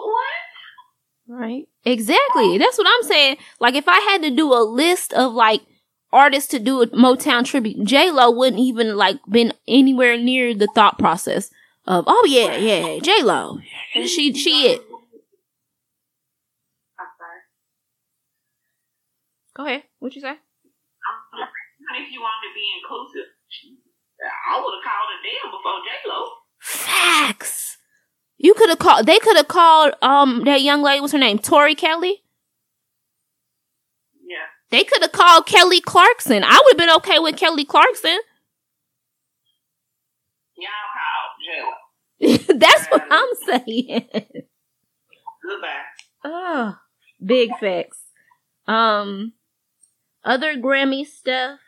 What? 0.08 0.48
Right. 1.28 1.68
Exactly. 1.84 2.58
That's 2.58 2.78
what 2.78 2.88
I'm 2.88 3.06
saying. 3.06 3.36
Like, 3.60 3.74
if 3.74 3.86
I 3.86 4.00
had 4.00 4.22
to 4.22 4.30
do 4.30 4.52
a 4.52 4.64
list 4.64 5.12
of 5.12 5.32
like 5.34 5.62
artists 6.12 6.50
to 6.50 6.58
do 6.58 6.82
a 6.82 6.86
Motown 6.88 7.44
tribute, 7.44 7.84
J 7.84 8.10
Lo 8.10 8.30
wouldn't 8.30 8.60
even 8.60 8.96
like 8.96 9.18
been 9.28 9.52
anywhere 9.68 10.16
near 10.16 10.54
the 10.54 10.68
thought 10.74 10.98
process 10.98 11.50
of, 11.86 12.04
oh 12.06 12.26
yeah, 12.28 12.56
yeah, 12.56 12.98
J 13.00 13.22
Lo, 13.22 13.58
she 13.92 14.32
she 14.32 14.72
it. 14.72 14.82
Go 19.58 19.66
ahead. 19.66 19.82
What 19.98 20.14
you 20.14 20.20
say? 20.20 20.30
If 20.30 22.12
you 22.12 22.20
wanted 22.20 22.48
to 22.48 22.54
be 22.54 22.70
inclusive, 22.80 23.26
I 24.48 24.60
would 24.62 24.74
have 24.76 24.84
called 24.84 25.10
a 25.10 25.18
damn 25.26 25.50
before 25.50 25.80
J 25.84 25.90
Lo. 26.06 26.20
Facts. 26.60 27.76
You 28.36 28.54
could 28.54 28.68
have 28.68 28.78
called. 28.78 29.06
They 29.06 29.18
could 29.18 29.36
have 29.36 29.48
called 29.48 29.94
um 30.00 30.44
that 30.44 30.62
young 30.62 30.82
lady. 30.82 31.00
What's 31.00 31.12
her 31.12 31.18
name? 31.18 31.40
Tori 31.40 31.74
Kelly. 31.74 32.22
Yeah. 34.24 34.46
They 34.70 34.84
could 34.84 35.02
have 35.02 35.10
called 35.10 35.46
Kelly 35.46 35.80
Clarkson. 35.80 36.44
I 36.44 36.60
would 36.64 36.74
have 36.74 36.78
been 36.78 36.96
okay 36.98 37.18
with 37.18 37.36
Kelly 37.36 37.64
Clarkson. 37.64 38.10
Y'all 40.56 40.70
called 40.94 41.32
J 41.42 41.62
Lo. 41.64 42.58
That's 42.58 42.86
what 42.86 43.04
I'm 43.10 43.34
saying. 43.46 44.06
Goodbye. 45.42 45.82
Oh, 46.24 46.76
big 47.24 47.50
facts. 47.58 47.98
Um, 48.66 49.32
other 50.28 50.54
Grammy 50.56 51.06
stuff. 51.06 51.58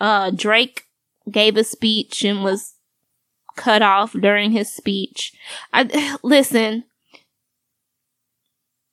Uh, 0.00 0.30
Drake 0.30 0.84
gave 1.30 1.56
a 1.56 1.64
speech 1.64 2.24
and 2.24 2.42
was 2.42 2.74
cut 3.56 3.82
off 3.82 4.12
during 4.12 4.52
his 4.52 4.72
speech. 4.72 5.34
I 5.72 6.16
listen. 6.22 6.84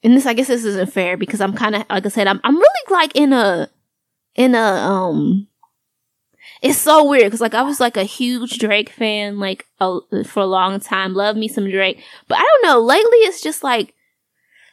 And 0.02 0.16
this 0.16 0.26
I 0.26 0.34
guess 0.34 0.48
this 0.48 0.66
isn't 0.66 0.94
fair 0.94 1.18
because 1.18 1.42
I'm 1.42 1.54
kind 1.54 1.76
of 1.76 1.86
like 1.90 2.06
I 2.06 2.10
said 2.10 2.28
I'm 2.28 2.40
I'm 2.44 2.56
really 2.56 2.86
like 2.90 3.16
in 3.16 3.34
a 3.34 3.70
in 4.36 4.56
a 4.56 4.64
um 4.64 5.48
it's 6.62 6.78
so 6.78 7.06
weird 7.06 7.26
because 7.26 7.42
like 7.42 7.54
I 7.54 7.64
was 7.64 7.80
like 7.80 7.98
a 7.98 8.04
huge 8.04 8.60
Drake 8.60 8.90
fan 8.90 9.40
like 9.40 9.66
a, 9.80 10.00
for 10.26 10.42
a 10.42 10.48
long 10.48 10.80
time. 10.80 11.14
Love 11.14 11.36
me 11.36 11.48
some 11.48 11.70
Drake. 11.70 12.02
But 12.28 12.38
I 12.38 12.42
don't 12.42 12.64
know. 12.64 12.80
Lately 12.82 13.18
it's 13.20 13.42
just 13.42 13.64
like 13.64 13.94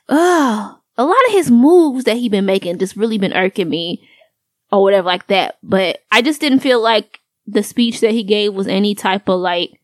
oh 0.09 0.79
a 0.99 1.05
lot 1.05 1.17
of 1.27 1.33
his 1.33 1.51
moves 1.51 2.05
that 2.05 2.17
he 2.17 2.29
been 2.29 2.47
making 2.47 2.79
just 2.79 2.97
really 2.97 3.19
been 3.19 3.33
irking 3.33 3.69
me 3.69 4.09
or 4.73 4.83
whatever 4.83 5.07
like 5.07 5.27
that 5.29 5.57
but 5.63 6.01
I 6.11 6.23
just 6.23 6.41
didn't 6.41 6.61
feel 6.61 6.81
like 6.81 7.21
the 7.47 7.63
speech 7.63 8.01
that 8.01 8.13
he 8.13 8.23
gave 8.23 8.55
was 8.55 8.67
any 8.67 8.95
type 8.95 9.29
of 9.29 9.41
like 9.41 9.79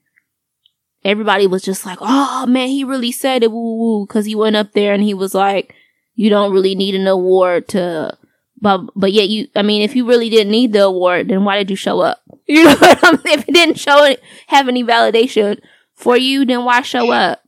everybody 1.05 1.47
was 1.47 1.63
just 1.63 1.85
like, 1.85 1.99
oh 2.01 2.47
man, 2.47 2.69
he 2.69 2.85
really 2.85 3.13
said 3.13 3.43
it, 3.43 3.51
woo 3.53 3.77
woo, 3.77 4.07
because 4.07 4.27
he 4.27 4.35
went 4.35 4.57
up 4.57 4.73
there 4.73 4.93
and 4.93 5.03
he 5.03 5.15
was 5.15 5.35
like, 5.35 5.75
you 6.15 6.31
don't 6.31 6.53
really 6.53 6.75
need 6.75 6.95
an 6.95 7.07
award 7.07 7.69
to, 7.69 8.17
but 8.61 8.81
but 8.95 9.13
yet 9.13 9.29
you, 9.29 9.49
I 9.57 9.63
mean, 9.63 9.83
if 9.83 9.97
you 9.97 10.07
really 10.07 10.31
didn't 10.31 10.53
need 10.53 10.73
the 10.73 10.85
award, 10.85 11.29
then 11.29 11.45
why 11.45 11.57
did 11.57 11.71
you 11.71 11.77
show 11.77 12.01
up? 12.01 12.21
You 12.45 12.65
know 12.65 12.75
what 12.75 12.99
I'm 13.05 13.19
saying? 13.19 13.39
If 13.39 13.49
it 13.49 13.55
didn't 13.55 13.79
show 13.79 14.15
have 14.49 14.69
any 14.69 14.83
validation 14.83 15.61
for 15.95 16.17
you, 16.17 16.45
then 16.45 16.65
why 16.65 16.83
show 16.83 17.11
up? 17.11 17.41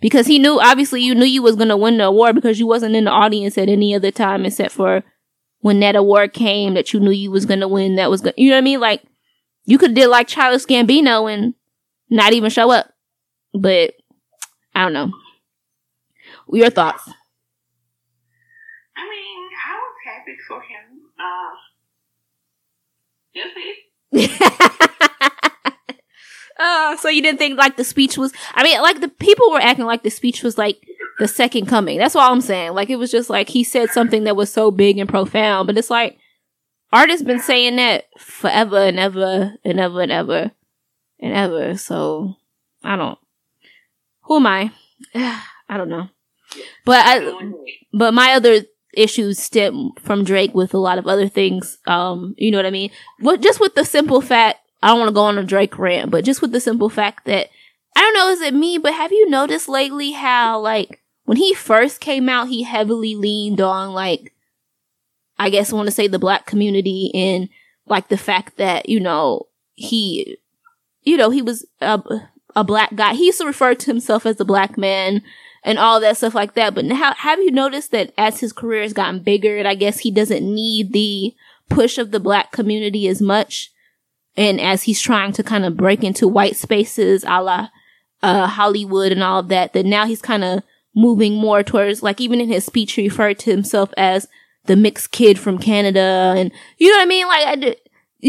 Because 0.00 0.26
he 0.26 0.38
knew, 0.38 0.60
obviously, 0.60 1.02
you 1.02 1.14
knew 1.14 1.24
you 1.24 1.42
was 1.42 1.56
gonna 1.56 1.76
win 1.76 1.98
the 1.98 2.04
award 2.04 2.34
because 2.36 2.60
you 2.60 2.66
wasn't 2.66 2.94
in 2.94 3.04
the 3.04 3.10
audience 3.10 3.58
at 3.58 3.68
any 3.68 3.94
other 3.94 4.10
time 4.10 4.46
except 4.46 4.72
for 4.72 5.02
when 5.60 5.80
that 5.80 5.96
award 5.96 6.32
came 6.32 6.74
that 6.74 6.92
you 6.92 7.00
knew 7.00 7.10
you 7.10 7.30
was 7.30 7.46
gonna 7.46 7.68
win. 7.68 7.96
That 7.96 8.10
was, 8.10 8.20
gonna, 8.20 8.34
you 8.36 8.50
know 8.50 8.56
what 8.56 8.60
I 8.60 8.62
mean? 8.62 8.80
Like 8.80 9.02
you 9.64 9.76
could 9.76 9.94
did 9.94 10.06
like 10.08 10.28
Childish 10.28 10.66
Gambino 10.66 11.32
and 11.32 11.54
not 12.10 12.32
even 12.32 12.50
show 12.50 12.70
up. 12.70 12.92
But 13.52 13.94
I 14.74 14.82
don't 14.84 14.92
know. 14.92 15.10
Your 16.52 16.70
thoughts? 16.70 17.08
I 18.96 19.08
mean, 19.08 19.48
I 19.68 19.74
was 19.76 19.94
happy 20.06 20.36
for 20.46 20.60
him. 20.62 21.10
Uh, 21.18 21.54
yes, 23.34 23.48
uh, 26.58 26.96
so 26.96 27.08
you 27.08 27.22
didn't 27.22 27.38
think 27.38 27.58
like 27.58 27.76
the 27.76 27.84
speech 27.84 28.18
was? 28.18 28.32
I 28.54 28.62
mean, 28.62 28.80
like 28.80 29.00
the 29.00 29.08
people 29.08 29.50
were 29.50 29.60
acting 29.60 29.86
like 29.86 30.02
the 30.02 30.10
speech 30.10 30.42
was 30.42 30.58
like 30.58 30.78
the 31.18 31.28
second 31.28 31.66
coming. 31.66 31.98
That's 31.98 32.16
all 32.16 32.32
I'm 32.32 32.40
saying. 32.40 32.72
Like 32.74 32.90
it 32.90 32.96
was 32.96 33.10
just 33.10 33.30
like 33.30 33.48
he 33.48 33.64
said 33.64 33.90
something 33.90 34.24
that 34.24 34.36
was 34.36 34.52
so 34.52 34.70
big 34.70 34.98
and 34.98 35.08
profound, 35.08 35.66
but 35.66 35.78
it's 35.78 35.90
like 35.90 36.18
artists 36.92 37.24
been 37.24 37.40
saying 37.40 37.76
that 37.76 38.06
forever 38.18 38.78
and 38.78 38.98
ever 38.98 39.54
and 39.64 39.80
ever 39.80 40.02
and 40.02 40.12
ever 40.12 40.50
and 41.20 41.32
ever. 41.32 41.76
So 41.76 42.34
I 42.82 42.96
don't. 42.96 43.18
Who 44.22 44.36
am 44.36 44.46
I? 44.46 44.72
I 45.14 45.76
don't 45.76 45.90
know. 45.90 46.08
But 46.84 47.02
I, 47.04 47.52
but 47.92 48.14
my 48.14 48.32
other 48.32 48.62
issues 48.94 49.38
stem 49.38 49.90
from 50.00 50.24
Drake 50.24 50.54
with 50.54 50.72
a 50.74 50.78
lot 50.78 50.98
of 50.98 51.06
other 51.06 51.28
things. 51.28 51.78
Um, 51.86 52.34
you 52.38 52.50
know 52.50 52.58
what 52.58 52.66
I 52.66 52.70
mean? 52.70 52.90
But 53.20 53.42
just 53.42 53.60
with 53.60 53.74
the 53.74 53.84
simple 53.84 54.20
fact, 54.20 54.60
I 54.82 54.88
don't 54.88 54.98
want 54.98 55.08
to 55.08 55.14
go 55.14 55.22
on 55.22 55.38
a 55.38 55.44
Drake 55.44 55.78
rant, 55.78 56.10
but 56.10 56.24
just 56.24 56.40
with 56.40 56.52
the 56.52 56.60
simple 56.60 56.88
fact 56.88 57.24
that 57.26 57.48
I 57.96 58.00
don't 58.00 58.14
know, 58.14 58.28
is 58.28 58.40
it 58.40 58.54
me? 58.54 58.78
But 58.78 58.94
have 58.94 59.12
you 59.12 59.28
noticed 59.28 59.68
lately 59.68 60.12
how 60.12 60.60
like 60.60 61.02
when 61.24 61.36
he 61.36 61.54
first 61.54 62.00
came 62.00 62.28
out, 62.28 62.48
he 62.48 62.62
heavily 62.62 63.14
leaned 63.14 63.60
on 63.60 63.92
like, 63.92 64.34
I 65.38 65.50
guess 65.50 65.72
I 65.72 65.76
want 65.76 65.88
to 65.88 65.94
say 65.94 66.06
the 66.06 66.18
black 66.18 66.46
community 66.46 67.10
and 67.14 67.48
like 67.86 68.08
the 68.08 68.18
fact 68.18 68.56
that 68.56 68.88
you 68.88 69.00
know 69.00 69.48
he, 69.74 70.38
you 71.02 71.16
know, 71.16 71.30
he 71.30 71.42
was 71.42 71.66
a 71.80 72.00
a 72.54 72.64
black 72.64 72.94
guy. 72.94 73.14
He 73.14 73.26
used 73.26 73.40
to 73.40 73.46
refer 73.46 73.74
to 73.74 73.86
himself 73.86 74.26
as 74.26 74.40
a 74.40 74.44
black 74.44 74.78
man 74.78 75.22
and 75.62 75.78
all 75.78 76.00
that 76.00 76.16
stuff 76.16 76.34
like 76.34 76.54
that. 76.54 76.74
But 76.74 76.84
now, 76.84 77.14
have 77.14 77.38
you 77.38 77.50
noticed 77.50 77.90
that 77.92 78.12
as 78.16 78.40
his 78.40 78.52
career 78.52 78.82
has 78.82 78.92
gotten 78.92 79.20
bigger, 79.22 79.58
and 79.58 79.68
I 79.68 79.74
guess 79.74 80.00
he 80.00 80.10
doesn't 80.10 80.42
need 80.42 80.92
the 80.92 81.34
push 81.68 81.98
of 81.98 82.10
the 82.10 82.20
black 82.20 82.52
community 82.52 83.06
as 83.08 83.20
much, 83.20 83.70
and 84.38 84.60
as 84.60 84.84
he's 84.84 85.00
trying 85.00 85.32
to 85.32 85.42
kind 85.42 85.64
of 85.64 85.76
break 85.76 86.04
into 86.04 86.28
white 86.28 86.56
spaces, 86.56 87.24
a 87.24 87.42
la 87.42 87.68
uh, 88.22 88.46
Hollywood 88.46 89.12
and 89.12 89.22
all 89.22 89.40
of 89.40 89.48
that, 89.48 89.72
that 89.72 89.84
now 89.84 90.06
he's 90.06 90.22
kind 90.22 90.44
of 90.44 90.62
moving 90.94 91.34
more 91.34 91.62
towards, 91.62 92.02
like, 92.02 92.20
even 92.20 92.40
in 92.40 92.48
his 92.48 92.64
speech, 92.64 92.92
he 92.92 93.08
referred 93.08 93.38
to 93.40 93.50
himself 93.50 93.92
as 93.96 94.28
the 94.66 94.76
mixed 94.76 95.10
kid 95.10 95.38
from 95.38 95.58
Canada, 95.58 96.34
and 96.36 96.52
you 96.78 96.90
know 96.90 96.98
what 96.98 97.02
I 97.02 97.06
mean? 97.06 97.26
Like, 97.26 97.46
I, 97.46 97.76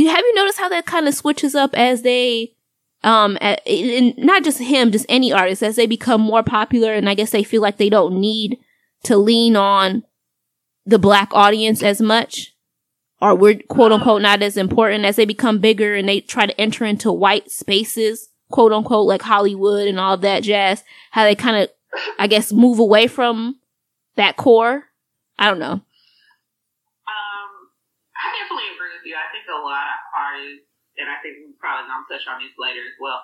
have 0.10 0.26
you 0.26 0.36
noticed 0.36 0.60
how 0.60 0.70
that 0.70 0.86
kind 0.86 1.07
of 1.07 1.14
switches 1.14 1.55
up 1.55 1.74
as 1.76 2.01
they 2.01 2.53
um 3.03 3.38
and 3.41 4.18
not 4.18 4.43
just 4.43 4.60
him 4.60 4.91
just 4.91 5.05
any 5.07 5.32
artist 5.32 5.64
as 5.64 5.78
they 5.78 5.88
become 5.88 6.20
more 6.20 6.43
popular 6.43 6.93
and 6.93 7.10
i 7.10 7.14
guess 7.14 7.32
they 7.32 7.43
feel 7.43 7.62
like 7.62 7.78
they 7.78 7.89
don't 7.89 8.20
need 8.20 8.57
to 9.03 9.18
lean 9.18 9.55
on 9.55 10.03
the 10.86 10.99
black 10.99 11.30
audience 11.32 11.82
as 11.82 12.01
much 12.01 12.53
or 13.22 13.36
we're 13.36 13.59
quote 13.70 13.91
unquote 13.91 14.22
not 14.22 14.41
as 14.41 14.57
important 14.57 15.05
as 15.05 15.15
they 15.15 15.26
become 15.26 15.59
bigger 15.59 15.95
and 15.95 16.07
they 16.07 16.22
try 16.22 16.45
to 16.45 16.59
enter 16.59 16.86
into 16.86 17.11
white 17.11 17.51
spaces 17.51 18.30
quote 18.49 18.72
unquote 18.72 19.07
like 19.07 19.22
hollywood 19.22 19.88
and 19.88 19.99
all 19.99 20.17
that 20.17 20.43
jazz 20.43 20.84
how 21.11 21.24
they 21.24 21.36
kind 21.36 21.57
of 21.57 21.70
i 22.17 22.28
guess 22.28 22.51
move 22.51 22.80
away 22.80 23.07
from 23.07 23.59
that 24.15 24.38
core 24.38 24.86
i 25.38 25.49
don't 25.49 25.59
know 25.59 25.74
um 25.74 27.51
i 28.17 28.28
definitely 28.41 28.70
agree 28.76 28.89
with 28.97 29.05
you 29.05 29.15
i 29.15 29.32
think 29.32 29.45
a 29.47 29.61
lot 29.61 29.88
of 29.88 29.99
artists 30.15 30.70
and 30.99 31.07
I 31.07 31.17
think 31.24 31.39
we're 31.39 31.55
probably 31.57 31.88
gonna 31.88 32.05
touch 32.11 32.28
on 32.28 32.43
this 32.43 32.53
later 32.59 32.84
as 32.84 32.99
well 32.99 33.24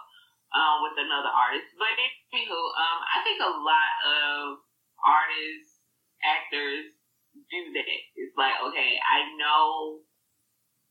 um, 0.55 0.87
with 0.87 0.95
another 0.95 1.29
artist. 1.29 1.75
But 1.75 1.91
anywho, 2.31 2.55
um, 2.55 2.99
I 3.03 3.19
think 3.27 3.43
a 3.43 3.51
lot 3.51 3.91
of 4.07 4.63
artists, 5.03 5.83
actors 6.23 6.95
do 7.49 7.61
that. 7.75 7.99
It's 8.15 8.35
like, 8.37 8.57
okay, 8.69 8.97
I 8.99 9.29
know 9.37 10.01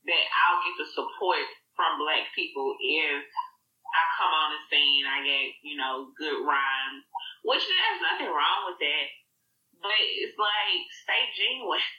that 0.07 0.25
I'll 0.31 0.63
get 0.65 0.77
the 0.79 0.89
support 0.93 1.47
from 1.75 1.99
black 1.99 2.31
people 2.37 2.77
if 2.79 3.25
I 3.95 4.03
come 4.19 4.33
on 4.35 4.51
the 4.51 4.63
scene, 4.67 5.07
I 5.07 5.23
get, 5.23 5.55
you 5.63 5.79
know, 5.79 6.11
good 6.19 6.43
rhymes, 6.43 7.07
which 7.47 7.63
there's 7.63 8.03
nothing 8.03 8.27
wrong 8.27 8.61
with 8.67 8.83
that. 8.83 9.07
But 9.79 9.95
it's 10.19 10.35
like, 10.35 10.83
stay 11.07 11.23
genuine. 11.39 11.79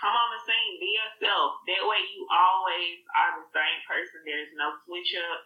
come 0.00 0.12
on 0.12 0.28
the 0.36 0.42
scene, 0.44 0.76
be 0.76 0.92
yourself. 0.92 1.56
That 1.64 1.88
way 1.88 2.04
you 2.04 2.28
always 2.28 3.00
are 3.16 3.40
the 3.40 3.48
same 3.48 3.80
person. 3.88 4.20
There's 4.28 4.52
no 4.52 4.76
switch 4.84 5.16
up. 5.16 5.40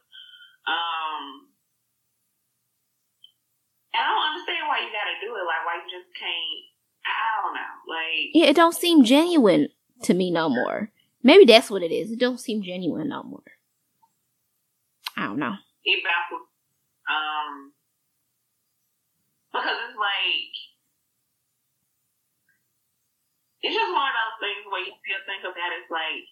Um, 0.66 1.24
and 3.94 4.02
I 4.02 4.10
don't 4.10 4.28
understand 4.34 4.66
why 4.66 4.82
you 4.82 4.90
gotta 4.90 5.22
do 5.22 5.38
it. 5.38 5.46
Like, 5.46 5.62
why 5.66 5.78
you 5.82 5.88
just 5.90 6.10
can't, 6.18 6.62
I 7.04 7.42
don't 7.42 7.54
know. 7.54 7.74
Like, 7.88 8.30
yeah, 8.34 8.46
it 8.46 8.56
don't 8.56 8.74
seem 8.74 9.04
genuine 9.04 9.68
to 10.02 10.14
me 10.14 10.30
no 10.30 10.48
more. 10.48 10.90
Maybe 11.22 11.44
that's 11.44 11.70
what 11.70 11.82
it 11.82 11.92
is. 11.92 12.10
It 12.10 12.18
don't 12.18 12.40
seem 12.40 12.62
genuine 12.62 13.08
no 13.08 13.22
more. 13.22 13.42
I 15.16 15.24
don't 15.24 15.38
know. 15.38 15.54
It 15.84 16.00
baffles, 16.04 16.48
um, 17.08 17.72
because 19.52 19.76
it's 19.88 19.98
like, 19.98 20.54
it's 23.60 23.76
just 23.76 23.92
one 23.92 24.08
of 24.08 24.16
those 24.16 24.40
things 24.40 24.64
where 24.68 24.80
you 24.80 24.92
still 24.96 25.24
think 25.28 25.44
of 25.44 25.52
that 25.52 25.76
as 25.76 25.88
like, 25.92 26.24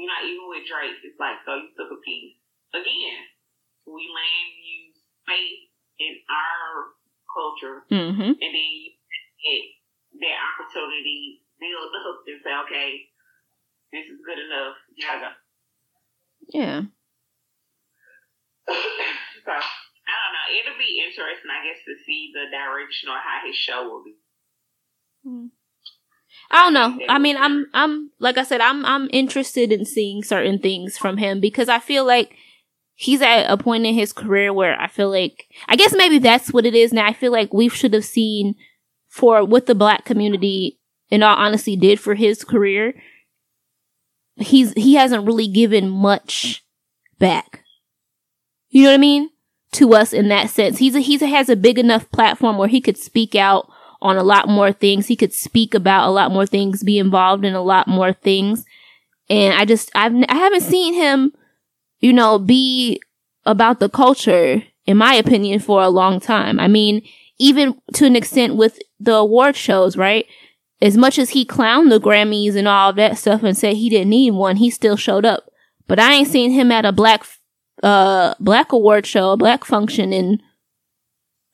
you 0.00 0.08
know, 0.08 0.20
even 0.24 0.48
with 0.48 0.64
Drake, 0.64 0.96
it's 1.04 1.20
like, 1.20 1.44
so 1.44 1.56
you 1.60 1.72
took 1.76 1.92
a 1.92 2.00
piece. 2.00 2.36
Again, 2.72 3.20
we 3.84 4.08
land 4.08 4.48
use 4.64 4.96
faith 5.28 5.68
in 6.00 6.16
our 6.28 6.96
culture, 7.28 7.84
mm-hmm. 7.92 8.32
and 8.36 8.52
then 8.52 8.70
you 8.80 8.92
get 9.40 9.75
that 10.20 10.38
opportunity, 10.54 11.42
build 11.60 11.90
the 11.92 12.00
hook 12.02 12.24
and 12.28 12.40
say, 12.42 12.52
okay, 12.66 12.90
this 13.92 14.06
is 14.06 14.20
good 14.24 14.40
enough. 14.40 14.76
You 14.94 15.06
gotta 15.06 15.20
go. 15.20 15.32
Yeah. 16.52 16.80
so, 19.46 19.52
I 20.06 20.14
don't 20.14 20.34
know. 20.34 20.48
It'll 20.60 20.78
be 20.78 21.02
interesting, 21.02 21.50
I 21.50 21.66
guess, 21.66 21.82
to 21.86 21.94
see 22.04 22.30
the 22.34 22.50
direction 22.50 23.08
or 23.08 23.18
how 23.18 23.46
his 23.46 23.56
show 23.56 23.84
will 23.84 24.04
be. 24.04 24.16
Mm. 25.26 25.50
I 26.50 26.64
don't 26.64 26.74
know. 26.74 27.06
I 27.08 27.18
mean, 27.18 27.36
I'm, 27.36 27.66
I'm, 27.74 28.10
like 28.20 28.38
I 28.38 28.44
said, 28.44 28.60
I'm, 28.60 28.84
I'm 28.84 29.08
interested 29.12 29.72
in 29.72 29.84
seeing 29.84 30.22
certain 30.22 30.58
things 30.58 30.96
from 30.96 31.16
him 31.16 31.40
because 31.40 31.68
I 31.68 31.78
feel 31.78 32.04
like 32.04 32.36
he's 32.94 33.22
at 33.22 33.50
a 33.50 33.56
point 33.56 33.86
in 33.86 33.94
his 33.94 34.12
career 34.12 34.52
where 34.52 34.78
I 34.80 34.86
feel 34.86 35.10
like, 35.10 35.48
I 35.66 35.76
guess 35.76 35.94
maybe 35.96 36.18
that's 36.18 36.52
what 36.52 36.66
it 36.66 36.74
is 36.74 36.92
now. 36.92 37.06
I 37.06 37.12
feel 37.12 37.32
like 37.32 37.52
we 37.52 37.68
should 37.68 37.94
have 37.94 38.04
seen 38.04 38.54
for 39.16 39.42
what 39.46 39.64
the 39.64 39.74
black 39.74 40.04
community, 40.04 40.78
in 41.08 41.22
all 41.22 41.34
honesty, 41.36 41.74
did 41.74 41.98
for 41.98 42.14
his 42.14 42.44
career. 42.44 42.92
He's, 44.36 44.74
he 44.74 44.92
hasn't 44.92 45.24
really 45.24 45.48
given 45.48 45.88
much 45.88 46.62
back. 47.18 47.64
You 48.68 48.82
know 48.82 48.90
what 48.90 48.96
I 48.96 48.98
mean? 48.98 49.30
To 49.72 49.94
us 49.94 50.12
in 50.12 50.28
that 50.28 50.50
sense. 50.50 50.76
He's 50.76 50.94
a, 50.94 51.00
he's 51.00 51.22
a, 51.22 51.28
has 51.28 51.48
a 51.48 51.56
big 51.56 51.78
enough 51.78 52.10
platform 52.10 52.58
where 52.58 52.68
he 52.68 52.82
could 52.82 52.98
speak 52.98 53.34
out 53.34 53.72
on 54.02 54.18
a 54.18 54.22
lot 54.22 54.50
more 54.50 54.70
things. 54.70 55.06
He 55.06 55.16
could 55.16 55.32
speak 55.32 55.72
about 55.72 56.06
a 56.06 56.12
lot 56.12 56.30
more 56.30 56.44
things, 56.44 56.82
be 56.82 56.98
involved 56.98 57.46
in 57.46 57.54
a 57.54 57.62
lot 57.62 57.88
more 57.88 58.12
things. 58.12 58.66
And 59.30 59.54
I 59.54 59.64
just, 59.64 59.90
I've, 59.94 60.12
I 60.28 60.34
haven't 60.34 60.60
seen 60.60 60.92
him, 60.92 61.32
you 62.00 62.12
know, 62.12 62.38
be 62.38 63.00
about 63.46 63.80
the 63.80 63.88
culture, 63.88 64.62
in 64.84 64.98
my 64.98 65.14
opinion, 65.14 65.60
for 65.60 65.80
a 65.80 65.88
long 65.88 66.20
time. 66.20 66.60
I 66.60 66.68
mean, 66.68 67.00
even 67.38 67.80
to 67.94 68.04
an 68.04 68.14
extent 68.14 68.56
with 68.56 68.78
the 68.98 69.14
award 69.14 69.56
shows, 69.56 69.96
right? 69.96 70.26
As 70.80 70.96
much 70.96 71.18
as 71.18 71.30
he 71.30 71.44
clowned 71.44 71.90
the 71.90 72.00
Grammys 72.00 72.54
and 72.54 72.68
all 72.68 72.92
that 72.92 73.18
stuff 73.18 73.42
and 73.42 73.56
said 73.56 73.76
he 73.76 73.88
didn't 73.88 74.10
need 74.10 74.32
one, 74.32 74.56
he 74.56 74.70
still 74.70 74.96
showed 74.96 75.24
up. 75.24 75.50
But 75.86 75.98
I 75.98 76.14
ain't 76.14 76.28
seen 76.28 76.50
him 76.50 76.70
at 76.70 76.84
a 76.84 76.92
black, 76.92 77.24
uh, 77.82 78.34
black 78.40 78.72
award 78.72 79.06
show, 79.06 79.30
a 79.30 79.36
black 79.36 79.64
function 79.64 80.12
in 80.12 80.42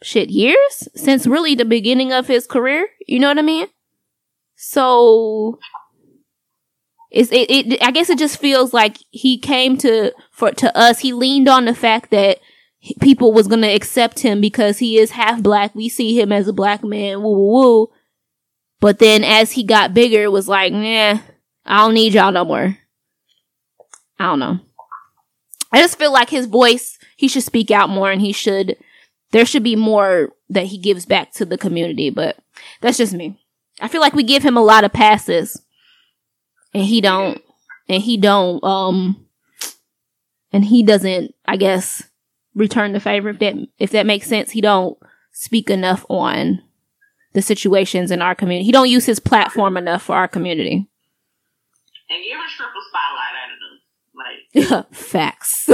shit 0.03 0.31
years 0.31 0.89
since 0.95 1.27
really 1.27 1.55
the 1.55 1.65
beginning 1.65 2.13
of 2.13 2.27
his 2.27 2.47
career. 2.47 2.89
You 3.07 3.21
know 3.21 3.29
what 3.29 3.39
I 3.39 3.43
mean? 3.43 3.69
So 4.57 5.59
it's 7.11 7.31
it, 7.31 7.51
it 7.51 7.83
I 7.83 7.91
guess 7.91 8.11
it 8.11 8.19
just 8.19 8.39
feels 8.39 8.73
like 8.73 8.97
he 9.11 9.39
came 9.39 9.77
to 9.79 10.13
for 10.31 10.51
to 10.53 10.77
us. 10.77 11.01
He 11.01 11.13
leaned 11.13 11.49
on 11.49 11.65
the 11.65 11.75
fact 11.75 12.11
that 12.11 12.39
people 13.01 13.33
was 13.33 13.47
gonna 13.47 13.69
accept 13.69 14.21
him 14.21 14.41
because 14.41 14.79
he 14.79 14.99
is 14.99 15.13
half 15.13 15.43
black. 15.43 15.75
We 15.75 15.89
see 15.89 16.19
him 16.19 16.33
as 16.33 16.49
a 16.49 16.53
black 16.53 16.83
man. 16.83 17.23
Woo 17.23 17.31
woo 17.31 17.53
woo. 17.53 17.91
But 18.81 18.99
then 18.99 19.23
as 19.23 19.53
he 19.53 19.63
got 19.63 19.95
bigger, 19.95 20.25
it 20.25 20.33
was 20.33 20.49
like, 20.49 20.73
nah, 20.73 21.19
I 21.65 21.77
don't 21.79 21.95
need 21.95 22.15
y'all 22.15 22.33
no 22.33 22.45
more. 22.45 22.77
I 24.19 24.27
don't 24.27 24.41
know. 24.41 24.59
I 25.73 25.81
just 25.81 25.99
feel 25.99 26.13
like 26.13 26.31
his 26.31 26.47
voice, 26.47 26.99
he 27.17 27.29
should 27.29 27.45
speak 27.45 27.71
out 27.71 27.89
more 27.89 28.11
and 28.11 28.21
he 28.21 28.33
should 28.33 28.77
there 29.31 29.47
should 29.47 29.63
be 29.63 29.77
more 29.77 30.33
that 30.51 30.67
he 30.67 30.79
gives 30.79 31.07
back 31.07 31.33
to 31.33 31.47
the 31.47 31.57
community, 31.57 32.11
but 32.11 32.37
that's 32.81 32.99
just 32.99 33.15
me. 33.15 33.39
I 33.81 33.89
feel 33.89 34.03
like 34.03 34.13
we 34.13 34.23
give 34.23 34.43
him 34.43 34.57
a 34.57 34.63
lot 34.63 34.85
of 34.85 34.93
passes 34.93 35.61
and 36.75 36.85
he 36.85 37.01
don't 37.01 37.43
and 37.89 38.03
he 38.03 38.17
don't 38.17 38.63
um 38.63 39.27
and 40.53 40.65
he 40.65 40.83
doesn't 40.83 41.35
I 41.47 41.57
guess 41.57 42.03
return 42.55 42.93
the 42.93 43.01
favor 43.01 43.31
if 43.31 43.39
that 43.39 43.55
if 43.79 43.91
that 43.91 44.07
makes 44.07 44.27
sense. 44.27 44.51
He 44.51 44.61
don't 44.61 44.99
speak 45.33 45.71
enough 45.71 46.05
on 46.09 46.63
the 47.33 47.43
situations 47.43 48.11
in 48.11 48.21
our 48.21 48.35
community. 48.35 48.65
He 48.67 48.73
don't 48.73 48.91
use 48.91 49.07
his 49.07 49.21
platform 49.21 49.77
enough 49.77 50.03
for 50.03 50.15
our 50.17 50.29
community. 50.29 50.89
And 52.11 52.25
give 52.25 52.39
a 52.39 52.49
triple 52.57 52.83
spotlight 52.89 53.35
out 53.41 53.53
of 53.53 54.71
them. 54.71 54.85
Like 54.85 54.95
facts. 54.95 55.69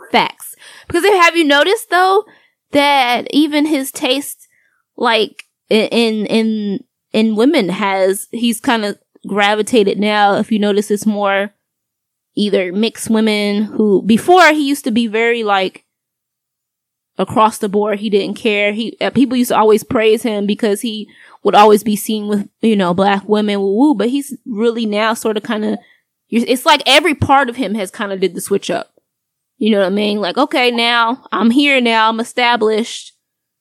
facts. 0.12 0.54
Because 0.86 1.04
have 1.04 1.36
you 1.36 1.44
noticed 1.44 1.90
though 1.90 2.24
that 2.70 3.26
even 3.30 3.66
his 3.66 3.92
taste, 3.92 4.48
like 4.96 5.44
in 5.68 6.26
in 6.26 6.84
in 7.12 7.36
women 7.36 7.68
has 7.68 8.28
he's 8.32 8.60
kind 8.60 8.84
of 8.84 8.98
gravitated 9.26 9.98
now. 9.98 10.36
If 10.36 10.50
you 10.50 10.58
notice, 10.58 10.90
it's 10.90 11.06
more 11.06 11.52
either 12.34 12.72
mixed 12.72 13.10
women 13.10 13.64
who 13.64 14.02
before 14.02 14.52
he 14.52 14.66
used 14.66 14.84
to 14.84 14.90
be 14.90 15.06
very 15.06 15.42
like 15.42 15.84
across 17.18 17.58
the 17.58 17.68
board. 17.68 17.98
He 17.98 18.10
didn't 18.10 18.36
care. 18.36 18.72
He 18.72 18.96
uh, 19.00 19.10
people 19.10 19.36
used 19.36 19.50
to 19.50 19.56
always 19.56 19.84
praise 19.84 20.22
him 20.22 20.46
because 20.46 20.80
he 20.80 21.08
would 21.42 21.54
always 21.54 21.82
be 21.82 21.96
seen 21.96 22.28
with 22.28 22.48
you 22.60 22.76
know 22.76 22.94
black 22.94 23.28
women. 23.28 23.60
Woo 23.60 23.74
woo. 23.74 23.94
But 23.94 24.08
he's 24.08 24.36
really 24.46 24.86
now 24.86 25.14
sort 25.14 25.36
of 25.36 25.42
kind 25.42 25.64
of. 25.64 25.78
It's 26.30 26.64
like 26.64 26.82
every 26.86 27.14
part 27.14 27.50
of 27.50 27.56
him 27.56 27.74
has 27.74 27.90
kind 27.90 28.10
of 28.10 28.20
did 28.20 28.34
the 28.34 28.40
switch 28.40 28.70
up. 28.70 28.94
You 29.58 29.70
know 29.70 29.80
what 29.80 29.86
I 29.86 29.90
mean? 29.90 30.18
Like, 30.18 30.38
okay, 30.38 30.70
now 30.70 31.26
I'm 31.30 31.50
here 31.50 31.78
now. 31.80 32.08
I'm 32.08 32.20
established. 32.20 33.12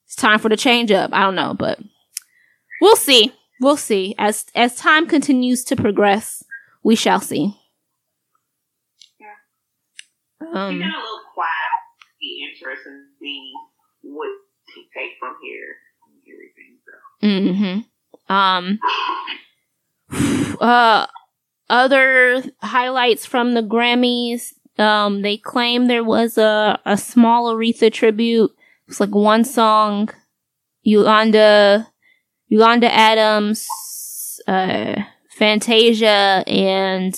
It's 0.05 0.15
time 0.15 0.39
for 0.39 0.47
the 0.47 0.55
change 0.55 0.89
up. 0.89 1.13
I 1.13 1.21
don't 1.21 1.35
know, 1.35 1.53
but 1.53 1.79
we'll 2.79 2.95
see. 2.95 3.33
We'll 3.59 3.77
see. 3.77 4.15
As 4.17 4.45
as 4.55 4.75
time 4.75 5.05
continues 5.05 5.63
to 5.65 5.75
progress, 5.75 6.43
we 6.81 6.95
shall 6.95 7.19
see. 7.19 7.60
Um, 10.53 10.75
he 10.75 10.79
got 10.79 10.93
a 10.93 11.01
little 11.01 11.21
quiet. 11.33 11.49
Be 12.19 12.47
interesting 12.51 12.93
to 12.93 13.19
see 13.19 13.51
what 14.01 14.29
he 14.75 14.87
take 14.95 15.11
from 15.19 15.35
here 15.41 15.77
everything. 16.31 16.77
So. 16.85 17.27
Mm-hmm. 17.27 18.33
Um. 18.33 18.79
Uh. 20.59 21.07
Other 21.69 22.43
highlights 22.61 23.25
from 23.25 23.53
the 23.53 23.63
Grammys. 23.63 24.53
Um. 24.77 25.21
They 25.21 25.37
claim 25.37 25.87
there 25.87 26.03
was 26.03 26.37
a 26.37 26.79
a 26.85 26.97
small 26.97 27.53
Aretha 27.53 27.91
tribute. 27.91 28.51
It's 28.87 28.99
like 28.99 29.15
one 29.15 29.43
song. 29.43 30.09
Yolanda, 30.83 31.87
Yolanda 32.47 32.91
Adams, 32.91 33.67
uh, 34.47 34.95
Fantasia, 35.29 36.43
and 36.47 37.15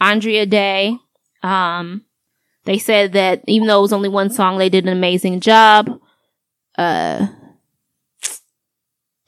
Andra 0.00 0.46
Day. 0.46 0.96
Um, 1.42 2.04
they 2.64 2.78
said 2.78 3.12
that 3.12 3.42
even 3.46 3.68
though 3.68 3.78
it 3.78 3.82
was 3.82 3.92
only 3.92 4.08
one 4.08 4.30
song, 4.30 4.58
they 4.58 4.68
did 4.68 4.86
an 4.86 4.92
amazing 4.92 5.40
job. 5.40 6.00
Uh, 6.76 7.26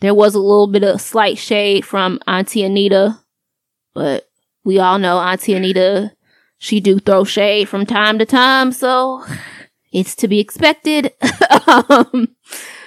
there 0.01 0.15
was 0.15 0.35
a 0.35 0.41
little 0.41 0.67
bit 0.67 0.85
of 0.85 1.01
slight 1.01 1.39
shade 1.39 1.85
from 1.85 2.19
Auntie 2.27 2.65
Anita, 2.65 3.19
but 3.95 4.29
we 4.65 4.79
all 4.79 4.99
know 4.99 5.19
Auntie 5.19 5.55
Anita, 5.55 6.13
she 6.59 6.81
do 6.81 6.99
throw 6.99 7.25
shade 7.25 7.69
from 7.69 7.87
time 7.87 8.19
to 8.19 8.27
time, 8.27 8.73
so 8.73 9.25
it's 9.93 10.15
to 10.17 10.29
be 10.29 10.41
expected. 10.41 11.13
um, 11.67 12.35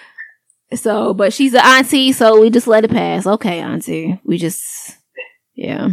so, 0.74 1.14
but 1.14 1.32
she's 1.32 1.54
an 1.54 1.62
auntie, 1.64 2.12
so 2.12 2.42
we 2.42 2.50
just 2.50 2.68
let 2.68 2.84
it 2.84 2.92
pass. 2.92 3.26
Okay, 3.26 3.60
auntie. 3.60 4.20
We 4.24 4.38
just, 4.38 4.98
yeah 5.54 5.90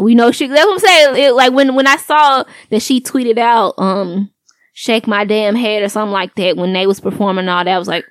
we 0.00 0.14
know 0.14 0.30
she. 0.30 0.46
That's 0.46 0.66
what 0.66 0.72
I'm 0.74 0.78
saying. 0.78 1.16
It, 1.24 1.34
like 1.34 1.52
when 1.52 1.74
when 1.74 1.86
I 1.86 1.96
saw 1.96 2.44
that 2.70 2.82
she 2.82 3.00
tweeted 3.00 3.38
out, 3.38 3.74
um, 3.78 4.30
"Shake 4.72 5.06
my 5.06 5.24
damn 5.24 5.54
head" 5.54 5.82
or 5.82 5.88
something 5.88 6.12
like 6.12 6.34
that 6.36 6.56
when 6.56 6.72
they 6.72 6.86
was 6.86 7.00
performing 7.00 7.48
all 7.48 7.64
that, 7.64 7.74
I 7.74 7.78
was 7.78 7.88
like, 7.88 8.04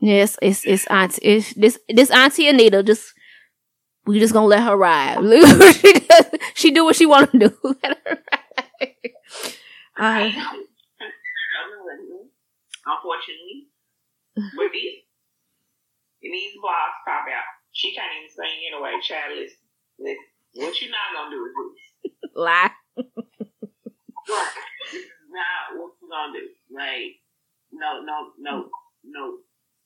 "Yes, 0.00 0.38
it's 0.42 0.64
it's 0.66 0.86
auntie. 0.88 1.22
It's 1.22 1.54
this 1.54 1.78
this 1.88 2.10
auntie 2.10 2.48
Anita. 2.48 2.82
Just 2.82 3.12
we 4.06 4.18
just 4.18 4.32
gonna 4.32 4.46
let 4.46 4.62
her 4.62 4.76
ride. 4.76 5.18
she, 5.74 6.38
she 6.54 6.70
do 6.70 6.84
what 6.84 6.96
she 6.96 7.06
want 7.06 7.32
to 7.32 7.38
do. 7.38 7.58
let 7.82 7.98
her 8.06 8.18
ride." 8.32 8.94
Uh, 9.96 10.30
Unfortunately, 12.86 13.68
with 14.56 14.72
these, 14.72 15.04
in 16.22 16.32
these 16.32 16.56
blogs 16.56 16.98
pop 17.04 17.26
out, 17.28 17.44
she 17.72 17.94
can't 17.94 18.10
even 18.16 18.30
sing 18.30 18.64
anyway. 18.72 18.96
Child, 19.02 19.36
listen, 19.36 19.58
listen. 19.98 20.27
What 20.54 20.80
you 20.80 20.88
not 20.90 21.12
gonna 21.14 21.30
do 21.30 21.44
is 21.44 21.52
this. 21.52 22.32
Lie. 22.34 22.70
right. 22.96 24.54
This 24.92 25.04
is 25.04 25.28
not 25.28 25.76
what 25.76 25.92
you 26.00 26.08
gonna 26.08 26.32
do. 26.32 26.44
Like, 26.72 27.20
no, 27.72 28.00
no, 28.02 28.32
no, 28.38 28.68
no, 29.04 29.24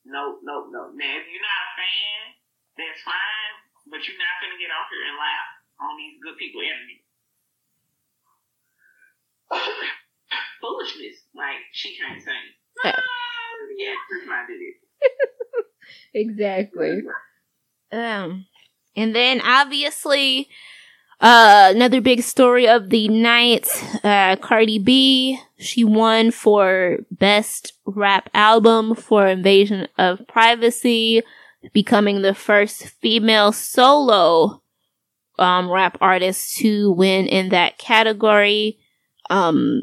no, 0.06 0.22
no, 0.42 0.54
no. 0.70 0.82
Now, 0.94 1.12
if 1.18 1.24
you're 1.26 1.42
not 1.42 1.66
a 1.66 1.70
fan, 1.74 2.22
that's 2.78 3.02
fine, 3.02 3.54
but 3.90 4.00
you're 4.06 4.18
not 4.18 4.38
gonna 4.40 4.60
get 4.60 4.70
off 4.70 4.88
here 4.90 5.02
and 5.02 5.18
laugh 5.18 5.50
on 5.82 5.98
these 5.98 6.16
good 6.22 6.38
people 6.38 6.62
energy. 6.62 7.02
Foolishness. 10.62 11.26
Like, 11.34 11.60
she 11.72 11.98
can't 11.98 12.22
sing. 12.22 12.46
Uh, 12.84 12.92
yeah, 13.76 13.94
did 14.46 14.62
it. 14.62 14.76
exactly. 16.14 17.02
Um, 17.92 18.46
and 18.96 19.14
then 19.14 19.40
obviously, 19.40 20.48
uh, 21.20 21.72
another 21.74 22.00
big 22.00 22.22
story 22.22 22.66
of 22.66 22.90
the 22.90 23.08
night, 23.08 23.68
uh, 24.02 24.36
Cardi 24.36 24.78
B, 24.78 25.38
she 25.58 25.84
won 25.84 26.30
for 26.30 26.98
best 27.10 27.74
rap 27.84 28.28
album 28.34 28.94
for 28.94 29.26
Invasion 29.26 29.88
of 29.98 30.26
Privacy, 30.26 31.22
becoming 31.72 32.22
the 32.22 32.34
first 32.34 32.88
female 33.00 33.52
solo, 33.52 34.62
um, 35.38 35.70
rap 35.70 35.96
artist 36.00 36.56
to 36.56 36.90
win 36.92 37.26
in 37.26 37.50
that 37.50 37.78
category. 37.78 38.78
Um, 39.30 39.82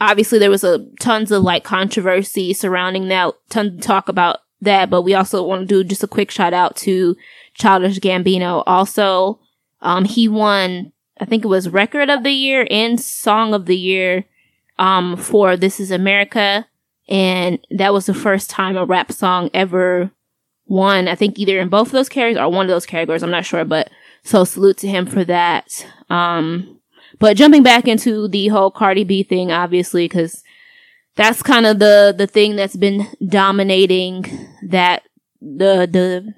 obviously 0.00 0.38
there 0.38 0.50
was 0.50 0.64
a 0.64 0.86
tons 1.00 1.30
of 1.30 1.42
like 1.42 1.64
controversy 1.64 2.52
surrounding 2.52 3.08
that, 3.08 3.34
tons 3.50 3.74
of 3.74 3.80
talk 3.80 4.08
about 4.08 4.38
that, 4.60 4.90
but 4.90 5.02
we 5.02 5.14
also 5.14 5.42
want 5.42 5.62
to 5.62 5.66
do 5.66 5.84
just 5.84 6.02
a 6.02 6.08
quick 6.08 6.30
shout 6.30 6.52
out 6.52 6.76
to 6.76 7.16
Childish 7.54 8.00
Gambino. 8.00 8.62
Also, 8.66 9.40
um, 9.80 10.04
he 10.04 10.28
won, 10.28 10.92
I 11.20 11.24
think 11.24 11.44
it 11.44 11.48
was 11.48 11.68
record 11.68 12.10
of 12.10 12.22
the 12.22 12.32
year 12.32 12.66
and 12.70 13.00
song 13.00 13.54
of 13.54 13.66
the 13.66 13.76
year, 13.76 14.24
um, 14.78 15.16
for 15.16 15.56
This 15.56 15.80
Is 15.80 15.90
America. 15.90 16.66
And 17.08 17.58
that 17.70 17.92
was 17.92 18.06
the 18.06 18.14
first 18.14 18.50
time 18.50 18.76
a 18.76 18.84
rap 18.84 19.12
song 19.12 19.50
ever 19.54 20.10
won. 20.66 21.08
I 21.08 21.14
think 21.14 21.38
either 21.38 21.58
in 21.58 21.68
both 21.68 21.88
of 21.88 21.92
those 21.92 22.08
categories 22.08 22.36
or 22.36 22.50
one 22.50 22.66
of 22.66 22.70
those 22.70 22.86
categories. 22.86 23.22
I'm 23.22 23.30
not 23.30 23.46
sure, 23.46 23.64
but 23.64 23.90
so 24.22 24.44
salute 24.44 24.76
to 24.78 24.88
him 24.88 25.06
for 25.06 25.24
that. 25.24 25.86
Um, 26.10 26.80
but 27.18 27.36
jumping 27.36 27.62
back 27.62 27.88
into 27.88 28.28
the 28.28 28.48
whole 28.48 28.70
Cardi 28.70 29.04
B 29.04 29.22
thing, 29.22 29.50
obviously, 29.50 30.08
cause 30.08 30.42
that's 31.18 31.42
kind 31.42 31.66
of 31.66 31.80
the 31.80 32.14
the 32.16 32.28
thing 32.28 32.54
that's 32.54 32.76
been 32.76 33.08
dominating 33.26 34.24
that 34.68 35.02
the 35.40 35.88
the 35.90 36.34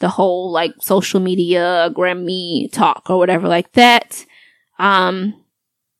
the 0.00 0.08
whole 0.08 0.52
like 0.52 0.72
social 0.80 1.18
media 1.18 1.90
Grammy 1.92 2.70
talk 2.72 3.10
or 3.10 3.18
whatever 3.18 3.48
like 3.48 3.72
that. 3.72 4.24
Um, 4.78 5.44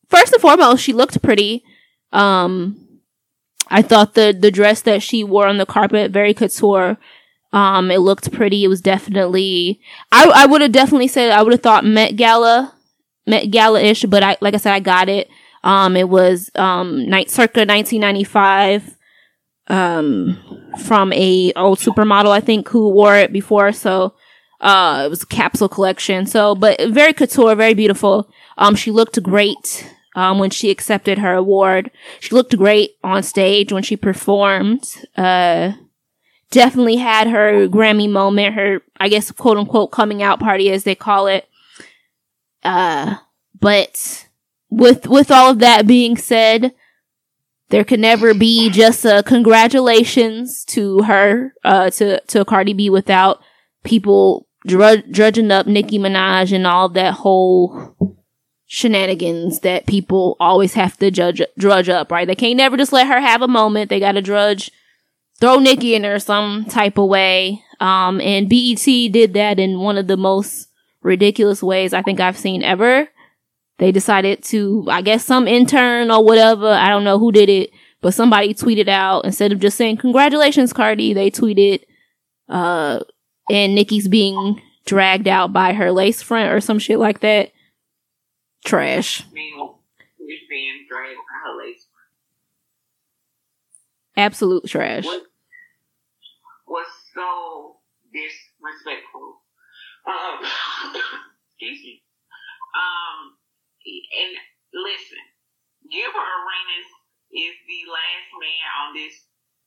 first 0.09 0.33
and 0.33 0.41
foremost, 0.41 0.83
she 0.83 0.93
looked 0.93 1.23
pretty. 1.23 1.65
Um, 2.13 3.01
I 3.69 3.83
thought 3.83 4.15
the 4.15 4.37
the 4.39 4.53
dress 4.53 4.81
that 4.83 5.03
she 5.03 5.25
wore 5.25 5.49
on 5.49 5.59
the 5.59 5.67
carpet 5.67 6.13
very 6.13 6.35
couture. 6.35 6.97
Um, 7.53 7.91
it 7.91 7.99
looked 7.99 8.31
pretty. 8.31 8.63
It 8.63 8.69
was 8.69 8.81
definitely. 8.81 9.81
I 10.13 10.31
I 10.33 10.47
would 10.47 10.61
have 10.61 10.73
definitely 10.73 11.09
said 11.09 11.33
I 11.33 11.43
would 11.43 11.53
have 11.53 11.63
thought 11.63 11.85
Met 11.85 12.15
Gala, 12.15 12.75
Met 13.27 13.51
Gala 13.51 13.81
ish, 13.81 14.05
but 14.05 14.23
I 14.23 14.37
like 14.41 14.55
I 14.55 14.59
said 14.59 14.73
I 14.73 14.79
got 14.81 15.09
it. 15.09 15.29
Um, 15.65 15.97
it 15.97 16.09
was 16.09 16.51
um, 16.55 17.09
night 17.09 17.31
circa 17.31 17.61
1995 17.61 18.97
um, 19.67 20.39
from 20.85 21.13
a 21.13 21.53
old 21.57 21.79
supermodel, 21.79 22.31
I 22.31 22.41
think, 22.41 22.69
who 22.69 22.91
wore 22.91 23.17
it 23.17 23.33
before. 23.33 23.73
So, 23.73 24.15
uh, 24.61 25.03
it 25.07 25.09
was 25.09 25.25
capsule 25.25 25.69
collection. 25.69 26.27
So, 26.27 26.55
but 26.55 26.81
very 26.91 27.13
couture, 27.13 27.55
very 27.57 27.75
beautiful. 27.75 28.31
Um, 28.57 28.77
she 28.77 28.91
looked 28.91 29.21
great, 29.23 29.91
um, 30.15 30.39
when 30.39 30.51
she 30.51 30.71
accepted 30.71 31.19
her 31.19 31.35
award. 31.35 31.91
She 32.21 32.35
looked 32.35 32.57
great 32.57 32.93
on 33.03 33.23
stage 33.23 33.73
when 33.73 33.83
she 33.83 33.97
performed. 33.97 34.85
Uh, 35.17 35.73
definitely 36.51 36.97
had 36.97 37.27
her 37.27 37.67
Grammy 37.69 38.09
moment, 38.09 38.55
her, 38.55 38.83
I 38.99 39.09
guess, 39.09 39.31
quote 39.33 39.57
unquote, 39.57 39.91
coming 39.91 40.23
out 40.23 40.41
party, 40.41 40.71
as 40.71 40.85
they 40.85 40.95
call 40.95 41.27
it. 41.27 41.49
Uh, 42.63 43.17
but 43.61 44.24
with 44.75 45.07
with 45.07 45.31
all 45.31 45.51
of 45.51 45.61
that 45.61 45.87
being 45.87 46.17
said, 46.17 46.75
there 47.71 47.85
could 47.85 48.01
never 48.01 48.35
be 48.35 48.71
just 48.71 49.05
a 49.05 49.23
congratulations 49.23 50.65
to 50.67 51.03
her, 51.03 51.55
uh, 51.65 51.91
to 51.91 52.21
to 52.21 52.45
Cardi 52.45 52.73
B 52.73 52.91
without 52.91 53.41
people 53.85 54.47
drudge, 54.67 55.05
drudging 55.11 55.51
up 55.51 55.67
Nicki 55.67 55.99
Minaj 55.99 56.53
and 56.53 56.67
all 56.67 56.89
that 56.91 57.15
whole 57.15 57.97
shenanigans 58.67 59.61
that 59.61 59.87
people 59.87 60.37
always 60.41 60.75
have 60.75 60.97
to 60.99 61.11
judge 61.11 61.41
drudge 61.59 61.89
up, 61.89 62.11
right? 62.11 62.27
They 62.27 62.35
can't 62.35 62.57
never 62.57 62.77
just 62.77 62.93
let 62.93 63.07
her 63.07 63.21
have 63.21 63.43
a 63.43 63.49
moment. 63.49 63.91
They 63.91 64.01
got 64.01 64.13
to 64.13 64.23
drudge, 64.23 64.71
throw 65.41 65.59
Nicki 65.59 65.95
in 65.95 66.03
there 66.03 66.19
some 66.19 66.65
type 66.65 66.99
of 66.99 67.09
way. 67.09 67.63
Um, 67.81 68.21
and 68.21 68.49
BET 68.49 68.85
did 68.85 69.35
that 69.35 69.59
in 69.59 69.81
one 69.81 69.99
of 69.99 70.07
the 70.07 70.17
most 70.17 70.69
ridiculous 71.03 71.63
ways 71.63 71.93
I 71.93 72.03
think 72.03 72.19
I've 72.19 72.39
seen 72.39 72.63
ever 72.63 73.09
they 73.79 73.93
decided 73.93 74.43
to, 74.45 74.87
I 74.89 75.03
guess 75.03 75.25
some 75.25 75.49
intern 75.49 76.11
or 76.11 76.25
whatever, 76.25 76.69
I 76.69 76.89
don't 76.89 77.05
know 77.05 77.19
who 77.19 77.33
did 77.33 77.49
it, 77.49 77.71
But 78.01 78.15
somebody 78.15 78.55
tweeted 78.55 78.89
out 78.89 79.25
instead 79.25 79.53
of 79.53 79.61
just 79.61 79.77
saying 79.77 79.97
congratulations, 79.97 80.73
Cardi, 80.73 81.13
they 81.13 81.31
tweeted, 81.31 81.83
uh, 82.49 83.01
and 83.51 83.75
Nicki's 83.75 84.09
being 84.09 84.61
dragged 84.87 85.27
out 85.29 85.53
by 85.53 85.73
her 85.73 85.91
lace 85.91 86.23
front 86.23 86.53
or 86.53 86.61
some 86.61 86.79
shit 86.79 86.99
like 86.99 87.21
that. 87.21 87.53
Trash. 88.65 89.23
being 90.49 90.87
dragged 90.89 91.17
by 91.17 91.51
her 91.51 91.67
lace 91.67 91.87
Absolute 94.17 94.67
trash. 94.67 95.05
What 95.05 95.25
was 96.69 96.87
so 97.13 97.77
disrespectful. 98.13 99.41
Um, 100.07 100.47
excuse 101.59 101.81
me. 101.83 102.04
And 104.13 104.33
listen, 104.75 105.23
Gilbert 105.89 106.29
Arenas 106.29 106.91
is 107.33 107.55
the 107.67 107.83
last 107.91 108.29
man 108.41 108.67
on 108.85 108.89
this 108.95 109.15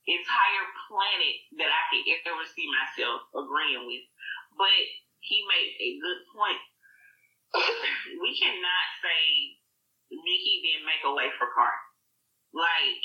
entire 0.08 0.68
planet 0.88 1.36
that 1.60 1.72
I 1.72 1.84
could 1.92 2.08
ever 2.32 2.46
see 2.48 2.68
myself 2.72 3.28
agreeing 3.36 3.84
with. 3.84 4.06
But 4.56 4.82
he 5.20 5.44
made 5.44 5.72
a 5.78 5.92
good 6.00 6.22
point. 6.32 6.64
we 8.24 8.32
cannot 8.40 8.86
say 9.04 9.22
Nicki 10.12 10.56
didn't 10.64 10.88
make 10.88 11.04
a 11.04 11.12
way 11.12 11.28
for 11.36 11.52
Cardi. 11.52 11.88
Like, 12.56 13.04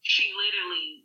she 0.00 0.32
literally 0.32 1.04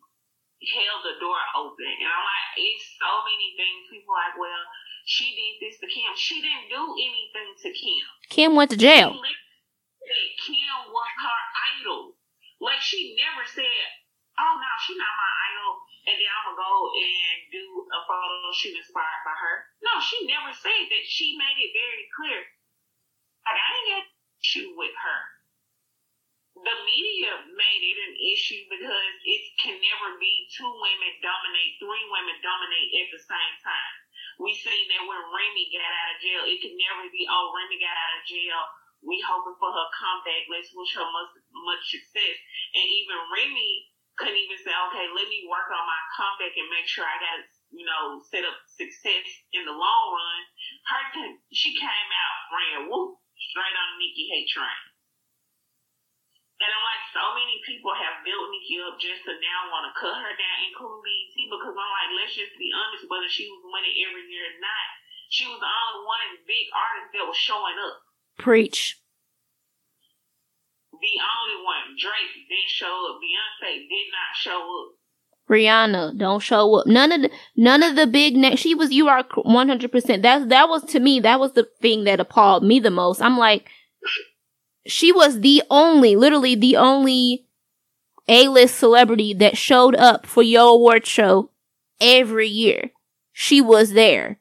held 0.67 1.03
the 1.03 1.19
door 1.19 1.39
open. 1.55 1.87
And 1.87 2.07
I'm 2.07 2.23
like, 2.23 2.47
it's 2.59 2.87
so 2.99 3.11
many 3.27 3.55
things. 3.59 3.91
People 3.91 4.15
like, 4.15 4.35
well, 4.39 4.63
she 5.09 5.33
did 5.33 5.57
this 5.57 5.81
to 5.81 5.89
Kim. 5.89 6.13
She 6.13 6.37
didn't 6.37 6.69
do 6.69 6.85
anything 6.93 7.49
to 7.65 7.69
Kim. 7.73 8.05
Kim 8.29 8.53
went 8.53 8.69
to 8.69 8.77
jail. 8.77 9.09
Kim 9.09 10.77
was 10.93 11.13
her 11.25 11.41
idol. 11.81 12.13
Like 12.61 12.77
she 12.77 13.17
never 13.17 13.41
said, 13.49 13.85
"Oh 14.37 14.53
no, 14.53 14.71
she's 14.85 15.01
not 15.01 15.09
my 15.09 15.33
idol," 15.49 15.81
and 16.05 16.13
then 16.13 16.29
I'm 16.29 16.53
gonna 16.53 16.61
go 16.61 16.73
and 16.93 17.35
do 17.49 17.65
a 17.89 17.99
photo 18.05 18.53
shoot 18.53 18.77
inspired 18.77 19.23
by 19.25 19.33
her. 19.33 19.55
No, 19.81 19.97
she 19.97 20.29
never 20.29 20.53
said 20.53 20.83
that. 20.93 21.03
She 21.09 21.33
made 21.41 21.57
it 21.57 21.73
very 21.73 22.05
clear. 22.13 22.45
Like 23.49 23.57
I 23.57 23.69
ain't 23.81 23.89
got 23.89 24.05
issue 24.37 24.77
with 24.77 24.93
her 24.93 25.21
the 26.63 26.77
media 26.83 27.31
made 27.55 27.83
it 27.87 27.97
an 28.03 28.15
issue 28.35 28.63
because 28.67 29.13
it 29.23 29.43
can 29.63 29.75
never 29.79 30.19
be 30.19 30.47
two 30.51 30.67
women 30.67 31.13
dominate, 31.23 31.79
three 31.79 32.05
women 32.11 32.35
dominate 32.43 32.91
at 32.99 33.07
the 33.15 33.21
same 33.23 33.55
time. 33.63 33.93
We 34.39 34.55
seen 34.55 34.87
that 34.95 35.03
when 35.03 35.19
Remy 35.19 35.65
got 35.75 35.83
out 35.83 36.15
of 36.15 36.21
jail, 36.23 36.43
it 36.47 36.59
could 36.63 36.75
never 36.79 37.05
be, 37.11 37.27
oh, 37.27 37.51
Remy 37.51 37.77
got 37.83 37.95
out 37.95 38.17
of 38.19 38.23
jail. 38.23 38.59
We 39.03 39.19
hoping 39.23 39.59
for 39.59 39.71
her 39.71 39.87
comeback. 39.99 40.47
Let's 40.47 40.71
wish 40.75 40.95
her 40.95 41.07
much, 41.07 41.31
much 41.51 41.83
success. 41.91 42.35
And 42.75 42.85
even 42.87 43.19
Remy 43.35 43.71
couldn't 44.19 44.39
even 44.39 44.59
say, 44.63 44.71
okay, 44.71 45.07
let 45.11 45.27
me 45.27 45.47
work 45.47 45.67
on 45.71 45.83
my 45.83 46.01
comeback 46.15 46.55
and 46.55 46.71
make 46.71 46.87
sure 46.87 47.07
I 47.07 47.19
got, 47.19 47.39
you 47.71 47.83
know, 47.87 48.23
set 48.31 48.47
up 48.47 48.55
success 48.67 49.27
in 49.55 49.63
the 49.67 49.75
long 49.75 50.05
run. 50.11 50.41
Her, 50.87 51.03
she 51.51 51.75
came 51.75 52.09
out 52.11 52.39
ran 52.51 52.79
whoop 52.91 53.19
straight 53.51 53.75
on 53.75 53.87
the 53.95 53.97
Nicki 54.03 54.27
hate 54.31 54.49
train. 54.51 54.83
And 56.59 56.67
I'm 56.67 56.83
like, 56.83 57.03
so 57.15 57.23
many 57.39 57.63
people 57.63 57.95
have 57.95 58.19
built 58.27 58.51
Nicki 58.51 58.83
up 58.83 58.99
just 58.99 59.23
to 59.23 59.31
now 59.39 59.71
want 59.71 59.87
to 59.87 59.95
cut 59.95 60.11
her 60.11 60.33
down, 60.35 60.57
including 60.67 60.99
BET, 61.07 61.35
because 61.47 61.71
I'm 61.71 61.91
like, 61.95 62.11
let's 62.19 62.35
just 62.35 62.51
be 62.59 62.67
honest, 62.75 63.07
whether 63.07 63.31
she 63.31 63.47
was 63.47 63.63
winning 63.63 63.95
every 64.03 64.27
year 64.27 64.43
or 64.43 64.59
not, 64.59 64.87
she 65.31 65.47
was 65.47 65.55
the 65.55 65.71
only 65.71 66.03
one 66.03 66.43
big 66.43 66.67
artist 66.75 67.15
that 67.15 67.23
was 67.23 67.39
showing 67.39 67.79
up. 67.79 68.03
Preach. 68.43 68.99
The 70.91 71.15
only 71.15 71.63
one. 71.63 71.95
Drake 71.95 72.33
didn't 72.51 72.67
show 72.75 72.91
up. 73.07 73.23
Beyonce 73.23 73.87
did 73.87 74.07
not 74.11 74.35
show 74.35 74.59
up. 74.59 74.99
Rihanna 75.49 76.17
don't 76.17 76.41
show 76.41 76.75
up. 76.75 76.87
None 76.87 77.11
of 77.11 77.21
the 77.21 77.31
none 77.55 77.81
of 77.81 77.95
the 77.95 78.05
big 78.05 78.35
ne- 78.35 78.55
she 78.55 78.75
was 78.75 78.91
you 78.91 79.07
are 79.07 79.23
100%. 79.23 80.21
That 80.21 80.49
that 80.49 80.69
was 80.69 80.83
to 80.85 80.99
me 80.99 81.19
that 81.21 81.39
was 81.39 81.53
the 81.53 81.67
thing 81.81 82.03
that 82.03 82.19
appalled 82.19 82.63
me 82.63 82.79
the 82.79 82.91
most. 82.91 83.21
I'm 83.21 83.37
like 83.37 83.67
she 84.85 85.11
was 85.11 85.41
the 85.41 85.63
only, 85.69 86.15
literally 86.15 86.55
the 86.55 86.77
only 86.77 87.45
A-list 88.27 88.77
celebrity 88.77 89.33
that 89.35 89.57
showed 89.57 89.95
up 89.95 90.25
for 90.25 90.43
your 90.43 90.73
award 90.73 91.05
show 91.05 91.49
every 91.99 92.47
year. 92.47 92.91
She 93.33 93.61
was 93.61 93.93
there. 93.93 94.39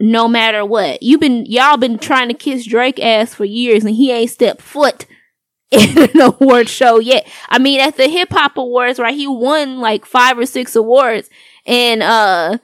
No 0.00 0.28
matter 0.28 0.64
what. 0.64 1.02
You've 1.02 1.20
been, 1.20 1.46
y'all 1.46 1.76
been 1.76 1.98
trying 1.98 2.28
to 2.28 2.34
kiss 2.34 2.66
Drake 2.66 2.98
ass 3.00 3.32
for 3.32 3.44
years 3.44 3.84
and 3.84 3.94
he 3.94 4.10
ain't 4.10 4.30
stepped 4.30 4.60
foot 4.60 5.06
in 5.70 5.98
an 5.98 6.20
award 6.20 6.68
show 6.68 6.98
yet. 6.98 7.26
I 7.48 7.58
mean, 7.58 7.80
at 7.80 7.96
the 7.96 8.08
hip 8.08 8.30
hop 8.30 8.56
awards, 8.56 8.98
right? 8.98 9.14
He 9.14 9.26
won 9.26 9.78
like 9.80 10.04
five 10.04 10.38
or 10.38 10.46
six 10.46 10.74
awards 10.76 11.30
and, 11.64 12.02
uh, 12.02 12.58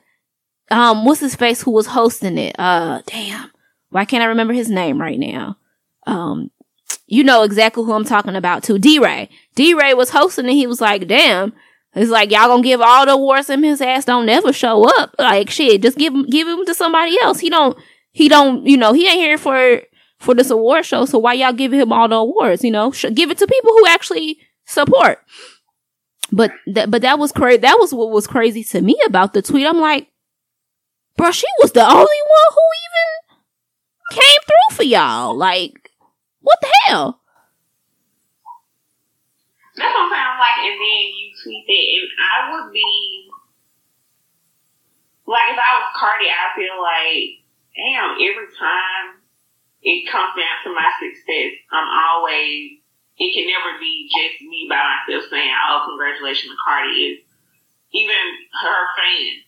um, 0.70 1.05
what's 1.05 1.20
his 1.20 1.34
face 1.34 1.62
who 1.62 1.72
was 1.72 1.86
hosting 1.86 2.38
it? 2.38 2.55
Uh, 2.59 3.03
damn. 3.07 3.51
Why 3.90 4.05
can't 4.05 4.22
I 4.22 4.26
remember 4.26 4.53
his 4.53 4.70
name 4.70 5.01
right 5.01 5.18
now? 5.18 5.57
Um, 6.07 6.51
you 7.07 7.24
know 7.24 7.43
exactly 7.43 7.84
who 7.84 7.93
I'm 7.93 8.05
talking 8.05 8.36
about 8.36 8.62
too. 8.62 8.78
DeRay. 8.78 9.28
DeRay 9.55 9.95
was 9.95 10.11
hosting 10.11 10.47
and 10.47 10.55
he 10.55 10.66
was 10.66 10.80
like, 10.80 11.07
damn. 11.07 11.53
It's 11.95 12.11
like 12.11 12.30
y'all 12.30 12.47
gonna 12.47 12.62
give 12.62 12.80
all 12.80 13.05
the 13.05 13.12
awards 13.12 13.51
and 13.51 13.64
his 13.64 13.80
ass 13.80 14.05
don't 14.05 14.26
never 14.26 14.53
show 14.53 14.84
up. 15.01 15.14
Like 15.18 15.51
shit, 15.51 15.82
just 15.82 15.99
give 15.99 16.14
him 16.14 16.24
give 16.26 16.47
him 16.47 16.64
to 16.66 16.74
somebody 16.74 17.16
else. 17.20 17.41
He 17.41 17.51
don't 17.51 17.76
he 18.12 18.28
don't 18.28 18.64
you 18.64 18.76
know 18.76 18.93
he 18.93 19.09
ain't 19.09 19.18
here 19.18 19.38
for 19.38 19.82
for 20.18 20.34
this 20.34 20.51
award 20.51 20.86
show. 20.86 21.05
So 21.05 21.18
why 21.18 21.32
y'all 21.32 21.53
giving 21.53 21.80
him 21.80 21.93
all 21.93 22.09
the 22.09 22.16
awards? 22.16 22.62
You 22.62 22.70
know, 22.70 22.91
give 22.93 23.30
it 23.30 23.38
to 23.38 23.47
people 23.47 23.72
who 23.72 23.86
actually 23.88 24.38
support. 24.66 25.18
But 26.30 26.53
that 26.68 26.91
but 26.91 27.03
that 27.03 27.18
was 27.18 27.32
crazy. 27.32 27.59
That 27.59 27.78
was 27.80 27.93
what 27.93 28.11
was 28.11 28.26
crazy 28.26 28.62
to 28.64 28.80
me 28.80 28.97
about 29.07 29.32
the 29.32 29.43
tweet. 29.43 29.66
I'm 29.66 29.80
like, 29.80 30.09
bro, 31.16 31.32
she 31.32 31.47
was 31.61 31.72
the 31.72 31.82
only 31.84 31.95
one 31.97 32.07
who 32.55 32.61
even 32.86 34.20
came 34.20 34.41
through 34.47 34.76
for 34.76 34.82
y'all. 34.84 35.36
Like 35.36 35.79
what 36.41 36.59
the 36.61 36.72
hell? 36.86 37.20
That's 39.76 39.95
what 39.95 40.03
I'm 40.03 40.11
saying. 40.11 40.28
I'm 40.28 40.41
like, 40.41 40.61
and 40.66 40.76
then 40.76 41.03
you 41.14 41.26
tweet 41.41 41.64
that, 41.64 41.86
and 41.97 42.11
I 42.20 42.36
would 42.53 42.68
be 42.72 43.30
like, 45.24 45.55
if 45.55 45.59
I 45.62 45.70
was 45.78 45.95
Cardi, 45.95 46.26
I 46.26 46.47
feel 46.59 46.76
like, 46.82 47.41
damn, 47.78 48.18
every 48.18 48.51
time 48.51 49.22
it 49.80 50.11
comes 50.11 50.34
down 50.36 50.57
to 50.66 50.70
my 50.74 50.91
success, 51.01 51.57
I'm 51.72 51.88
always. 51.88 52.82
It 53.20 53.36
can 53.36 53.45
never 53.45 53.76
be 53.76 54.09
just 54.09 54.41
me 54.41 54.64
by 54.64 54.80
myself 54.80 55.28
saying, 55.28 55.53
"Oh, 55.53 55.84
congratulations 55.84 56.57
Cardi." 56.64 56.88
Is 57.05 57.20
even 57.93 58.24
her 58.64 58.80
fans. 58.97 59.45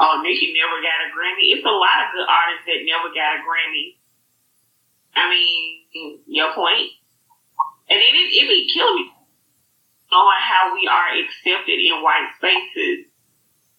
Oh, 0.00 0.24
Nicki 0.24 0.56
never 0.56 0.80
got 0.80 1.04
a 1.04 1.12
Grammy. 1.12 1.52
It's 1.52 1.66
a 1.66 1.76
lot 1.76 2.08
of 2.08 2.16
good 2.16 2.24
artists 2.24 2.64
that 2.64 2.88
never 2.88 3.12
got 3.12 3.36
a 3.36 3.44
Grammy. 3.44 4.00
I 5.14 5.28
mean, 5.28 6.20
your 6.26 6.52
point. 6.54 6.90
And 7.88 7.98
it, 8.00 8.14
it, 8.14 8.48
be 8.48 8.70
killing 8.72 8.96
me 8.96 9.12
knowing 10.12 10.40
how 10.40 10.74
we 10.74 10.86
are 10.86 11.08
accepted 11.24 11.80
in 11.80 12.02
white 12.02 12.28
spaces 12.36 13.08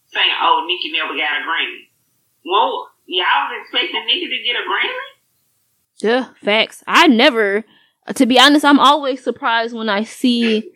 saying, 0.07 0.33
oh, 0.41 0.65
Nicki 0.67 0.91
never 0.91 1.13
got 1.13 1.41
a 1.41 1.45
Grammy. 1.45 1.89
Well, 2.43 2.89
y'all 3.05 3.49
was 3.49 3.61
expecting 3.61 4.05
Nicki 4.05 4.27
to 4.27 4.43
get 4.43 4.55
a 4.55 4.65
Grammy? 4.67 5.13
Yeah, 5.97 6.33
facts. 6.43 6.83
I 6.87 7.07
never, 7.07 7.63
to 8.15 8.25
be 8.25 8.39
honest, 8.39 8.65
I'm 8.65 8.79
always 8.79 9.23
surprised 9.23 9.75
when 9.75 9.89
I 9.89 10.03
see, 10.03 10.71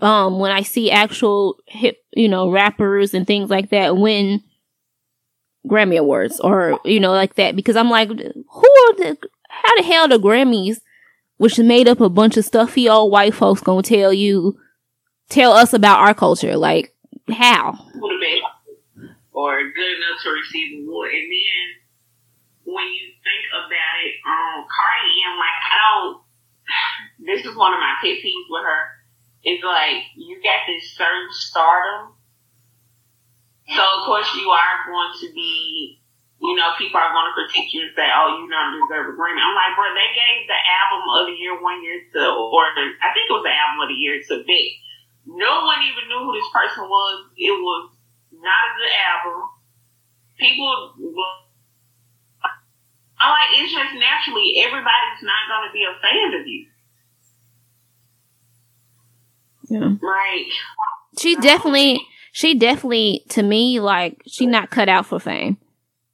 um, 0.00 0.38
when 0.38 0.52
I 0.52 0.62
see 0.62 0.90
actual 0.90 1.56
hip, 1.66 1.96
you 2.12 2.28
know, 2.28 2.50
rappers 2.50 3.14
and 3.14 3.26
things 3.26 3.48
like 3.50 3.70
that 3.70 3.96
win 3.96 4.42
Grammy 5.66 5.98
Awards 5.98 6.38
or, 6.40 6.78
you 6.84 7.00
know, 7.00 7.12
like 7.12 7.34
that 7.36 7.56
because 7.56 7.76
I'm 7.76 7.90
like, 7.90 8.08
who 8.08 8.16
are 8.18 8.94
the, 8.94 9.18
how 9.64 9.76
the 9.76 9.82
hell 9.82 10.08
the 10.08 10.18
Grammys, 10.18 10.80
which 11.38 11.58
made 11.58 11.88
up 11.88 12.00
a 12.00 12.08
bunch 12.08 12.36
of 12.36 12.44
stuffy 12.44 12.88
old 12.88 13.12
white 13.12 13.34
folks, 13.34 13.60
gonna 13.60 13.82
tell 13.82 14.12
you, 14.12 14.58
tell 15.28 15.52
us 15.52 15.72
about 15.72 16.00
our 16.00 16.14
culture? 16.14 16.56
Like, 16.56 16.94
how? 17.30 17.72
Or 19.32 19.62
good 19.62 19.92
enough 19.96 20.22
to 20.22 20.30
receive 20.30 20.78
an 20.78 20.86
award. 20.88 21.10
And 21.12 21.28
then 21.28 22.74
when 22.74 22.86
you 22.86 23.12
think 23.22 23.44
about 23.52 23.96
it, 24.04 24.14
um, 24.26 24.64
Cardi 24.64 25.12
M, 25.28 25.36
like, 25.38 25.58
I 25.60 25.76
don't, 25.84 26.22
this 27.26 27.46
is 27.46 27.56
one 27.56 27.74
of 27.74 27.80
my 27.80 27.94
pet 28.00 28.18
peeves 28.24 28.48
with 28.48 28.64
her. 28.64 28.82
It's 29.44 29.62
like, 29.62 30.02
you 30.16 30.42
got 30.42 30.66
this 30.66 30.90
certain 30.96 31.28
stardom. 31.30 32.14
So, 33.68 33.82
of 33.82 34.06
course, 34.06 34.28
you 34.36 34.48
are 34.48 34.86
going 34.86 35.12
to 35.20 35.32
be 35.34 36.00
you 36.40 36.54
know, 36.54 36.76
people 36.76 37.00
are 37.00 37.12
going 37.16 37.28
to 37.32 37.36
critique 37.36 37.72
you 37.72 37.88
and 37.88 37.96
say, 37.96 38.04
oh, 38.12 38.36
you 38.36 38.44
don't 38.44 38.76
deserve 38.76 39.08
a 39.08 39.14
Grammy. 39.16 39.40
I'm 39.40 39.56
like, 39.56 39.72
bro, 39.72 39.88
they 39.96 40.12
gave 40.12 40.44
the 40.44 40.60
album 40.60 41.02
of 41.16 41.22
the 41.32 41.36
year 41.36 41.56
one 41.56 41.80
year 41.80 41.96
to, 42.12 42.20
or 42.28 42.68
I 42.76 43.08
think 43.16 43.24
it 43.24 43.32
was 43.32 43.46
the 43.46 43.56
album 43.56 43.80
of 43.80 43.88
the 43.88 43.96
year 43.96 44.20
to 44.20 44.44
Beck. 44.44 44.70
No 45.24 45.64
one 45.64 45.80
even 45.80 46.06
knew 46.06 46.20
who 46.22 46.36
this 46.36 46.46
person 46.52 46.84
was. 46.84 47.32
It 47.40 47.56
was 47.56 47.90
not 48.36 48.62
a 48.68 48.76
good 48.76 48.94
album. 48.94 49.48
People, 50.36 50.92
I'm 53.16 53.32
like, 53.32 53.56
it's 53.56 53.72
just 53.72 53.96
naturally, 53.96 54.60
everybody's 54.60 55.24
not 55.24 55.48
going 55.48 55.64
to 55.66 55.72
be 55.72 55.88
a 55.88 55.96
fan 56.04 56.30
of 56.36 56.44
you. 56.46 56.62
Yeah. 59.68 59.98
Like 59.98 60.52
She 61.18 61.34
definitely, 61.36 62.06
she 62.32 62.54
definitely, 62.54 63.24
to 63.30 63.42
me, 63.42 63.80
like, 63.80 64.22
she 64.26 64.46
not 64.46 64.70
cut 64.70 64.88
out 64.88 65.06
for 65.06 65.18
fame. 65.18 65.56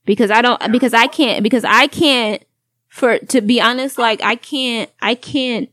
Because 0.05 0.31
I 0.31 0.43
don't, 0.43 0.73
because 0.73 0.95
I 0.95 1.07
can't, 1.07 1.43
because 1.43 1.65
I 1.65 1.87
can't, 1.87 2.43
for, 2.89 3.19
to 3.19 3.41
be 3.41 3.61
honest, 3.61 3.99
like, 3.99 4.21
I 4.23 4.35
can't, 4.35 4.91
I 5.01 5.15
can't 5.15 5.71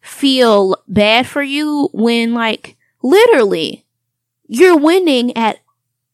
feel 0.00 0.76
bad 0.88 1.26
for 1.26 1.42
you 1.42 1.88
when, 1.92 2.34
like, 2.34 2.76
literally, 3.02 3.86
you're 4.46 4.76
winning 4.76 5.36
at 5.36 5.60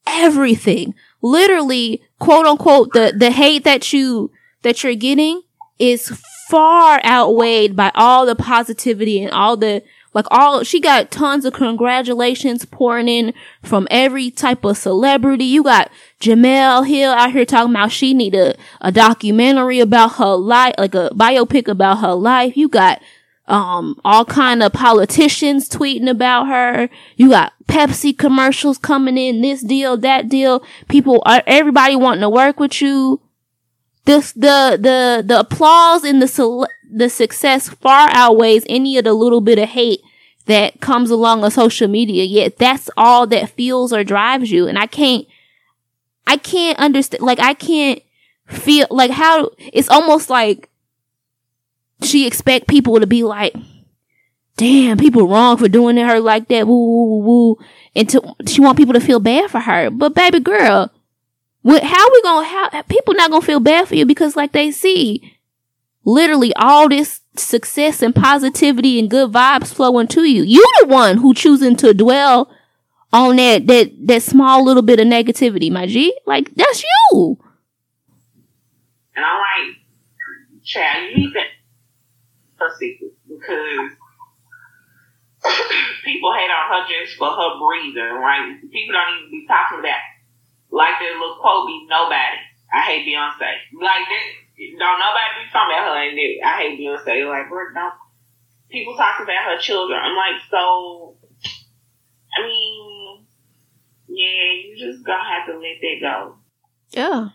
everything. 0.07 0.95
Literally, 1.23 2.03
quote 2.19 2.47
unquote, 2.47 2.93
the, 2.93 3.13
the 3.17 3.31
hate 3.31 3.65
that 3.65 3.93
you, 3.93 4.31
that 4.63 4.85
you're 4.85 4.95
getting 4.95 5.43
is 5.79 6.09
far 6.49 7.01
outweighed 7.05 7.75
by 7.75 7.91
all 7.95 8.27
the 8.27 8.37
positivity 8.37 9.23
and 9.23 9.33
all 9.33 9.57
the 9.57 9.83
like 10.13 10.27
all 10.31 10.65
she 10.65 10.81
got 10.81 11.11
tons 11.11 11.45
of 11.45 11.53
congratulations 11.53 12.65
pouring 12.65 13.09
in 13.09 13.33
from 13.63 13.87
every 13.91 14.31
type 14.31 14.65
of 14.65 14.77
celebrity. 14.77 15.45
You 15.45 15.63
got 15.63 15.91
Jemele 16.21 16.87
Hill 16.87 17.13
out 17.13 17.33
here 17.33 17.45
talking 17.45 17.73
about 17.73 17.93
she 17.93 18.13
need 18.13 18.35
a, 18.35 18.57
a 18.81 18.91
documentary 18.91 19.79
about 19.81 20.17
her 20.17 20.35
life, 20.35 20.75
like 20.79 20.95
a 20.95 21.11
biopic 21.15 21.69
about 21.69 22.01
her 22.01 22.15
life. 22.15 22.57
You 22.57 22.69
got 22.69 23.01
um 23.47 24.01
all 24.05 24.25
kind 24.25 24.63
of 24.63 24.73
politicians 24.73 25.69
tweeting 25.69 26.11
about 26.11 26.49
her. 26.49 26.89
You 27.17 27.31
got 27.31 27.53
Pepsi 27.67 28.17
commercials 28.17 28.79
coming 28.79 29.17
in, 29.17 29.43
this 29.43 29.63
deal, 29.63 29.97
that 29.99 30.29
deal. 30.29 30.65
People 30.89 31.23
are 31.25 31.43
everybody 31.47 31.95
wanting 31.95 32.23
to 32.23 32.31
work 32.31 32.59
with 32.59 32.83
you. 32.83 33.21
This 34.07 34.33
the 34.33 34.77
the 34.81 35.23
the 35.25 35.41
applause 35.41 36.03
and 36.03 36.21
the 36.21 36.27
cele- 36.27 36.67
the 36.93 37.09
success 37.09 37.69
far 37.69 38.09
outweighs 38.13 38.65
any 38.69 38.99
of 38.99 39.05
the 39.05 39.13
little 39.13 39.41
bit 39.41 39.59
of 39.59 39.69
hate 39.69 40.01
that 40.47 40.81
comes 40.81 41.11
along 41.11 41.45
on 41.45 41.51
social 41.51 41.89
media. 41.89 42.25
Yet 42.25 42.59
that's 42.59 42.91
all 42.97 43.27
that 43.29 43.51
fuels 43.51 43.93
or 43.93 44.05
drives 44.05 44.51
you. 44.51 44.67
And 44.67 44.79
I 44.79 44.87
can't, 44.87 45.27
I 46.27 46.37
can't 46.37 46.79
understand, 46.79 47.23
like, 47.23 47.39
I 47.39 47.55
can't 47.55 48.03
feel, 48.47 48.87
like, 48.91 49.11
how, 49.11 49.51
it's 49.59 49.89
almost 49.89 50.31
like 50.31 50.69
she 52.03 52.27
expect 52.27 52.69
people 52.69 53.01
to 53.01 53.07
be 53.07 53.23
like, 53.23 53.55
damn, 54.57 54.99
people 54.99 55.29
wrong 55.29 55.57
for 55.57 55.69
doing 55.69 55.97
her 55.97 56.21
like 56.21 56.49
that, 56.49 56.67
woo, 56.67 56.75
woo, 56.75 57.05
woo, 57.05 57.23
woo. 57.25 57.59
And 57.95 58.09
to, 58.11 58.35
she 58.47 58.61
want 58.61 58.77
people 58.77 58.95
to 58.95 59.01
feel 59.01 59.21
bad 59.21 59.51
for 59.51 59.61
her. 59.61 59.91
But 59.91 60.15
baby 60.15 60.41
girl, 60.41 60.91
what, 61.63 61.83
how 61.83 62.13
we 62.13 62.23
gonna, 62.23 62.47
how, 62.47 62.83
people 62.83 63.15
not 63.15 63.31
gonna 63.31 63.45
feel 63.45 63.61
bad 63.61 63.89
for 63.89 63.95
you 63.95 64.07
because 64.07 64.37
like 64.37 64.53
they 64.53 64.71
see 64.71 65.37
literally 66.11 66.53
all 66.57 66.89
this 66.89 67.21
success 67.37 68.03
and 68.03 68.15
positivity 68.15 68.99
and 68.99 69.11
good 69.11 69.33
vibes 69.33 69.73
flowing 69.73 70.09
to 70.09 70.25
you. 70.25 70.43
You 70.43 70.65
the 70.81 70.89
one 70.89 71.19
who 71.19 71.35
choosing 71.35 71.77
to 71.77 71.95
dwell 71.95 72.51
on 73.13 73.37
that 73.37 73.67
that 73.67 73.93
that 74.07 74.23
small 74.23 74.65
little 74.65 74.83
bit 74.83 75.01
of 75.01 75.07
negativity, 75.07 75.71
my 75.71 75.87
G. 75.87 76.17
Like 76.27 76.55
that's 76.55 76.83
you. 76.83 77.39
And 79.17 79.25
I'm 79.25 79.39
like, 79.39 79.77
child, 80.65 81.11
you 81.11 81.17
need 81.17 81.35
that 81.35 82.71
secret 82.79 83.13
because 83.29 83.91
people 86.05 86.33
hate 86.35 86.51
on 86.51 86.69
her 86.71 86.87
just 86.89 87.17
for 87.17 87.31
her 87.31 87.59
breathing, 87.59 88.21
right? 88.21 88.61
People 88.71 88.95
don't 88.95 89.19
even 89.19 89.31
be 89.31 89.47
talking 89.49 89.81
about 89.81 90.01
like 90.71 90.95
that 91.01 91.15
little 91.19 91.39
quote 91.41 91.67
be 91.67 91.87
nobody. 91.89 92.39
I 92.73 92.83
hate 92.83 93.07
Beyonce. 93.07 93.51
Like 93.83 94.07
that 94.07 94.25
don't 94.79 95.01
nobody 95.01 95.45
be 95.45 95.51
talking 95.53 95.73
about 95.73 95.89
her 95.89 96.03
and 96.03 96.45
I 96.45 96.63
hate 96.63 96.81
Beyonce. 96.81 97.29
Like, 97.29 97.49
bro, 97.49 97.73
don't 97.75 97.95
people 98.71 98.95
talking 98.97 99.25
about 99.25 99.45
her 99.45 99.59
children. 99.59 99.99
I'm 100.03 100.17
like, 100.17 100.43
so 100.51 101.17
I 102.37 102.47
mean, 102.47 103.27
yeah, 104.09 104.53
you 104.65 104.77
just 104.79 105.05
gonna 105.05 105.23
have 105.25 105.47
to 105.47 105.59
let 105.59 105.81
that 105.81 105.97
go. 106.01 106.35
Yeah. 106.91 107.29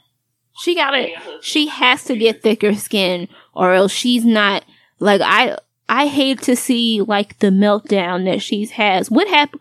She 0.58 0.76
gotta 0.76 1.10
she 1.42 1.68
has 1.68 2.04
to 2.06 2.16
get 2.16 2.42
thicker 2.42 2.76
skin 2.76 3.28
or 3.54 3.74
else 3.74 3.92
she's 3.92 4.26
not 4.26 4.64
like 5.00 5.22
I 5.24 5.58
I 5.90 6.08
hate 6.08 6.42
to 6.44 6.56
see 6.56 7.02
like 7.02 7.40
the 7.40 7.48
meltdown 7.48 8.26
that 8.26 8.42
she's 8.42 8.72
has. 8.72 9.12
What 9.12 9.28
hap- 9.28 9.60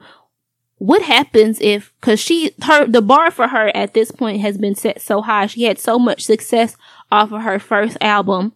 what 0.78 1.02
happens 1.02 1.60
if 1.60 1.92
cuz 2.00 2.20
she 2.20 2.52
her 2.62 2.86
the 2.86 3.02
bar 3.02 3.30
for 3.30 3.48
her 3.48 3.74
at 3.74 3.94
this 3.94 4.10
point 4.10 4.40
has 4.40 4.56
been 4.56 4.74
set 4.74 5.00
so 5.00 5.22
high. 5.22 5.46
She 5.46 5.64
had 5.64 5.78
so 5.78 5.98
much 5.98 6.22
success 6.24 6.76
off 7.14 7.32
of 7.32 7.42
her 7.42 7.58
first 7.58 7.96
album. 8.00 8.52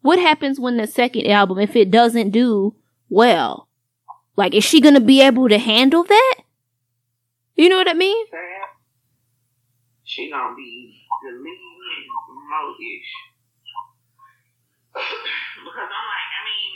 What 0.00 0.18
happens 0.18 0.58
when 0.58 0.78
the 0.78 0.86
second 0.86 1.26
album 1.26 1.58
if 1.58 1.76
it 1.76 1.90
doesn't 1.90 2.30
do 2.30 2.74
well? 3.08 3.68
Like 4.36 4.54
is 4.54 4.64
she 4.64 4.80
to 4.80 5.00
be 5.00 5.20
able 5.20 5.48
to 5.48 5.58
handle 5.58 6.04
that? 6.04 6.36
You 7.56 7.68
know 7.68 7.76
what 7.76 7.90
I 7.90 7.94
mean? 7.94 8.26
She 10.04 10.30
gonna 10.30 10.56
be 10.56 10.96
the 11.22 11.36
lead 11.36 11.58
mo-ish. 12.50 13.12
because 14.90 15.90
I'm 15.92 16.06
like, 16.10 16.30
I 16.34 16.40
mean, 16.48 16.74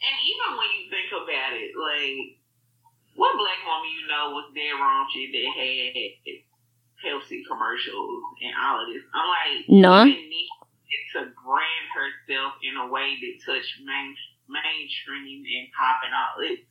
and 0.00 0.16
even 0.26 0.48
when 0.56 0.70
you 0.74 0.82
think 0.90 1.12
about 1.12 1.52
it, 1.54 1.70
like, 1.76 2.40
what 3.14 3.36
black 3.36 3.60
woman 3.62 3.92
you 3.94 4.08
know 4.08 4.34
was 4.34 4.48
dead 4.56 4.74
raunchy 4.74 5.28
that 5.28 5.48
had 5.54 6.49
Pepsi 7.00 7.42
commercials 7.48 8.22
and 8.44 8.54
all 8.56 8.84
of 8.84 8.88
this? 8.92 9.04
I'm 9.12 9.28
like, 9.28 9.64
None. 9.68 10.08
to 11.16 11.26
brand 11.42 11.86
herself 11.90 12.54
in 12.62 12.78
a 12.78 12.86
way 12.86 13.18
that 13.18 13.42
touched 13.42 13.82
main, 13.82 14.14
mainstream 14.46 15.42
and 15.42 15.66
pop 15.74 16.06
and 16.06 16.14
all 16.14 16.38
this. 16.38 16.62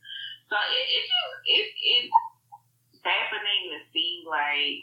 So 0.48 0.56
it, 0.56 0.86
it 0.88 1.04
just, 1.04 1.34
it, 1.46 1.66
it's 1.76 2.12
fascinating 3.04 3.76
to 3.76 3.80
see, 3.92 4.24
like, 4.24 4.80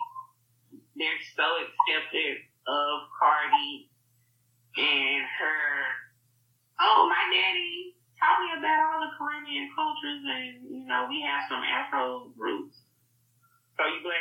they're 0.95 1.23
so 1.37 1.45
accepted 1.61 2.37
of 2.67 2.93
Cardi 3.17 3.89
and 4.77 5.23
her. 5.25 5.65
Oh, 6.81 7.09
my 7.09 7.23
daddy 7.33 7.97
taught 8.17 8.41
me 8.41 8.49
about 8.57 8.79
all 8.85 8.99
the 9.05 9.13
Caribbean 9.17 9.69
cultures, 9.73 10.21
and 10.25 10.65
you 10.69 10.85
know 10.85 11.07
we 11.09 11.21
have 11.21 11.49
some 11.49 11.61
Afro 11.61 12.33
roots. 12.37 12.81
So 13.77 13.85
you 13.85 14.01
black? 14.03 14.17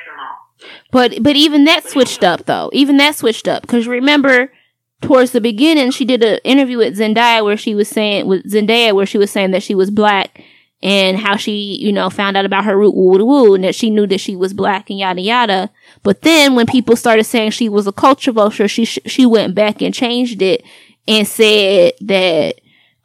But 0.91 1.23
but 1.23 1.37
even 1.37 1.65
that 1.65 1.89
switched 1.89 2.25
up 2.25 2.47
though. 2.47 2.71
Even 2.73 2.97
that 2.99 3.15
switched 3.15 3.49
up 3.49 3.63
because 3.63 3.87
remember 3.87 4.53
towards 5.03 5.33
the 5.33 5.41
beginning 5.41 5.91
she 5.91 6.05
did 6.05 6.23
an 6.25 6.39
interview 6.45 6.79
with 6.79 6.99
Zendaya 6.99 7.45
where 7.45 7.57
she 7.57 7.75
was 7.75 7.89
saying 7.89 8.27
with 8.27 8.51
Zendaya 8.51 8.95
where 8.95 9.07
she 9.07 9.19
was 9.19 9.31
saying 9.31 9.51
that 9.51 9.63
she 9.63 9.75
was 9.75 9.91
black 9.91 10.43
and 10.83 11.19
how 11.19 11.37
she 11.37 11.77
you 11.81 11.93
know 11.93 12.09
found 12.09 12.37
out 12.37 12.45
about 12.45 12.65
her 12.65 12.77
root 12.77 12.95
woo 12.95 13.25
woo 13.25 13.55
and 13.55 13.65
that 13.65 13.75
she 13.75 13.91
knew 13.91 14.07
that 14.07 14.21
she 14.21 14.37
was 14.37 14.53
black 14.53 14.89
and 14.91 14.99
yada 14.99 15.21
yada. 15.21 15.71
But 16.03 16.23
then 16.23 16.55
when 16.55 16.67
people 16.67 16.97
started 16.97 17.25
saying 17.25 17.51
she 17.51 17.69
was 17.69 17.87
a 17.87 17.93
culture 17.93 18.33
vulture, 18.33 18.69
she 18.69 18.85
she 18.85 19.27
went 19.27 19.55
back 19.55 19.83
and 19.83 19.95
changed 19.95 20.43
it 20.43 20.63
and 21.07 21.27
said 21.27 21.93
that 22.01 22.57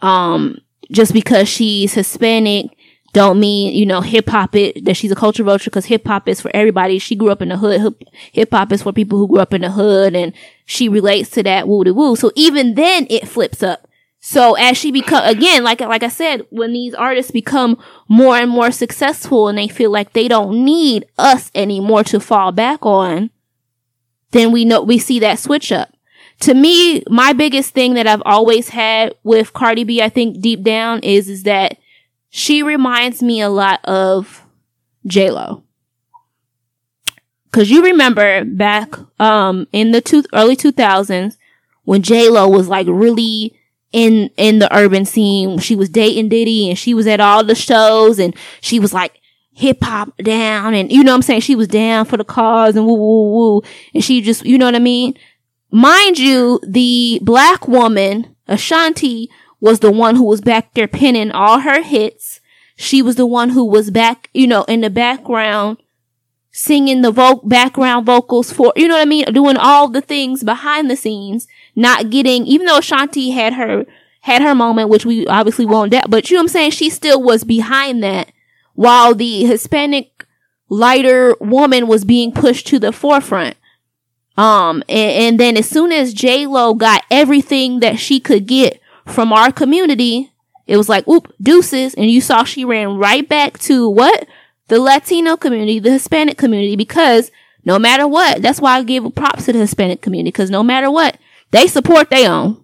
um 0.01 0.57
just 0.91 1.13
because 1.13 1.47
she's 1.47 1.93
Hispanic 1.93 2.67
don't 3.13 3.39
mean 3.39 3.73
you 3.75 3.85
know 3.85 4.01
hip 4.01 4.29
hop 4.29 4.55
it 4.55 4.85
that 4.85 4.95
she's 4.95 5.11
a 5.11 5.15
culture 5.15 5.43
vulture 5.43 5.69
because 5.69 5.85
hip 5.85 6.07
hop 6.07 6.27
is 6.27 6.41
for 6.41 6.51
everybody. 6.53 6.99
She 6.99 7.15
grew 7.15 7.29
up 7.29 7.41
in 7.41 7.49
the 7.49 7.57
hood. 7.57 7.95
Hip 8.31 8.51
hop 8.51 8.71
is 8.71 8.83
for 8.83 8.93
people 8.93 9.17
who 9.17 9.27
grew 9.27 9.39
up 9.39 9.53
in 9.53 9.61
the 9.61 9.71
hood, 9.71 10.15
and 10.15 10.33
she 10.65 10.87
relates 10.87 11.29
to 11.31 11.43
that 11.43 11.67
woo 11.67 11.83
woo. 11.93 12.15
So 12.15 12.31
even 12.35 12.75
then, 12.75 13.07
it 13.09 13.27
flips 13.27 13.61
up. 13.63 13.87
So 14.23 14.53
as 14.53 14.77
she 14.77 14.91
become 14.91 15.25
again, 15.25 15.63
like 15.63 15.81
like 15.81 16.03
I 16.03 16.07
said, 16.07 16.45
when 16.51 16.73
these 16.73 16.93
artists 16.93 17.31
become 17.31 17.77
more 18.07 18.37
and 18.37 18.49
more 18.49 18.71
successful, 18.71 19.47
and 19.47 19.57
they 19.57 19.67
feel 19.67 19.91
like 19.91 20.13
they 20.13 20.27
don't 20.27 20.63
need 20.63 21.05
us 21.17 21.51
anymore 21.55 22.03
to 22.05 22.19
fall 22.19 22.51
back 22.51 22.85
on, 22.85 23.31
then 24.29 24.51
we 24.51 24.63
know 24.63 24.83
we 24.83 24.99
see 24.99 25.19
that 25.19 25.39
switch 25.39 25.71
up. 25.71 25.93
To 26.41 26.53
me, 26.53 27.03
my 27.09 27.33
biggest 27.33 27.73
thing 27.73 27.95
that 27.95 28.07
I've 28.07 28.23
always 28.25 28.69
had 28.69 29.15
with 29.23 29.53
Cardi 29.53 29.83
B, 29.83 30.01
I 30.01 30.09
think 30.09 30.39
deep 30.39 30.63
down 30.63 30.99
is 31.01 31.27
is 31.27 31.43
that 31.43 31.77
she 32.31 32.63
reminds 32.63 33.21
me 33.21 33.41
a 33.41 33.49
lot 33.49 33.81
of 33.83 34.43
J 35.05 35.29
Lo. 35.29 35.63
Cause 37.51 37.69
you 37.69 37.83
remember 37.83 38.45
back 38.45 38.95
um 39.19 39.67
in 39.73 39.91
the 39.91 39.99
two, 40.01 40.23
early 40.33 40.55
two 40.55 40.71
thousands 40.71 41.37
when 41.83 42.01
J 42.01 42.29
Lo 42.29 42.47
was 42.47 42.69
like 42.69 42.87
really 42.89 43.53
in 43.91 44.29
in 44.37 44.59
the 44.59 44.73
urban 44.73 45.03
scene. 45.03 45.59
She 45.59 45.75
was 45.75 45.89
dating 45.89 46.29
Diddy 46.29 46.69
and 46.69 46.79
she 46.79 46.93
was 46.93 47.05
at 47.05 47.19
all 47.19 47.43
the 47.43 47.53
shows 47.53 48.17
and 48.17 48.33
she 48.61 48.79
was 48.79 48.93
like 48.93 49.19
hip 49.53 49.83
hop 49.83 50.15
down 50.17 50.73
and 50.73 50.89
you 50.89 51.03
know 51.03 51.11
what 51.11 51.17
I'm 51.17 51.21
saying? 51.23 51.41
She 51.41 51.57
was 51.57 51.67
down 51.67 52.05
for 52.05 52.15
the 52.15 52.23
cause 52.23 52.77
and 52.77 52.85
woo 52.85 52.93
woo 52.93 53.31
woo. 53.31 53.61
And 53.93 54.01
she 54.01 54.21
just 54.21 54.45
you 54.45 54.57
know 54.57 54.65
what 54.65 54.75
I 54.75 54.79
mean? 54.79 55.15
Mind 55.69 56.17
you, 56.17 56.61
the 56.65 57.19
black 57.21 57.67
woman, 57.67 58.33
Ashanti, 58.47 59.29
was 59.61 59.79
the 59.79 59.91
one 59.91 60.17
who 60.17 60.25
was 60.25 60.41
back 60.41 60.73
there 60.73 60.87
pinning 60.87 61.31
all 61.31 61.59
her 61.59 61.81
hits. 61.81 62.41
She 62.75 63.01
was 63.01 63.15
the 63.15 63.27
one 63.27 63.51
who 63.51 63.63
was 63.63 63.91
back, 63.91 64.29
you 64.33 64.47
know, 64.47 64.63
in 64.63 64.81
the 64.81 64.89
background 64.89 65.77
singing 66.51 67.01
the 67.01 67.11
vo- 67.11 67.41
background 67.45 68.05
vocals 68.05 68.51
for, 68.51 68.73
you 68.75 68.87
know 68.87 68.95
what 68.95 69.03
I 69.03 69.05
mean? 69.05 69.25
Doing 69.31 69.55
all 69.55 69.87
the 69.87 70.01
things 70.01 70.43
behind 70.43 70.89
the 70.89 70.97
scenes, 70.97 71.47
not 71.75 72.09
getting, 72.09 72.45
even 72.45 72.67
though 72.67 72.79
Shanti 72.79 73.33
had 73.33 73.53
her, 73.53 73.85
had 74.21 74.41
her 74.41 74.53
moment, 74.53 74.89
which 74.89 75.05
we 75.05 75.25
obviously 75.27 75.65
won't 75.65 75.91
doubt, 75.91 76.09
but 76.09 76.29
you 76.29 76.35
know 76.35 76.41
what 76.41 76.45
I'm 76.45 76.49
saying? 76.49 76.71
She 76.71 76.89
still 76.89 77.21
was 77.21 77.43
behind 77.43 78.03
that 78.03 78.31
while 78.73 79.15
the 79.15 79.45
Hispanic 79.45 80.25
lighter 80.67 81.35
woman 81.39 81.87
was 81.87 82.03
being 82.03 82.31
pushed 82.31 82.67
to 82.67 82.79
the 82.79 82.91
forefront. 82.91 83.55
Um, 84.37 84.83
and, 84.89 85.11
and 85.11 85.39
then 85.39 85.55
as 85.57 85.69
soon 85.69 85.91
as 85.91 86.13
J 86.13 86.47
Lo 86.47 86.73
got 86.73 87.03
everything 87.11 87.79
that 87.79 87.99
she 87.99 88.19
could 88.19 88.47
get 88.47 88.80
from 89.05 89.33
our 89.33 89.51
community, 89.51 90.31
it 90.67 90.77
was 90.77 90.89
like, 90.89 91.07
oop, 91.07 91.33
deuces. 91.41 91.93
And 91.93 92.09
you 92.09 92.21
saw 92.21 92.43
she 92.43 92.65
ran 92.65 92.97
right 92.97 93.27
back 93.27 93.57
to 93.59 93.89
what? 93.89 94.27
The 94.67 94.79
Latino 94.79 95.35
community, 95.35 95.79
the 95.79 95.91
Hispanic 95.91 96.37
community, 96.37 96.75
because 96.75 97.31
no 97.65 97.77
matter 97.77 98.07
what, 98.07 98.41
that's 98.41 98.61
why 98.61 98.77
I 98.77 98.83
give 98.83 99.13
props 99.15 99.45
to 99.45 99.53
the 99.53 99.59
Hispanic 99.59 100.01
community, 100.01 100.29
because 100.29 100.49
no 100.49 100.63
matter 100.63 100.89
what, 100.89 101.17
they 101.51 101.67
support 101.67 102.09
their 102.09 102.31
own. 102.31 102.57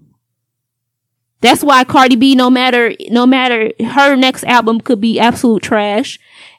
That's 1.42 1.64
why 1.64 1.84
Cardi 1.84 2.16
B, 2.16 2.34
no 2.34 2.50
matter, 2.50 2.94
no 3.10 3.28
matter 3.28 3.72
her 3.80 4.16
next 4.16 4.44
album 4.46 4.82
could 4.82 5.00
be 5.02 5.20
absolute 5.20 5.62
trash. 5.62 6.18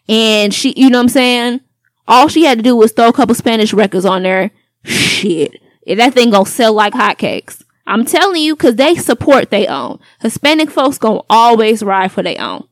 And 0.09 0.55
she, 0.55 0.73
you 0.77 0.89
know 0.89 0.99
what 0.99 1.05
I'm 1.05 1.09
saying? 1.09 1.61
All 2.07 2.29
she 2.29 2.45
had 2.45 2.59
to 2.59 2.63
do 2.63 2.77
was 2.77 2.93
throw 2.93 3.09
a 3.09 3.13
couple 3.13 3.35
Spanish 3.35 3.73
records 3.73 4.05
on 4.05 4.23
there. 4.23 4.51
Shit. 4.85 5.61
That 5.87 6.15
thing 6.15 6.31
gonna 6.31 6.47
sell 6.47 6.73
like 6.73 6.93
hotcakes. 6.93 7.63
I'm 7.89 8.05
telling 8.05 8.43
you, 8.43 8.55
cause 8.55 8.77
they 8.77 8.95
support 8.97 9.51
their 9.51 9.71
own. 9.71 9.99
Hispanic 10.21 10.71
folks 10.71 10.99
gonna 10.99 11.23
always 11.31 11.83
ride 11.83 12.13
for 12.13 12.23
their 12.23 12.41
own. 12.41 12.69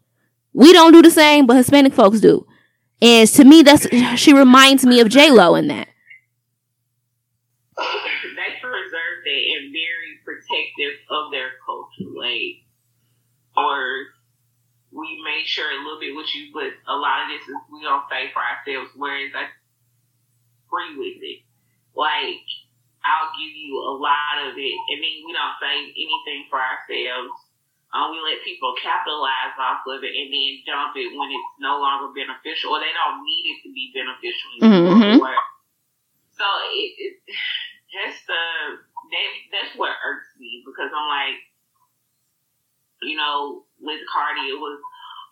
We 0.53 0.73
don't 0.73 0.93
do 0.93 1.03
the 1.03 1.11
same, 1.11 1.47
but 1.47 1.57
Hispanic 1.57 1.95
folks 1.95 2.21
do. 2.21 2.47
And 3.01 3.29
to 3.29 3.45
me, 3.45 3.63
that's, 3.63 3.87
she 4.19 4.33
reminds 4.33 4.85
me 4.87 5.01
of 5.01 5.09
J-Lo 5.09 5.55
in 5.55 5.69
that. 5.69 5.89
they 7.77 8.51
preserve 8.61 9.21
it 9.25 9.45
and 9.57 9.73
very 9.73 10.21
protective 10.25 11.01
of 11.11 11.31
their 11.31 11.51
culture. 11.65 12.13
Like, 12.17 12.65
or 13.57 14.07
we 14.93 15.21
made 15.25 15.47
sure 15.47 15.71
a 15.71 15.83
little 15.85 16.01
bit 16.01 16.17
with 16.17 16.35
you, 16.35 16.53
but 16.53 16.73
a 16.89 16.97
lot 16.97 17.25
of 17.25 17.29
this 17.29 17.49
is 17.49 17.57
we 17.73 17.83
don't 17.83 18.05
say 18.11 18.33
for 18.33 18.41
ourselves, 18.41 18.93
whereas 18.97 19.33
I 19.35 19.49
agree 20.69 20.97
with 20.97 21.23
it. 21.23 21.41
Like, 21.95 22.49
I'll 23.07 23.31
give 23.39 23.55
you 23.55 23.79
a 23.79 23.95
lot 23.95 24.51
of 24.51 24.59
it, 24.59 24.79
and 24.91 24.99
then 24.99 25.15
we 25.23 25.31
don't 25.31 25.57
say 25.63 25.95
anything 25.95 26.51
for 26.51 26.59
ourselves. 26.59 27.39
Um, 27.95 28.11
we 28.11 28.19
let 28.19 28.43
people 28.43 28.75
capitalize 28.83 29.55
off 29.57 29.87
of 29.87 30.03
it 30.03 30.11
and 30.11 30.29
then 30.29 30.67
dump 30.67 30.99
it 30.99 31.15
when 31.15 31.31
it's 31.31 31.53
no 31.63 31.79
longer 31.79 32.11
beneficial, 32.11 32.75
or 32.75 32.83
they 32.83 32.91
don't 32.91 33.23
need 33.23 33.57
it 33.57 33.59
to 33.63 33.71
be 33.71 33.95
beneficial 33.95 34.51
anymore. 34.59 34.99
Mm-hmm. 34.99 35.55
So 36.35 36.47
it, 36.75 36.91
it 36.99 37.15
just 37.95 38.27
uh, 38.27 38.83
that, 38.83 39.29
that's 39.55 39.75
what 39.79 39.95
irks 40.03 40.35
me 40.37 40.67
because 40.67 40.91
I'm 40.91 41.09
like, 41.09 41.39
you 43.07 43.17
know, 43.17 43.65
with 43.81 44.03
Cardi, 44.11 44.51
it 44.51 44.59
was, 44.59 44.81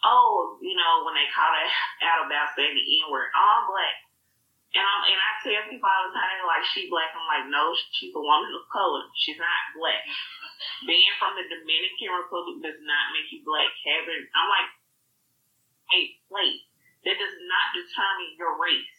oh, 0.04 0.58
you 0.62 0.76
know, 0.76 1.02
when 1.04 1.18
they 1.18 1.26
called 1.32 1.58
her 1.58 1.68
out 2.06 2.26
about 2.28 2.54
saying 2.54 2.76
the 2.76 2.86
N 3.02 3.10
word, 3.10 3.34
all 3.34 3.66
black. 3.66 4.03
And 4.74 4.82
I'm 4.82 5.02
and 5.06 5.20
I 5.22 5.30
tell 5.38 5.70
people 5.70 5.86
all 5.86 6.10
the 6.10 6.18
time, 6.18 6.42
like 6.50 6.66
she 6.66 6.90
black. 6.90 7.14
I'm 7.14 7.30
like, 7.30 7.46
no, 7.46 7.70
she's 7.94 8.10
a 8.10 8.18
woman 8.18 8.50
of 8.50 8.66
color. 8.74 9.06
She's 9.14 9.38
not 9.38 9.70
black. 9.78 10.02
Being 10.82 11.14
from 11.22 11.38
the 11.38 11.46
Dominican 11.46 12.10
Republic 12.10 12.58
does 12.58 12.80
not 12.82 13.14
make 13.14 13.30
you 13.30 13.46
black. 13.46 13.70
Having, 13.86 14.26
I'm 14.34 14.50
like, 14.50 14.70
hey, 15.94 16.18
wait, 16.26 16.66
that 17.06 17.16
does 17.22 17.36
not 17.46 17.66
determine 17.70 18.34
your 18.34 18.58
race. 18.58 18.94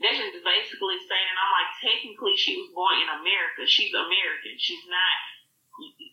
That's 0.00 0.16
just 0.16 0.40
basically 0.40 0.96
saying, 1.04 1.28
and 1.28 1.40
I'm 1.40 1.52
like, 1.52 1.72
technically, 1.80 2.36
she 2.36 2.56
was 2.56 2.72
born 2.72 3.00
in 3.00 3.08
America. 3.08 3.68
She's 3.68 3.92
American. 3.92 4.56
She's 4.56 4.84
not 4.88 5.16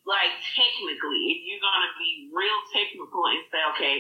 like 0.07 0.31
technically, 0.55 1.35
if 1.35 1.39
you're 1.43 1.63
gonna 1.63 1.91
be 1.99 2.31
real 2.31 2.59
technical 2.71 3.27
and 3.27 3.43
say, 3.51 3.59
okay, 3.75 3.95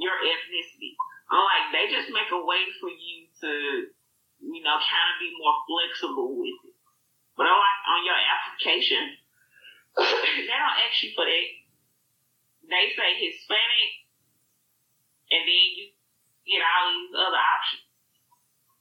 your 0.00 0.16
ethnicity, 0.16 0.96
I'm 1.28 1.44
like, 1.44 1.66
they 1.72 1.84
just 1.92 2.08
make 2.12 2.28
a 2.32 2.40
way 2.40 2.64
for 2.80 2.88
you 2.88 3.28
to, 3.44 3.52
you 4.40 4.62
know, 4.64 4.76
kind 4.80 5.08
of 5.12 5.20
be 5.20 5.30
more 5.36 5.56
flexible 5.68 6.32
with 6.32 6.56
it. 6.64 6.76
But 7.36 7.46
I'm 7.46 7.60
like, 7.60 7.80
on 7.92 8.00
your 8.08 8.16
application, 8.16 9.04
they 10.00 10.56
don't 10.56 10.80
ask 10.88 11.04
you 11.04 11.12
for 11.12 11.28
that. 11.28 11.48
They 12.64 12.84
say 12.96 13.10
Hispanic, 13.20 13.92
and 15.28 15.44
then 15.44 15.64
you 15.76 15.92
get 16.48 16.64
all 16.64 16.88
these 16.88 17.12
other 17.12 17.36
options. 17.36 17.84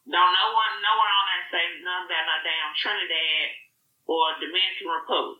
Don't 0.08 0.32
no 0.36 0.46
one, 0.56 0.74
no 0.84 0.94
one 1.00 1.12
on 1.12 1.26
there 1.32 1.44
say 1.52 1.66
none 1.84 2.08
about 2.08 2.26
no 2.28 2.38
damn 2.44 2.72
Trinidad 2.76 3.48
or 4.08 4.24
Dominican 4.40 4.88
Republic. 4.92 5.40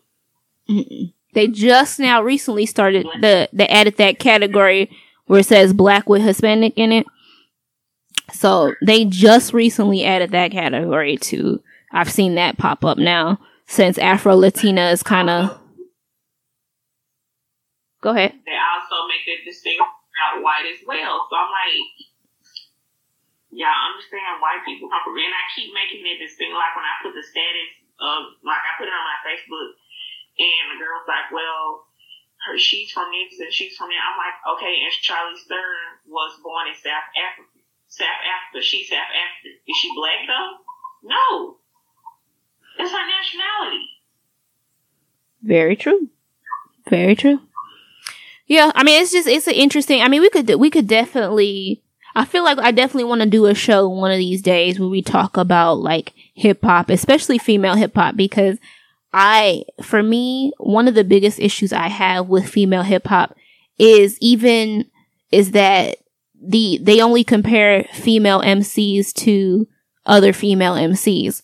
Mm-mm. 0.70 1.14
They 1.34 1.48
just 1.48 2.00
now 2.00 2.22
recently 2.22 2.66
started 2.66 3.06
the 3.20 3.50
they 3.52 3.68
added 3.68 3.98
that 3.98 4.20
category 4.20 4.90
where 5.26 5.40
it 5.40 5.46
says 5.46 5.74
black 5.74 6.08
with 6.08 6.22
Hispanic 6.22 6.74
in 6.78 6.92
it. 6.92 7.08
So 8.34 8.74
they 8.82 9.06
just 9.06 9.54
recently 9.54 10.04
added 10.04 10.32
that 10.32 10.52
category 10.52 11.18
to. 11.18 11.62
I've 11.94 12.12
seen 12.12 12.36
that 12.36 12.58
pop 12.58 12.84
up 12.84 12.98
now 12.98 13.40
since 13.68 13.98
Afro 13.98 14.36
Latina 14.36 14.90
is 14.90 15.04
kind 15.04 15.30
of. 15.30 15.60
Go 18.02 18.10
ahead. 18.12 18.34
They 18.44 18.58
also 18.58 19.08
make 19.08 19.24
the 19.24 19.48
distinction 19.48 19.86
about 19.86 20.44
white 20.44 20.68
as 20.68 20.82
well. 20.84 21.30
So 21.30 21.38
I'm 21.38 21.48
like, 21.48 21.88
y'all 23.54 23.88
understand 23.94 24.42
white 24.44 24.66
people 24.66 24.90
come 24.90 25.06
from, 25.06 25.16
and 25.16 25.32
I 25.32 25.46
keep 25.56 25.72
making 25.72 26.04
it 26.04 26.20
distinct. 26.20 26.52
Like 26.52 26.76
when 26.76 26.84
I 26.84 27.00
put 27.00 27.16
the 27.16 27.24
status 27.24 27.70
of, 28.02 28.42
like 28.44 28.60
I 28.60 28.72
put 28.76 28.90
it 28.90 28.98
on 28.98 29.08
my 29.08 29.20
Facebook 29.24 29.78
and 30.42 30.74
the 30.74 30.82
girl's 30.82 31.08
like, 31.08 31.30
well, 31.30 31.86
her 32.50 32.58
she's 32.58 32.92
from 32.92 33.08
this 33.14 33.40
and 33.40 33.54
she's 33.54 33.78
from 33.78 33.94
that. 33.94 34.04
I'm 34.04 34.18
like, 34.18 34.38
okay, 34.58 34.84
and 34.84 34.92
Charlize 35.00 35.46
Theron 35.46 36.02
was 36.10 36.36
born 36.42 36.68
in 36.68 36.76
South 36.76 37.08
Africa. 37.14 37.53
South 37.94 38.08
Africa. 38.08 38.66
She's 38.66 38.90
South 38.90 38.98
African. 38.98 39.60
Is 39.68 39.78
she 39.78 39.92
black 39.96 40.26
though? 40.28 40.58
No. 41.04 41.58
It's 42.80 42.92
her 42.92 43.06
nationality. 43.06 43.86
Very 45.44 45.76
true. 45.76 46.10
Very 46.90 47.16
true. 47.16 47.40
Yeah, 48.48 48.72
I 48.76 48.84
mean, 48.84 49.02
it's 49.02 49.12
just 49.12 49.28
it's 49.28 49.48
an 49.48 49.54
interesting. 49.54 50.02
I 50.02 50.08
mean, 50.08 50.22
we 50.22 50.30
could 50.30 50.50
we 50.56 50.70
could 50.70 50.88
definitely. 50.88 51.82
I 52.16 52.26
feel 52.26 52.44
like 52.44 52.60
I 52.60 52.72
definitely 52.72 53.06
want 53.06 53.22
to 53.22 53.30
do 53.30 53.46
a 53.48 53.56
show 53.56 53.88
one 53.90 54.12
of 54.12 54.18
these 54.18 54.42
days 54.42 54.80
where 54.80 54.90
we 54.90 55.02
talk 55.02 55.38
about 55.38 55.80
like 55.80 56.14
hip 56.36 56.64
hop, 56.64 56.90
especially 56.90 57.40
female 57.40 57.76
hip 57.76 57.96
hop, 57.96 58.16
because 58.16 58.60
I, 59.12 59.64
for 59.82 60.04
me, 60.04 60.52
one 60.58 60.88
of 60.88 60.94
the 60.94 61.04
biggest 61.04 61.40
issues 61.40 61.74
I 61.74 61.88
have 61.88 62.28
with 62.28 62.48
female 62.48 62.84
hip 62.84 63.08
hop 63.08 63.36
is 63.80 64.18
even, 64.22 64.86
is 65.32 65.52
that 65.52 65.98
the, 66.46 66.80
they 66.82 67.02
only 67.02 67.24
compare 67.24 67.86
female 67.94 68.42
MCs 68.42 69.14
to 69.14 69.68
other 70.06 70.34
female 70.34 70.76
MCs. 70.76 71.42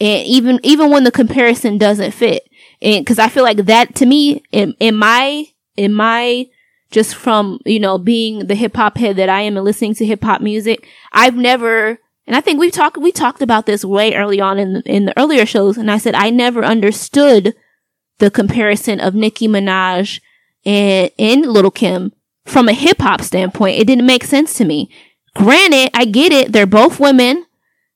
And 0.00 0.26
even, 0.26 0.60
even 0.62 0.90
when 0.90 1.04
the 1.04 1.10
comparison 1.10 1.78
doesn't 1.78 2.12
fit. 2.12 2.48
And 2.82 3.06
cause 3.06 3.18
I 3.18 3.28
feel 3.28 3.44
like 3.44 3.58
that 3.66 3.94
to 3.96 4.06
me, 4.06 4.42
in, 4.52 4.74
in 4.80 4.96
my, 4.96 5.46
in 5.76 5.94
my, 5.94 6.46
just 6.90 7.14
from, 7.14 7.58
you 7.64 7.80
know, 7.80 7.98
being 7.98 8.46
the 8.46 8.54
hip 8.54 8.76
hop 8.76 8.98
head 8.98 9.16
that 9.16 9.28
I 9.28 9.40
am 9.42 9.56
and 9.56 9.64
listening 9.64 9.94
to 9.94 10.06
hip 10.06 10.22
hop 10.22 10.40
music, 10.40 10.86
I've 11.12 11.36
never 11.36 11.98
and 12.26 12.34
I 12.34 12.40
think 12.40 12.58
we 12.58 12.70
talked 12.70 12.96
we 12.96 13.12
talked 13.12 13.42
about 13.42 13.66
this 13.66 13.84
way 13.84 14.14
early 14.14 14.40
on 14.40 14.58
in 14.58 14.80
in 14.86 15.04
the 15.04 15.18
earlier 15.18 15.44
shows, 15.44 15.76
and 15.76 15.90
I 15.90 15.98
said 15.98 16.14
I 16.14 16.30
never 16.30 16.64
understood 16.64 17.54
the 18.18 18.30
comparison 18.30 19.00
of 19.00 19.14
Nicki 19.14 19.46
Minaj 19.46 20.20
and 20.64 21.10
and 21.18 21.42
Lil' 21.42 21.70
Kim 21.70 22.12
from 22.44 22.68
a 22.68 22.72
hip 22.72 23.00
hop 23.00 23.22
standpoint. 23.22 23.78
It 23.78 23.86
didn't 23.86 24.06
make 24.06 24.24
sense 24.24 24.54
to 24.54 24.64
me. 24.64 24.90
Granted, 25.34 25.90
I 25.94 26.04
get 26.04 26.32
it; 26.32 26.52
they're 26.52 26.66
both 26.66 27.00
women, 27.00 27.46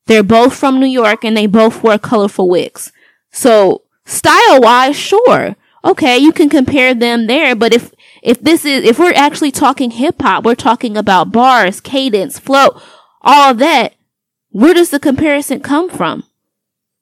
they're 0.06 0.22
both 0.22 0.54
from 0.54 0.80
New 0.80 0.86
York, 0.86 1.24
and 1.24 1.36
they 1.36 1.46
both 1.46 1.82
wear 1.82 1.98
colorful 1.98 2.48
wigs. 2.48 2.92
So 3.30 3.82
style 4.04 4.60
wise, 4.60 4.96
sure, 4.96 5.56
okay, 5.84 6.18
you 6.18 6.32
can 6.32 6.48
compare 6.48 6.94
them 6.94 7.26
there. 7.26 7.54
But 7.54 7.72
if 7.72 7.92
if 8.22 8.40
this 8.40 8.64
is 8.64 8.84
if 8.84 8.98
we're 8.98 9.12
actually 9.14 9.52
talking 9.52 9.92
hip 9.92 10.20
hop, 10.20 10.44
we're 10.44 10.54
talking 10.54 10.96
about 10.96 11.32
bars, 11.32 11.80
cadence, 11.80 12.38
flow, 12.38 12.80
all 13.22 13.54
that 13.54 13.94
where 14.50 14.74
does 14.74 14.90
the 14.90 14.98
comparison 14.98 15.60
come 15.60 15.90
from? 15.90 16.24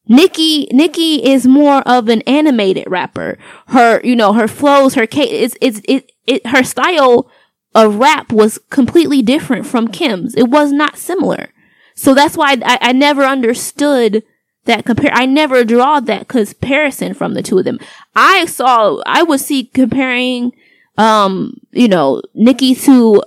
Nikki, 0.09 0.69
Nicki 0.73 1.25
is 1.25 1.47
more 1.47 1.79
of 1.89 2.09
an 2.09 2.23
animated 2.23 2.89
rapper. 2.89 3.39
Her, 3.69 4.01
you 4.05 4.15
know, 4.15 4.33
her 4.35 4.47
flows, 4.47 4.95
her 4.95 5.07
cadence, 5.07 5.57
it's, 5.61 5.79
it's, 5.79 5.87
it, 5.89 6.13
it, 6.27 6.47
her 6.49 6.63
style 6.63 7.31
of 7.77 7.97
rap 7.97 8.33
was 8.33 8.59
completely 8.71 9.21
different 9.21 9.67
from 9.67 9.89
Kim's. 9.89 10.35
It 10.35 10.49
was 10.49 10.73
not 10.73 10.97
similar. 10.97 11.51
So 11.95 12.15
that's 12.15 12.37
why 12.37 12.57
I, 12.65 12.79
I 12.81 12.93
never 12.93 13.23
understood 13.23 14.25
that 14.65 14.87
compare. 14.87 15.13
I 15.13 15.27
never 15.27 15.63
draw 15.63 16.01
that 16.01 16.27
comparison 16.27 17.13
from 17.13 17.35
the 17.35 17.43
two 17.43 17.59
of 17.59 17.65
them. 17.65 17.79
I 18.15 18.47
saw, 18.47 19.03
I 19.05 19.23
would 19.23 19.41
see 19.41 19.65
comparing, 19.65 20.53
um, 20.97 21.61
you 21.71 21.87
know, 21.87 22.23
Nicki 22.35 22.75
to 22.75 23.23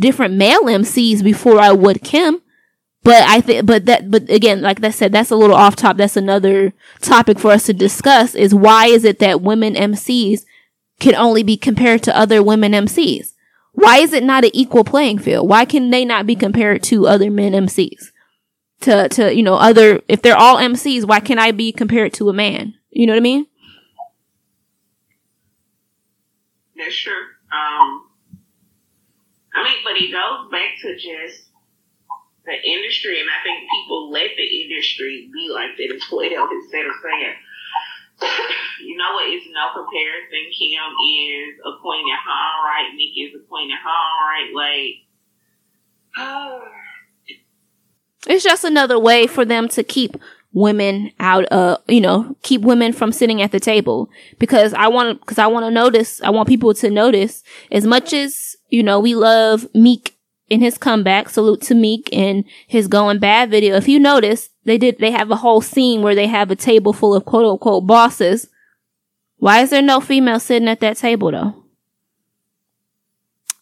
different 0.00 0.34
male 0.34 0.62
MCs 0.62 1.22
before 1.22 1.60
I 1.60 1.72
would 1.72 2.02
Kim. 2.02 2.40
But 3.02 3.22
I 3.24 3.42
think, 3.42 3.66
but 3.66 3.84
that, 3.84 4.10
but 4.10 4.30
again, 4.30 4.62
like 4.62 4.82
I 4.82 4.88
said, 4.88 5.12
that's 5.12 5.30
a 5.30 5.36
little 5.36 5.56
off 5.56 5.76
top. 5.76 5.98
That's 5.98 6.16
another 6.16 6.72
topic 7.02 7.38
for 7.38 7.50
us 7.50 7.66
to 7.66 7.74
discuss 7.74 8.34
is 8.34 8.54
why 8.54 8.86
is 8.86 9.04
it 9.04 9.18
that 9.18 9.42
women 9.42 9.74
MCs 9.74 10.46
can 11.00 11.14
only 11.14 11.42
be 11.42 11.58
compared 11.58 12.02
to 12.04 12.16
other 12.16 12.42
women 12.42 12.72
MCs? 12.72 13.33
Why 13.74 13.98
is 13.98 14.12
it 14.12 14.22
not 14.22 14.44
an 14.44 14.50
equal 14.54 14.84
playing 14.84 15.18
field? 15.18 15.48
Why 15.48 15.64
can 15.64 15.90
they 15.90 16.04
not 16.04 16.26
be 16.26 16.36
compared 16.36 16.82
to 16.84 17.06
other 17.06 17.30
men 17.30 17.52
MCs? 17.52 18.12
To, 18.82 19.08
to, 19.08 19.34
you 19.34 19.42
know, 19.42 19.54
other, 19.54 20.00
if 20.08 20.22
they're 20.22 20.36
all 20.36 20.56
MCs, 20.56 21.06
why 21.06 21.20
can 21.20 21.38
I 21.38 21.50
be 21.52 21.72
compared 21.72 22.12
to 22.14 22.28
a 22.28 22.32
man? 22.32 22.74
You 22.90 23.06
know 23.06 23.12
what 23.12 23.18
I 23.18 23.22
mean? 23.22 23.46
That's 26.76 26.96
true. 26.96 27.12
Um, 27.12 28.06
I 29.54 29.64
mean, 29.64 29.78
but 29.84 29.96
it 29.96 30.12
goes 30.12 30.50
back 30.50 30.74
to 30.82 30.94
just 30.94 31.50
the 32.44 32.52
industry, 32.52 33.20
and 33.20 33.28
I 33.30 33.42
think 33.42 33.70
people 33.70 34.10
let 34.10 34.30
the 34.36 34.62
industry 34.62 35.30
be 35.32 35.50
like 35.52 35.76
that 35.78 36.00
play 36.08 36.36
out 36.36 36.52
instead 36.52 36.86
of 36.86 36.92
saying, 37.02 37.34
you 38.84 38.96
know 38.96 39.12
what, 39.14 39.28
it's 39.28 39.46
no 39.52 39.72
comparison. 39.74 40.50
Kim 40.56 40.92
is 41.04 41.58
a 41.64 41.72
queen 41.82 42.04
at 42.12 42.22
home, 42.22 42.64
right? 42.64 42.92
Nick 42.94 43.16
is 43.16 43.34
a 43.34 43.40
queen 43.48 43.70
at 43.70 43.80
home, 43.84 44.28
right? 44.28 44.52
Like, 44.54 44.94
it's 48.28 48.44
just 48.44 48.64
another 48.64 48.98
way 48.98 49.26
for 49.26 49.44
them 49.44 49.68
to 49.68 49.82
keep 49.82 50.16
women 50.54 51.10
out 51.18 51.44
of 51.46 51.82
you 51.88 52.00
know 52.00 52.36
keep 52.42 52.62
women 52.62 52.92
from 52.92 53.10
sitting 53.10 53.42
at 53.42 53.50
the 53.50 53.58
table 53.58 54.08
because 54.38 54.72
i 54.74 54.86
want 54.86 55.18
because 55.20 55.36
i 55.36 55.48
want 55.48 55.66
to 55.66 55.70
notice 55.70 56.22
i 56.22 56.30
want 56.30 56.48
people 56.48 56.72
to 56.72 56.90
notice 56.90 57.42
as 57.72 57.84
much 57.84 58.12
as 58.12 58.54
you 58.68 58.80
know 58.80 59.00
we 59.00 59.16
love 59.16 59.66
meek 59.74 60.16
in 60.48 60.60
his 60.60 60.78
comeback 60.78 61.28
salute 61.28 61.60
to 61.60 61.74
meek 61.74 62.08
and 62.12 62.44
his 62.68 62.86
going 62.86 63.18
bad 63.18 63.50
video 63.50 63.74
if 63.74 63.88
you 63.88 63.98
notice 63.98 64.50
they 64.64 64.78
did 64.78 64.98
they 64.98 65.10
have 65.10 65.30
a 65.30 65.36
whole 65.36 65.60
scene 65.60 66.02
where 66.02 66.14
they 66.14 66.26
have 66.26 66.50
a 66.50 66.56
table 66.56 66.92
full 66.92 67.14
of 67.14 67.24
quote 67.24 67.44
unquote 67.44 67.86
bosses 67.86 68.48
why 69.38 69.60
is 69.60 69.70
there 69.70 69.82
no 69.82 70.00
female 70.00 70.40
sitting 70.40 70.68
at 70.68 70.80
that 70.80 70.96
table 70.96 71.30
though 71.30 71.54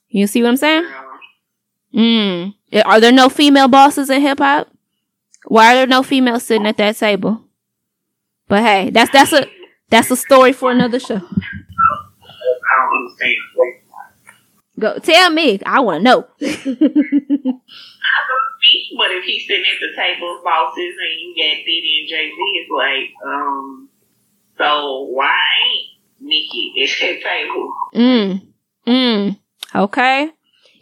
you 0.09 0.27
see 0.27 0.43
what 0.43 0.51
i'm 0.51 0.57
saying 0.57 0.87
mm 1.95 2.55
are 2.87 3.01
there 3.01 3.13
no 3.13 3.29
female 3.29 3.69
bosses 3.69 4.09
in 4.09 4.23
hip-hop 4.23 4.69
why 5.47 5.73
are 5.73 5.77
there 5.77 5.87
no 5.87 6.03
females 6.03 6.45
sitting 6.45 6.67
at 6.67 6.77
that 6.77 6.97
table? 6.97 7.45
But 8.49 8.63
hey, 8.63 8.91
that's 8.91 9.11
that's 9.13 9.33
a 9.33 9.47
that's 9.89 10.11
a 10.11 10.17
story 10.17 10.53
for 10.53 10.71
another 10.71 11.01
show. 11.01 11.17
I 11.17 11.21
don't 11.21 12.97
understand. 12.97 13.37
Go 14.79 14.99
tell 14.99 15.31
me. 15.31 15.61
I 15.65 15.81
want 15.81 16.01
to 16.01 16.05
know. 16.05 16.27
but 16.39 16.49
if 19.11 19.25
he's 19.25 19.47
sitting 19.47 19.65
at 19.65 19.81
the 19.81 19.95
table 19.97 20.37
of 20.37 20.45
bosses 20.45 20.77
and 20.77 21.21
you 21.21 21.35
got 21.37 21.57
Diddy 21.65 21.99
and 22.01 22.09
Jay 22.09 22.31
Z, 22.31 22.37
it's 22.37 22.71
like, 22.71 23.11
um, 23.27 23.89
so 24.59 25.09
why 25.11 25.39
ain't 25.67 25.89
Nicki 26.21 26.73
at 26.83 26.89
that 27.01 27.23
table? 27.29 27.73
Mm. 27.95 28.43
Mm. 28.87 29.39
Okay 29.75 30.31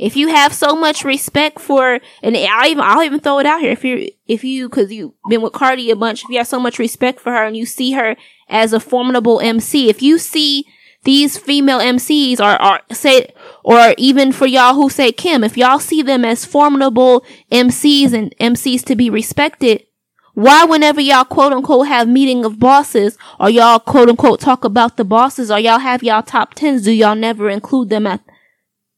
if 0.01 0.17
you 0.17 0.29
have 0.29 0.55
so 0.55 0.75
much 0.75 1.05
respect 1.05 1.61
for, 1.61 2.01
and 2.23 2.35
I'll 2.35 2.71
even, 2.71 2.83
I'll 2.83 3.03
even 3.03 3.21
throw 3.21 3.39
it 3.39 3.45
out 3.45 3.61
here. 3.61 3.71
If 3.71 3.85
you, 3.85 4.11
if 4.27 4.43
you, 4.43 4.67
cause 4.71 4.91
you've 4.91 5.13
been 5.29 5.43
with 5.43 5.53
Cardi 5.53 5.91
a 5.91 5.97
bunch, 5.97 6.25
if 6.25 6.31
you 6.31 6.39
have 6.39 6.47
so 6.47 6.59
much 6.59 6.79
respect 6.79 7.21
for 7.21 7.31
her 7.31 7.45
and 7.45 7.55
you 7.55 7.67
see 7.67 7.93
her 7.93 8.17
as 8.49 8.73
a 8.73 8.81
formidable 8.81 9.41
MC, 9.41 9.91
if 9.91 10.01
you 10.01 10.17
see 10.17 10.65
these 11.05 11.39
female 11.39 11.79
MCs 11.79 12.41
are, 12.41 12.61
or 12.63 12.81
say, 12.95 13.33
or 13.65 13.95
even 13.97 14.33
for 14.33 14.47
y'all 14.47 14.75
who 14.75 14.91
say 14.91 15.13
Kim, 15.13 15.43
if 15.43 15.57
y'all 15.57 15.79
see 15.79 16.03
them 16.03 16.25
as 16.25 16.45
formidable 16.45 17.25
MCs 17.51 18.13
and 18.13 18.35
MCs 18.39 18.85
to 18.85 18.97
be 18.97 19.09
respected, 19.09 19.87
why 20.35 20.65
whenever 20.65 21.01
y'all 21.01 21.25
quote 21.25 21.53
unquote 21.53 21.89
have 21.89 22.07
meeting 22.07 22.45
of 22.45 22.59
bosses 22.59 23.17
or 23.39 23.51
y'all 23.51 23.79
quote 23.79 24.09
unquote 24.09 24.41
talk 24.41 24.65
about 24.65 24.97
the 24.97 25.05
bosses 25.05 25.51
or 25.51 25.59
y'all 25.59 25.79
have 25.79 26.03
y'all 26.03 26.23
top 26.23 26.55
tens, 26.55 26.83
do 26.83 26.93
y'all 26.93 27.15
never 27.15 27.49
include 27.49 27.89
them 27.89 28.07
at 28.07 28.21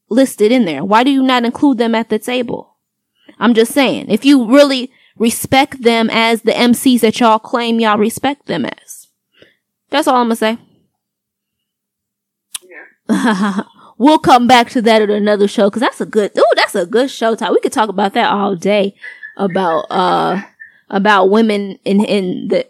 listed 0.09 0.51
in 0.51 0.65
there? 0.65 0.83
Why 0.83 1.03
do 1.03 1.11
you 1.11 1.23
not 1.23 1.45
include 1.45 1.77
them 1.77 1.95
at 1.95 2.09
the 2.09 2.19
table? 2.19 2.75
I'm 3.39 3.53
just 3.53 3.71
saying, 3.71 4.09
if 4.09 4.25
you 4.25 4.45
really 4.45 4.91
respect 5.17 5.81
them 5.81 6.09
as 6.11 6.41
the 6.41 6.51
MCs 6.51 7.01
that 7.01 7.19
y'all 7.19 7.39
claim 7.39 7.79
y'all 7.79 7.97
respect 7.97 8.45
them 8.47 8.65
as. 8.65 9.07
That's 9.89 10.07
all 10.07 10.17
I'm 10.17 10.25
gonna 10.25 10.35
say. 10.35 10.57
We'll 13.97 14.19
come 14.19 14.47
back 14.47 14.69
to 14.71 14.81
that 14.81 15.01
at 15.01 15.09
another 15.09 15.47
show 15.47 15.69
because 15.69 15.81
that's 15.81 16.01
a 16.01 16.05
good. 16.05 16.31
Oh, 16.35 16.53
that's 16.55 16.75
a 16.75 16.85
good 16.85 17.09
show. 17.09 17.35
Time 17.35 17.53
we 17.53 17.59
could 17.59 17.71
talk 17.71 17.89
about 17.89 18.13
that 18.13 18.29
all 18.31 18.55
day 18.55 18.95
about 19.37 19.85
uh 19.89 20.41
about 20.89 21.29
women 21.29 21.79
in 21.85 22.03
in 22.03 22.47
the 22.47 22.67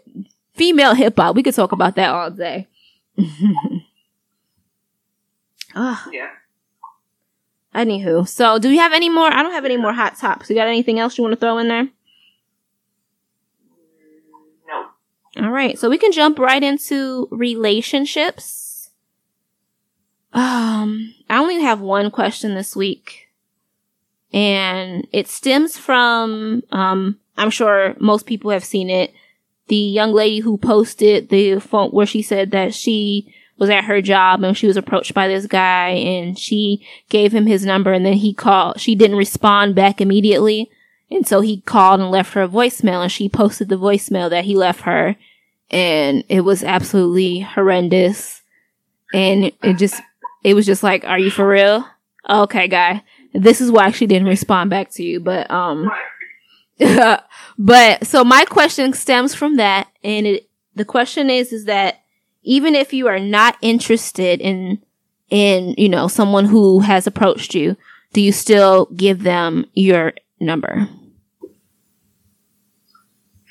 female 0.54 0.94
hip 0.94 1.16
hop. 1.16 1.34
We 1.34 1.42
could 1.42 1.54
talk 1.54 1.72
about 1.72 1.96
that 1.96 2.10
all 2.10 2.30
day. 2.30 2.68
ah. 5.74 6.08
Yeah. 6.12 6.30
Anywho, 7.74 8.28
so 8.28 8.58
do 8.60 8.70
you 8.70 8.78
have 8.78 8.92
any 8.92 9.08
more? 9.08 9.26
I 9.26 9.42
don't 9.42 9.52
have 9.52 9.64
any 9.64 9.76
more 9.76 9.92
hot 9.92 10.16
tops. 10.16 10.48
You 10.48 10.54
got 10.54 10.68
anything 10.68 11.00
else 11.00 11.18
you 11.18 11.24
want 11.24 11.32
to 11.32 11.40
throw 11.40 11.58
in 11.58 11.66
there? 11.66 11.88
No. 14.68 14.86
All 15.38 15.50
right, 15.50 15.76
so 15.76 15.90
we 15.90 15.98
can 15.98 16.12
jump 16.12 16.38
right 16.38 16.62
into 16.62 17.26
relationships. 17.32 18.63
Um, 20.34 21.14
I 21.30 21.38
only 21.38 21.60
have 21.60 21.80
one 21.80 22.10
question 22.10 22.54
this 22.54 22.76
week, 22.76 23.28
and 24.32 25.06
it 25.12 25.28
stems 25.28 25.78
from 25.78 26.62
um. 26.70 27.18
I'm 27.36 27.50
sure 27.50 27.96
most 27.98 28.26
people 28.26 28.52
have 28.52 28.64
seen 28.64 28.88
it. 28.88 29.12
The 29.66 29.74
young 29.74 30.12
lady 30.12 30.38
who 30.38 30.56
posted 30.56 31.30
the 31.30 31.58
phone 31.58 31.90
where 31.90 32.06
she 32.06 32.22
said 32.22 32.52
that 32.52 32.74
she 32.74 33.32
was 33.58 33.70
at 33.70 33.84
her 33.84 34.00
job 34.00 34.42
and 34.42 34.56
she 34.56 34.66
was 34.66 34.76
approached 34.76 35.14
by 35.14 35.28
this 35.28 35.46
guy 35.46 35.88
and 35.88 36.38
she 36.38 36.86
gave 37.08 37.32
him 37.32 37.46
his 37.46 37.64
number 37.64 37.92
and 37.92 38.04
then 38.04 38.14
he 38.14 38.34
called. 38.34 38.80
She 38.80 38.94
didn't 38.94 39.16
respond 39.16 39.74
back 39.74 40.00
immediately. 40.00 40.70
And 41.10 41.26
so 41.26 41.40
he 41.40 41.60
called 41.60 42.00
and 42.00 42.10
left 42.10 42.34
her 42.34 42.42
a 42.42 42.48
voicemail 42.48 43.02
and 43.02 43.12
she 43.12 43.28
posted 43.28 43.68
the 43.68 43.76
voicemail 43.76 44.30
that 44.30 44.44
he 44.44 44.56
left 44.56 44.82
her. 44.82 45.16
And 45.70 46.24
it 46.28 46.42
was 46.42 46.62
absolutely 46.62 47.40
horrendous. 47.40 48.42
And 49.12 49.52
it 49.62 49.74
just, 49.76 50.00
it 50.44 50.54
was 50.54 50.66
just 50.66 50.82
like, 50.82 51.04
are 51.04 51.18
you 51.18 51.30
for 51.30 51.48
real? 51.48 51.86
Okay, 52.28 52.68
guy. 52.68 53.02
This 53.32 53.60
is 53.60 53.70
why 53.70 53.90
she 53.90 54.06
didn't 54.06 54.28
respond 54.28 54.70
back 54.70 54.90
to 54.92 55.02
you. 55.02 55.18
But, 55.18 55.50
um, 55.50 55.90
but 57.58 58.06
so 58.06 58.22
my 58.22 58.44
question 58.44 58.92
stems 58.92 59.34
from 59.34 59.56
that. 59.56 59.88
And 60.04 60.26
it, 60.26 60.48
the 60.74 60.84
question 60.84 61.30
is, 61.30 61.52
is 61.52 61.64
that 61.64 62.04
even 62.44 62.74
if 62.74 62.92
you 62.92 63.08
are 63.08 63.18
not 63.18 63.56
interested 63.62 64.40
in 64.40 64.80
in 65.30 65.74
you 65.78 65.88
know 65.88 66.06
someone 66.06 66.44
who 66.44 66.80
has 66.80 67.06
approached 67.06 67.54
you 67.54 67.76
do 68.12 68.20
you 68.20 68.30
still 68.30 68.86
give 68.94 69.22
them 69.22 69.64
your 69.72 70.12
number 70.38 70.72
um 70.72 70.90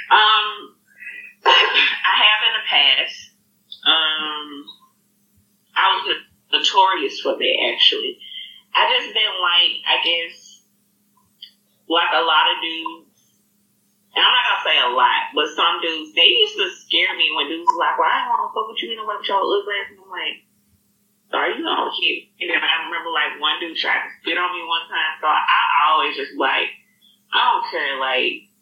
i 1.46 2.16
have 2.22 2.42
in 2.48 2.54
the 2.54 2.66
past 2.70 3.32
um 3.86 4.33
notorious 6.54 7.20
for 7.20 7.34
that 7.34 7.56
actually 7.74 8.18
i 8.74 8.88
just 8.94 9.10
didn't 9.14 9.42
like 9.42 9.74
i 9.90 9.98
guess 10.06 10.64
like 11.90 12.14
a 12.14 12.22
lot 12.22 12.48
of 12.54 12.62
dudes 12.62 13.14
and 14.14 14.22
I'm 14.22 14.30
not 14.30 14.46
gonna 14.46 14.68
say 14.70 14.78
a 14.78 14.94
lot, 14.94 15.34
but 15.34 15.50
some 15.58 15.82
dudes, 15.82 16.14
they 16.14 16.30
used 16.30 16.54
to 16.62 16.70
scare 16.86 17.18
me 17.18 17.34
when 17.34 17.50
dudes 17.50 17.66
were 17.66 17.82
like, 17.82 17.98
well, 17.98 18.14
I 18.14 18.22
don't 18.22 18.30
want 18.30 18.46
to 18.46 18.54
fuck 18.54 18.70
with 18.70 18.78
you 18.86 18.94
anyway 18.94 19.18
with 19.18 19.26
your 19.26 19.42
ugly 19.42 19.74
ass. 19.74 19.90
And 19.90 20.06
I'm 20.06 20.14
like, 20.14 20.38
sorry, 21.34 21.58
you 21.58 21.66
know, 21.66 21.90
shit. 21.98 22.30
And 22.38 22.54
then 22.54 22.62
I 22.62 22.86
remember 22.86 23.10
like 23.10 23.42
one 23.42 23.58
dude 23.58 23.74
tried 23.74 24.06
to 24.06 24.10
spit 24.22 24.38
on 24.38 24.54
me 24.54 24.62
one 24.70 24.86
time, 24.86 25.18
so 25.18 25.26
I 25.26 25.90
always 25.90 26.14
just 26.14 26.38
like, 26.38 26.70
I 27.34 27.42
don't 27.42 27.66
care, 27.74 27.98
like, 27.98 28.53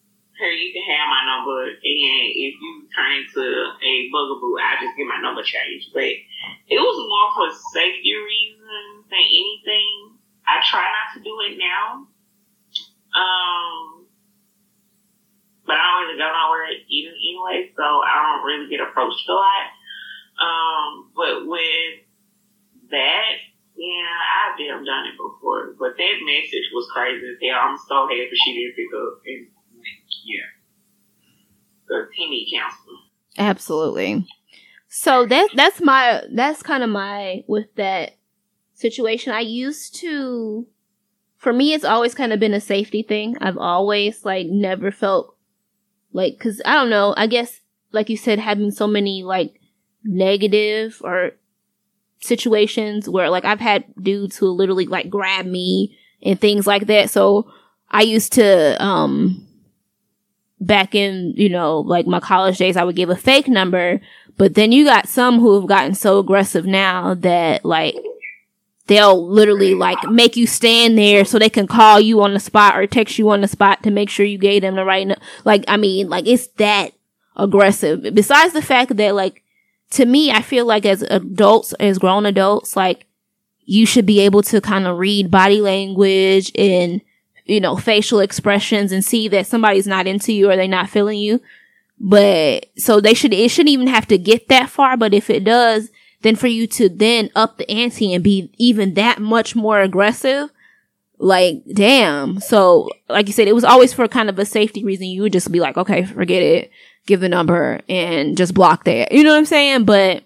here, 0.41 0.49
you 0.49 0.73
can 0.73 0.81
have 0.89 1.05
my 1.05 1.21
number, 1.29 1.69
and 1.69 2.25
if 2.33 2.53
you 2.57 2.71
turn 2.89 3.21
into 3.21 3.45
a 3.45 3.93
bugaboo, 4.09 4.57
I 4.57 4.81
just 4.81 4.97
get 4.97 5.05
my 5.05 5.21
number 5.21 5.45
changed. 5.45 5.93
But 5.93 6.09
it 6.09 6.81
was 6.81 6.97
more 7.05 7.29
for 7.37 7.47
safety 7.77 8.09
reasons 8.17 9.05
than 9.05 9.21
anything. 9.21 10.17
I 10.49 10.57
try 10.65 10.81
not 10.81 11.13
to 11.13 11.19
do 11.21 11.33
it 11.45 11.61
now. 11.61 12.09
Um, 13.13 14.09
but 15.65 15.77
I 15.77 15.83
don't 15.85 16.01
really 16.09 16.17
go 16.17 16.27
nowhere 16.27 16.73
even 16.89 17.13
anyway, 17.13 17.69
so 17.77 17.85
I 17.85 18.15
don't 18.25 18.45
really 18.45 18.69
get 18.69 18.81
approached 18.81 19.29
a 19.29 19.35
lot. 19.37 19.65
Um, 20.41 21.11
but 21.13 21.45
with 21.45 22.01
that, 22.89 23.33
yeah, 23.77 24.17
I've 24.41 24.57
been 24.57 24.83
done 24.83 25.07
it 25.07 25.17
before. 25.17 25.77
But 25.77 25.95
that 25.97 26.15
message 26.25 26.67
was 26.73 26.89
crazy 26.91 27.37
hell. 27.45 27.61
I'm 27.61 27.77
so 27.77 28.07
happy 28.09 28.33
she 28.33 28.57
didn't 28.57 28.75
pick 28.75 28.91
up. 28.91 29.21
And, 29.25 29.47
yeah. 30.23 30.43
The 31.87 32.07
TV 32.17 32.45
counselor. 32.53 32.97
Absolutely. 33.37 34.27
So 34.87 35.25
that 35.25 35.49
that's 35.55 35.81
my 35.81 36.23
that's 36.33 36.61
kind 36.63 36.83
of 36.83 36.89
my 36.89 37.43
with 37.47 37.73
that 37.75 38.17
situation. 38.73 39.33
I 39.33 39.39
used 39.41 39.95
to 39.95 40.67
for 41.41 41.51
me, 41.51 41.73
it's 41.73 41.83
always 41.83 42.13
kind 42.13 42.31
of 42.33 42.39
been 42.39 42.53
a 42.53 42.61
safety 42.61 43.01
thing. 43.01 43.35
I've 43.41 43.57
always 43.57 44.23
like 44.23 44.45
never 44.45 44.91
felt 44.91 45.35
like, 46.13 46.37
cause 46.39 46.61
I 46.65 46.75
don't 46.75 46.91
know, 46.91 47.15
I 47.17 47.25
guess, 47.25 47.61
like 47.91 48.09
you 48.09 48.17
said, 48.17 48.37
having 48.37 48.69
so 48.69 48.85
many 48.85 49.23
like 49.23 49.59
negative 50.03 51.01
or 51.03 51.31
situations 52.21 53.09
where 53.09 53.31
like 53.31 53.43
I've 53.43 53.59
had 53.59 53.85
dudes 53.99 54.37
who 54.37 54.51
literally 54.51 54.85
like 54.85 55.09
grab 55.09 55.47
me 55.47 55.97
and 56.21 56.39
things 56.39 56.67
like 56.67 56.85
that. 56.85 57.09
So 57.09 57.51
I 57.89 58.03
used 58.03 58.33
to, 58.33 58.79
um, 58.83 59.47
back 60.61 60.93
in, 60.93 61.33
you 61.35 61.49
know, 61.49 61.79
like 61.79 62.07
my 62.07 62.19
college 62.19 62.57
days, 62.57 62.77
I 62.77 62.83
would 62.83 62.95
give 62.95 63.09
a 63.09 63.15
fake 63.15 63.47
number, 63.47 63.99
but 64.37 64.53
then 64.53 64.71
you 64.71 64.85
got 64.85 65.07
some 65.07 65.39
who 65.39 65.59
have 65.59 65.67
gotten 65.67 65.95
so 65.95 66.19
aggressive 66.19 66.65
now 66.65 67.15
that 67.15 67.65
like 67.65 67.95
they'll 68.85 69.27
literally 69.27 69.73
like 69.73 69.97
make 70.09 70.37
you 70.37 70.45
stand 70.45 70.97
there 70.97 71.25
so 71.25 71.39
they 71.39 71.49
can 71.49 71.67
call 71.67 71.99
you 71.99 72.21
on 72.21 72.33
the 72.33 72.39
spot 72.39 72.77
or 72.77 72.85
text 72.85 73.17
you 73.17 73.29
on 73.31 73.41
the 73.41 73.47
spot 73.47 73.81
to 73.83 73.91
make 73.91 74.09
sure 74.09 74.25
you 74.25 74.37
gave 74.37 74.61
them 74.61 74.75
the 74.75 74.85
right, 74.85 75.07
nu- 75.07 75.15
like, 75.45 75.65
I 75.67 75.77
mean, 75.77 76.09
like 76.09 76.27
it's 76.27 76.47
that 76.57 76.91
aggressive. 77.35 78.13
Besides 78.13 78.53
the 78.53 78.61
fact 78.61 78.95
that 78.97 79.15
like, 79.15 79.43
to 79.91 80.05
me, 80.05 80.31
I 80.31 80.41
feel 80.41 80.65
like 80.65 80.85
as 80.85 81.01
adults, 81.01 81.73
as 81.73 81.97
grown 81.97 82.25
adults, 82.25 82.75
like 82.75 83.07
you 83.65 83.85
should 83.85 84.05
be 84.05 84.19
able 84.21 84.43
to 84.43 84.61
kind 84.61 84.85
of 84.85 84.99
read 84.99 85.31
body 85.31 85.59
language 85.59 86.51
and, 86.55 87.01
you 87.51 87.59
know, 87.59 87.75
facial 87.75 88.21
expressions 88.21 88.93
and 88.93 89.03
see 89.03 89.27
that 89.27 89.45
somebody's 89.45 89.85
not 89.85 90.07
into 90.07 90.31
you 90.31 90.49
or 90.49 90.55
they're 90.55 90.69
not 90.69 90.89
feeling 90.89 91.19
you. 91.19 91.41
But 91.99 92.67
so 92.77 93.01
they 93.01 93.13
should, 93.13 93.33
it 93.33 93.49
shouldn't 93.49 93.73
even 93.73 93.87
have 93.87 94.07
to 94.07 94.17
get 94.17 94.47
that 94.47 94.69
far. 94.69 94.95
But 94.95 95.13
if 95.13 95.29
it 95.29 95.43
does, 95.43 95.89
then 96.21 96.37
for 96.37 96.47
you 96.47 96.65
to 96.67 96.87
then 96.87 97.29
up 97.35 97.57
the 97.57 97.69
ante 97.69 98.13
and 98.13 98.23
be 98.23 98.51
even 98.57 98.93
that 98.93 99.19
much 99.19 99.53
more 99.53 99.81
aggressive, 99.81 100.49
like, 101.17 101.61
damn. 101.73 102.39
So, 102.39 102.89
like 103.09 103.27
you 103.27 103.33
said, 103.33 103.49
it 103.49 103.55
was 103.55 103.65
always 103.65 103.91
for 103.91 104.07
kind 104.07 104.29
of 104.29 104.39
a 104.39 104.45
safety 104.45 104.85
reason. 104.85 105.07
You 105.07 105.23
would 105.23 105.33
just 105.33 105.51
be 105.51 105.59
like, 105.59 105.77
okay, 105.77 106.05
forget 106.05 106.41
it. 106.41 106.71
Give 107.05 107.19
the 107.19 107.29
number 107.29 107.81
and 107.89 108.37
just 108.37 108.53
block 108.53 108.85
that. 108.85 109.11
You 109.11 109.23
know 109.23 109.31
what 109.31 109.37
I'm 109.37 109.45
saying? 109.45 109.83
But, 109.83 110.23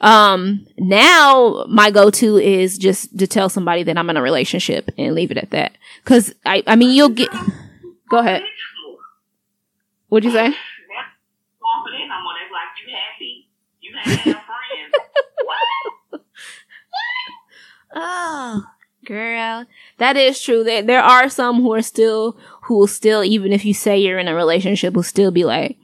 um, 0.00 0.66
now 0.78 1.64
my 1.68 1.90
go-to 1.90 2.38
is 2.38 2.78
just 2.78 3.18
to 3.18 3.26
tell 3.26 3.48
somebody 3.48 3.82
that 3.84 3.98
I'm 3.98 4.10
in 4.10 4.16
a 4.16 4.22
relationship 4.22 4.90
and 4.96 5.14
leave 5.14 5.30
it 5.30 5.38
at 5.38 5.50
that. 5.50 5.76
Cause 6.04 6.34
I, 6.44 6.62
I 6.66 6.76
mean, 6.76 6.90
you'll 6.90 7.08
get, 7.08 7.30
go 8.08 8.18
ahead. 8.18 8.42
What'd 10.08 10.24
you 10.24 10.30
say? 10.30 10.48
That's 10.48 10.58
confident. 11.60 12.10
I'm 12.10 12.26
on 12.26 12.36
it 12.36 12.52
like 12.52 12.68
you 12.84 12.94
happy. 12.94 13.48
You 13.80 13.92
have 13.98 14.44
friends. 14.44 15.08
what? 16.10 16.20
Oh, 17.94 18.64
girl. 19.04 19.66
That 19.98 20.16
is 20.16 20.40
true. 20.40 20.64
There, 20.64 20.82
there 20.82 21.02
are 21.02 21.28
some 21.28 21.60
who 21.60 21.72
are 21.74 21.82
still, 21.82 22.38
who 22.62 22.78
will 22.78 22.86
still, 22.86 23.24
even 23.24 23.52
if 23.52 23.64
you 23.64 23.74
say 23.74 23.98
you're 23.98 24.18
in 24.18 24.28
a 24.28 24.34
relationship, 24.34 24.94
will 24.94 25.02
still 25.02 25.30
be 25.30 25.44
like, 25.44 25.78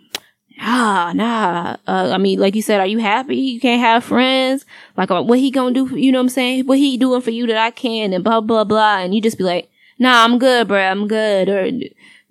ah, 0.60 1.12
nah. 1.14 1.76
Uh, 1.86 2.10
I 2.12 2.18
mean, 2.18 2.38
like 2.38 2.54
you 2.54 2.62
said, 2.62 2.80
are 2.80 2.86
you 2.86 2.98
happy? 2.98 3.36
You 3.36 3.60
can't 3.60 3.80
have 3.80 4.04
friends. 4.04 4.64
Like, 4.96 5.10
uh, 5.10 5.22
what 5.22 5.38
he 5.38 5.50
gonna 5.50 5.74
do? 5.74 5.86
For, 5.88 5.96
you 5.98 6.12
know 6.12 6.18
what 6.18 6.24
I'm 6.24 6.28
saying? 6.30 6.66
What 6.66 6.78
he 6.78 6.96
doing 6.96 7.22
for 7.22 7.30
you 7.30 7.46
that 7.46 7.56
I 7.56 7.70
can? 7.70 8.12
And 8.12 8.24
blah 8.24 8.40
blah 8.40 8.64
blah. 8.64 8.98
And 8.98 9.14
you 9.14 9.20
just 9.20 9.38
be 9.38 9.44
like, 9.44 9.70
nah, 9.98 10.24
I'm 10.24 10.38
good, 10.38 10.68
bro. 10.68 10.80
I'm 10.80 11.08
good. 11.08 11.48
Or 11.48 11.70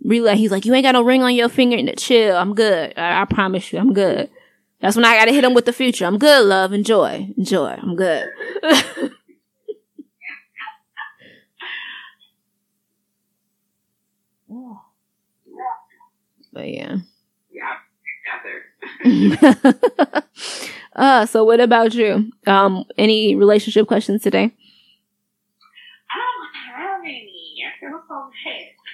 really, 0.03 0.37
he's 0.37 0.51
like, 0.51 0.65
you 0.65 0.73
ain't 0.73 0.83
got 0.83 0.93
no 0.93 1.01
ring 1.01 1.23
on 1.23 1.33
your 1.35 1.49
finger. 1.49 1.77
And 1.77 1.97
chill. 1.97 2.35
I'm 2.37 2.53
good. 2.53 2.93
I, 2.97 3.21
I 3.21 3.25
promise 3.25 3.71
you, 3.71 3.79
I'm 3.79 3.93
good. 3.93 4.29
That's 4.79 4.95
when 4.95 5.05
I 5.05 5.17
gotta 5.17 5.31
hit 5.31 5.43
him 5.43 5.53
with 5.53 5.65
the 5.65 5.73
future. 5.73 6.05
I'm 6.05 6.17
good, 6.19 6.45
love. 6.45 6.71
Enjoy, 6.73 7.33
enjoy. 7.37 7.77
I'm 7.81 7.95
good. 7.95 8.29
but 16.53 16.67
yeah. 16.67 16.97
Yeah, 19.07 19.35
got 19.35 19.61
there. 19.63 20.23
uh, 20.95 21.25
so 21.25 21.43
what 21.43 21.59
about 21.59 21.93
you? 21.93 22.31
Um, 22.45 22.85
any 22.97 23.35
relationship 23.35 23.87
questions 23.87 24.21
today? 24.23 24.45
I 26.11 26.17
don't 26.17 26.75
have 26.75 27.01
any. 27.03 27.55
I 27.65 27.79
feel 27.79 28.01
so 28.07 28.29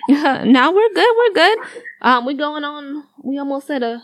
bad. 0.10 0.48
no, 0.48 0.72
we're 0.72 0.94
good. 0.94 1.15
We're 1.18 1.34
good. 1.34 1.57
Um, 2.02 2.26
we're 2.26 2.38
going 2.38 2.64
on. 2.64 3.03
We 3.23 3.38
almost 3.38 3.69
at 3.69 3.84
a, 3.84 4.02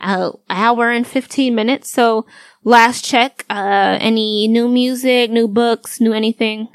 a 0.00 0.32
hour 0.48 0.90
and 0.90 1.06
fifteen 1.06 1.54
minutes. 1.54 1.90
So 1.90 2.26
last 2.64 3.04
check. 3.04 3.44
Uh, 3.50 3.98
any 4.00 4.48
new 4.48 4.68
music, 4.68 5.30
new 5.30 5.48
books, 5.48 6.00
new 6.00 6.12
anything 6.12 6.68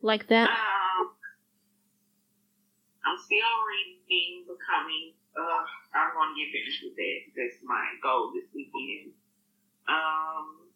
like 0.00 0.28
that? 0.28 0.48
Um, 0.48 1.10
I'm 3.04 3.18
still 3.18 3.54
reading 3.68 4.44
Becoming. 4.46 5.12
Uh, 5.36 5.64
To 6.32 6.40
get 6.40 6.48
finished 6.48 6.80
with 6.84 6.96
that. 6.96 7.18
That's 7.36 7.60
my 7.62 7.84
goal 8.02 8.32
this 8.32 8.48
weekend. 8.54 9.12
Um, 9.84 10.72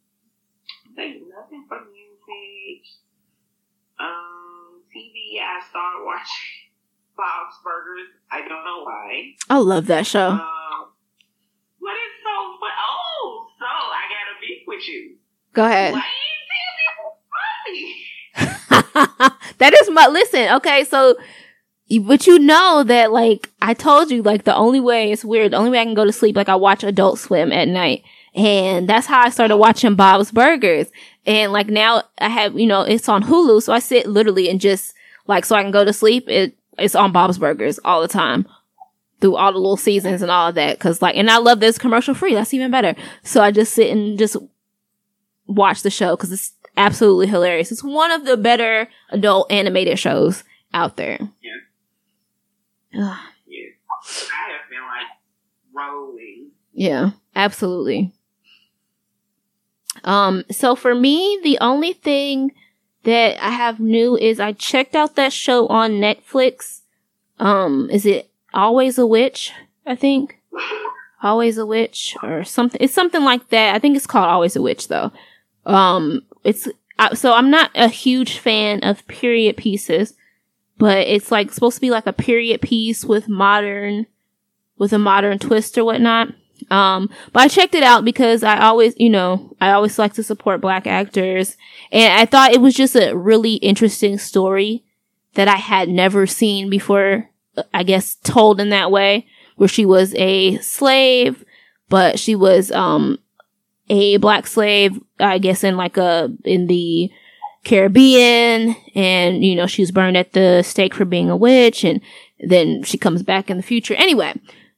there's 0.94 1.22
nothing 1.32 1.64
for 1.68 1.80
music. 1.80 2.84
Um, 3.98 4.82
TV, 4.92 5.40
I 5.40 5.64
started 5.64 6.04
watching 6.04 6.52
Bob's 7.16 7.56
Burgers. 7.64 8.12
I 8.30 8.40
don't 8.40 8.64
know 8.68 8.84
why. 8.84 9.32
I 9.48 9.58
love 9.58 9.86
that 9.86 10.06
show. 10.06 10.28
Um, 10.28 10.92
what 11.78 11.96
is 11.96 12.12
so? 12.20 12.36
But 12.60 12.76
oh, 12.76 13.46
so 13.58 13.64
I 13.64 14.04
got 14.12 14.28
a 14.28 14.40
beef 14.40 14.62
with 14.66 14.86
you. 14.86 15.16
Go 15.54 15.64
ahead. 15.64 15.94
Why 15.94 16.04
you 16.04 16.36
tell 16.52 17.96
me 18.44 18.52
funny? 18.92 19.32
that 19.58 19.72
is 19.80 19.88
my 19.88 20.06
listen. 20.08 20.52
Okay, 20.56 20.84
so 20.84 21.16
but 22.00 22.26
you 22.26 22.38
know 22.38 22.82
that 22.84 23.12
like 23.12 23.50
I 23.62 23.74
told 23.74 24.10
you 24.10 24.22
like 24.22 24.44
the 24.44 24.54
only 24.54 24.80
way 24.80 25.12
it's 25.12 25.24
weird. 25.24 25.52
The 25.52 25.56
only 25.56 25.70
way 25.70 25.80
I 25.80 25.84
can 25.84 25.94
go 25.94 26.04
to 26.04 26.12
sleep 26.12 26.36
like 26.36 26.48
I 26.48 26.56
watch 26.56 26.82
Adult 26.82 27.18
Swim 27.18 27.52
at 27.52 27.68
night, 27.68 28.02
and 28.34 28.88
that's 28.88 29.06
how 29.06 29.20
I 29.20 29.30
started 29.30 29.56
watching 29.56 29.94
Bob's 29.94 30.32
Burgers. 30.32 30.88
And 31.26 31.52
like 31.52 31.68
now 31.68 32.02
I 32.18 32.28
have 32.28 32.58
you 32.58 32.66
know 32.66 32.82
it's 32.82 33.08
on 33.08 33.22
Hulu, 33.22 33.62
so 33.62 33.72
I 33.72 33.78
sit 33.78 34.06
literally 34.06 34.48
and 34.48 34.60
just 34.60 34.94
like 35.26 35.44
so 35.44 35.54
I 35.54 35.62
can 35.62 35.70
go 35.70 35.84
to 35.84 35.92
sleep. 35.92 36.28
It 36.28 36.56
it's 36.76 36.94
on 36.94 37.12
Bob's 37.12 37.38
Burgers 37.38 37.78
all 37.84 38.02
the 38.02 38.08
time 38.08 38.46
through 39.20 39.36
all 39.36 39.52
the 39.52 39.58
little 39.58 39.76
seasons 39.76 40.22
and 40.22 40.30
all 40.30 40.48
of 40.48 40.56
that. 40.56 40.78
Cause 40.78 41.00
like, 41.00 41.16
and 41.16 41.30
I 41.30 41.38
love 41.38 41.60
this 41.60 41.78
commercial 41.78 42.14
free. 42.14 42.34
That's 42.34 42.52
even 42.52 42.70
better. 42.70 42.94
So 43.22 43.40
I 43.40 43.50
just 43.50 43.72
sit 43.72 43.90
and 43.90 44.18
just 44.18 44.36
watch 45.46 45.82
the 45.82 45.90
show 45.90 46.16
because 46.16 46.32
it's 46.32 46.52
absolutely 46.76 47.26
hilarious. 47.26 47.72
It's 47.72 47.82
one 47.82 48.10
of 48.10 48.26
the 48.26 48.36
better 48.36 48.88
adult 49.10 49.50
animated 49.50 49.98
shows 49.98 50.44
out 50.74 50.96
there. 50.96 51.18
Yeah. 51.42 51.52
Ugh. 52.98 53.18
Yeah. 53.46 53.66
I 54.32 54.52
have 54.52 54.70
been 54.70 54.82
like 54.82 55.06
rolling. 55.74 56.50
Yeah, 56.72 57.10
absolutely. 57.34 58.12
Um, 60.04 60.44
so 60.50 60.76
for 60.76 60.94
me, 60.94 61.40
the 61.42 61.58
only 61.60 61.92
thing 61.92 62.52
that 63.04 63.42
I 63.42 63.50
have 63.50 63.80
new 63.80 64.16
is 64.16 64.40
I 64.40 64.52
checked 64.52 64.94
out 64.94 65.16
that 65.16 65.32
show 65.32 65.66
on 65.68 65.92
Netflix. 65.92 66.80
Um, 67.38 67.88
is 67.90 68.04
it 68.06 68.30
Always 68.52 68.98
a 68.98 69.06
Witch? 69.06 69.52
I 69.86 69.94
think. 69.96 70.38
Always 71.22 71.58
a 71.58 71.66
Witch 71.66 72.16
or 72.22 72.44
something. 72.44 72.80
It's 72.82 72.94
something 72.94 73.22
like 73.22 73.48
that. 73.48 73.74
I 73.74 73.78
think 73.78 73.96
it's 73.96 74.06
called 74.06 74.28
Always 74.28 74.56
a 74.56 74.62
Witch 74.62 74.88
though. 74.88 75.12
Um, 75.64 76.22
it's, 76.44 76.68
uh, 76.98 77.14
so 77.14 77.32
I'm 77.32 77.50
not 77.50 77.70
a 77.74 77.88
huge 77.88 78.38
fan 78.38 78.80
of 78.84 79.06
period 79.08 79.56
pieces, 79.56 80.14
but 80.78 81.06
it's 81.06 81.30
like 81.30 81.52
supposed 81.52 81.76
to 81.76 81.80
be 81.80 81.90
like 81.90 82.06
a 82.06 82.12
period 82.12 82.60
piece 82.60 83.04
with 83.04 83.28
modern, 83.28 84.06
with 84.78 84.92
a 84.92 84.98
modern 84.98 85.38
twist 85.38 85.76
or 85.78 85.84
whatnot. 85.84 86.28
Um, 86.70 87.10
but 87.32 87.42
I 87.42 87.48
checked 87.48 87.74
it 87.74 87.82
out 87.82 88.04
because 88.04 88.42
I 88.42 88.58
always, 88.60 88.94
you 88.98 89.10
know, 89.10 89.54
I 89.60 89.72
always 89.72 89.98
like 89.98 90.14
to 90.14 90.22
support 90.22 90.60
black 90.60 90.86
actors. 90.86 91.56
And 91.92 92.12
I 92.12 92.26
thought 92.26 92.52
it 92.52 92.60
was 92.60 92.74
just 92.74 92.96
a 92.96 93.14
really 93.14 93.54
interesting 93.54 94.18
story 94.18 94.84
that 95.34 95.48
I 95.48 95.56
had 95.56 95.88
never 95.88 96.26
seen 96.26 96.70
before, 96.70 97.28
I 97.72 97.82
guess 97.82 98.16
told 98.16 98.60
in 98.60 98.70
that 98.70 98.90
way, 98.90 99.26
where 99.56 99.68
she 99.68 99.84
was 99.84 100.14
a 100.14 100.56
slave, 100.58 101.44
but 101.88 102.18
she 102.18 102.34
was, 102.34 102.72
um, 102.72 103.18
a 103.88 104.16
black 104.16 104.46
slave, 104.46 104.98
I 105.20 105.38
guess 105.38 105.62
in 105.62 105.76
like 105.76 105.96
a, 105.96 106.30
in 106.44 106.66
the 106.66 107.10
Caribbean 107.66 108.76
and, 108.94 109.44
you 109.44 109.56
know, 109.56 109.66
she 109.66 109.82
was 109.82 109.90
burned 109.90 110.16
at 110.16 110.32
the 110.32 110.62
stake 110.62 110.94
for 110.94 111.04
being 111.04 111.28
a 111.28 111.36
witch 111.36 111.82
and 111.82 112.00
then 112.38 112.84
she 112.84 112.96
comes 112.96 113.24
back 113.24 113.50
in 113.50 113.56
the 113.56 113.62
future. 113.62 113.94
Anyway, 113.94 114.32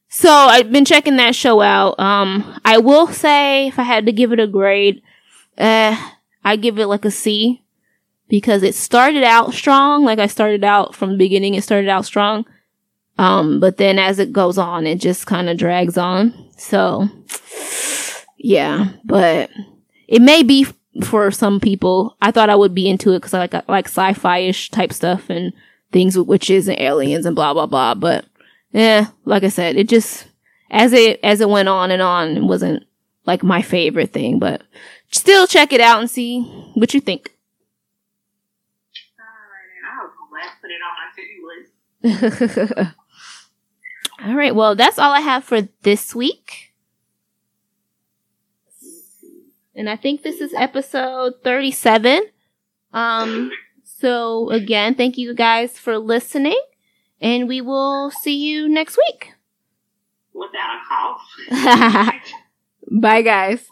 so 0.09 0.31
I've 0.31 0.71
been 0.71 0.85
checking 0.85 1.17
that 1.17 1.35
show 1.35 1.61
out. 1.61 1.99
Um, 1.99 2.59
I 2.65 2.79
will 2.79 3.07
say 3.07 3.67
if 3.67 3.77
I 3.77 3.83
had 3.83 4.07
to 4.07 4.11
give 4.11 4.33
it 4.33 4.39
a 4.39 4.47
grade, 4.47 5.03
uh, 5.59 5.95
I 6.43 6.55
give 6.55 6.79
it 6.79 6.87
like 6.87 7.05
a 7.05 7.11
C 7.11 7.61
because 8.27 8.63
it 8.63 8.73
started 8.73 9.23
out 9.23 9.53
strong. 9.53 10.03
Like 10.03 10.17
I 10.17 10.25
started 10.25 10.63
out 10.63 10.95
from 10.95 11.11
the 11.11 11.17
beginning, 11.17 11.53
it 11.53 11.63
started 11.63 11.89
out 11.89 12.05
strong. 12.05 12.45
Um, 13.19 13.59
but 13.59 13.77
then 13.77 13.99
as 13.99 14.17
it 14.17 14.33
goes 14.33 14.57
on, 14.57 14.87
it 14.87 14.99
just 14.99 15.27
kind 15.27 15.47
of 15.47 15.57
drags 15.57 15.95
on. 15.95 16.33
So 16.57 17.07
yeah, 18.37 18.93
but 19.05 19.51
it 20.07 20.23
may 20.23 20.41
be 20.41 20.65
for 21.03 21.31
some 21.31 21.59
people. 21.59 22.17
I 22.21 22.31
thought 22.31 22.49
I 22.49 22.55
would 22.55 22.73
be 22.73 22.89
into 22.89 23.11
it 23.13 23.17
because 23.19 23.33
I 23.33 23.39
like 23.39 23.53
I 23.53 23.63
like 23.67 23.87
sci-fi 23.87 24.39
ish 24.39 24.69
type 24.69 24.93
stuff 24.93 25.29
and 25.29 25.53
things 25.91 26.17
with 26.17 26.27
witches 26.27 26.67
and 26.67 26.79
aliens 26.79 27.25
and 27.25 27.35
blah 27.35 27.53
blah 27.53 27.65
blah. 27.65 27.93
But 27.95 28.25
yeah, 28.71 29.07
like 29.25 29.43
I 29.43 29.49
said, 29.49 29.75
it 29.75 29.89
just 29.89 30.27
as 30.69 30.93
it 30.93 31.19
as 31.23 31.41
it 31.41 31.49
went 31.49 31.69
on 31.69 31.91
and 31.91 32.01
on, 32.01 32.37
it 32.37 32.43
wasn't 32.43 32.85
like 33.25 33.43
my 33.43 33.61
favorite 33.61 34.11
thing. 34.11 34.39
But 34.39 34.63
still, 35.11 35.47
check 35.47 35.73
it 35.73 35.81
out 35.81 35.99
and 35.99 36.09
see 36.09 36.41
what 36.73 36.93
you 36.93 36.99
think. 36.99 37.33
Alright, 39.19 40.47
I'll 40.47 40.57
put 40.61 40.71
it 40.71 40.81
on 40.83 42.13
my 42.13 42.31
to-do 42.31 42.69
list. 42.79 42.95
all 44.21 44.35
right, 44.35 44.55
well, 44.55 44.75
that's 44.75 44.99
all 44.99 45.11
I 45.11 45.21
have 45.21 45.43
for 45.43 45.61
this 45.83 46.15
week. 46.15 46.68
And 49.79 49.89
I 49.89 49.95
think 49.95 50.23
this 50.23 50.41
is 50.41 50.53
episode 50.53 51.35
37. 51.41 52.23
Um, 52.91 53.49
so 53.85 54.49
again, 54.49 54.93
thank 54.93 55.17
you 55.17 55.33
guys 55.33 55.79
for 55.79 55.97
listening 55.97 56.59
and 57.21 57.47
we 57.47 57.61
will 57.61 58.11
see 58.11 58.35
you 58.35 58.67
next 58.67 58.97
week. 58.97 59.31
Without 60.33 60.75
a 60.75 60.79
cough. 60.85 62.13
Bye 62.91 63.21
guys. 63.21 63.65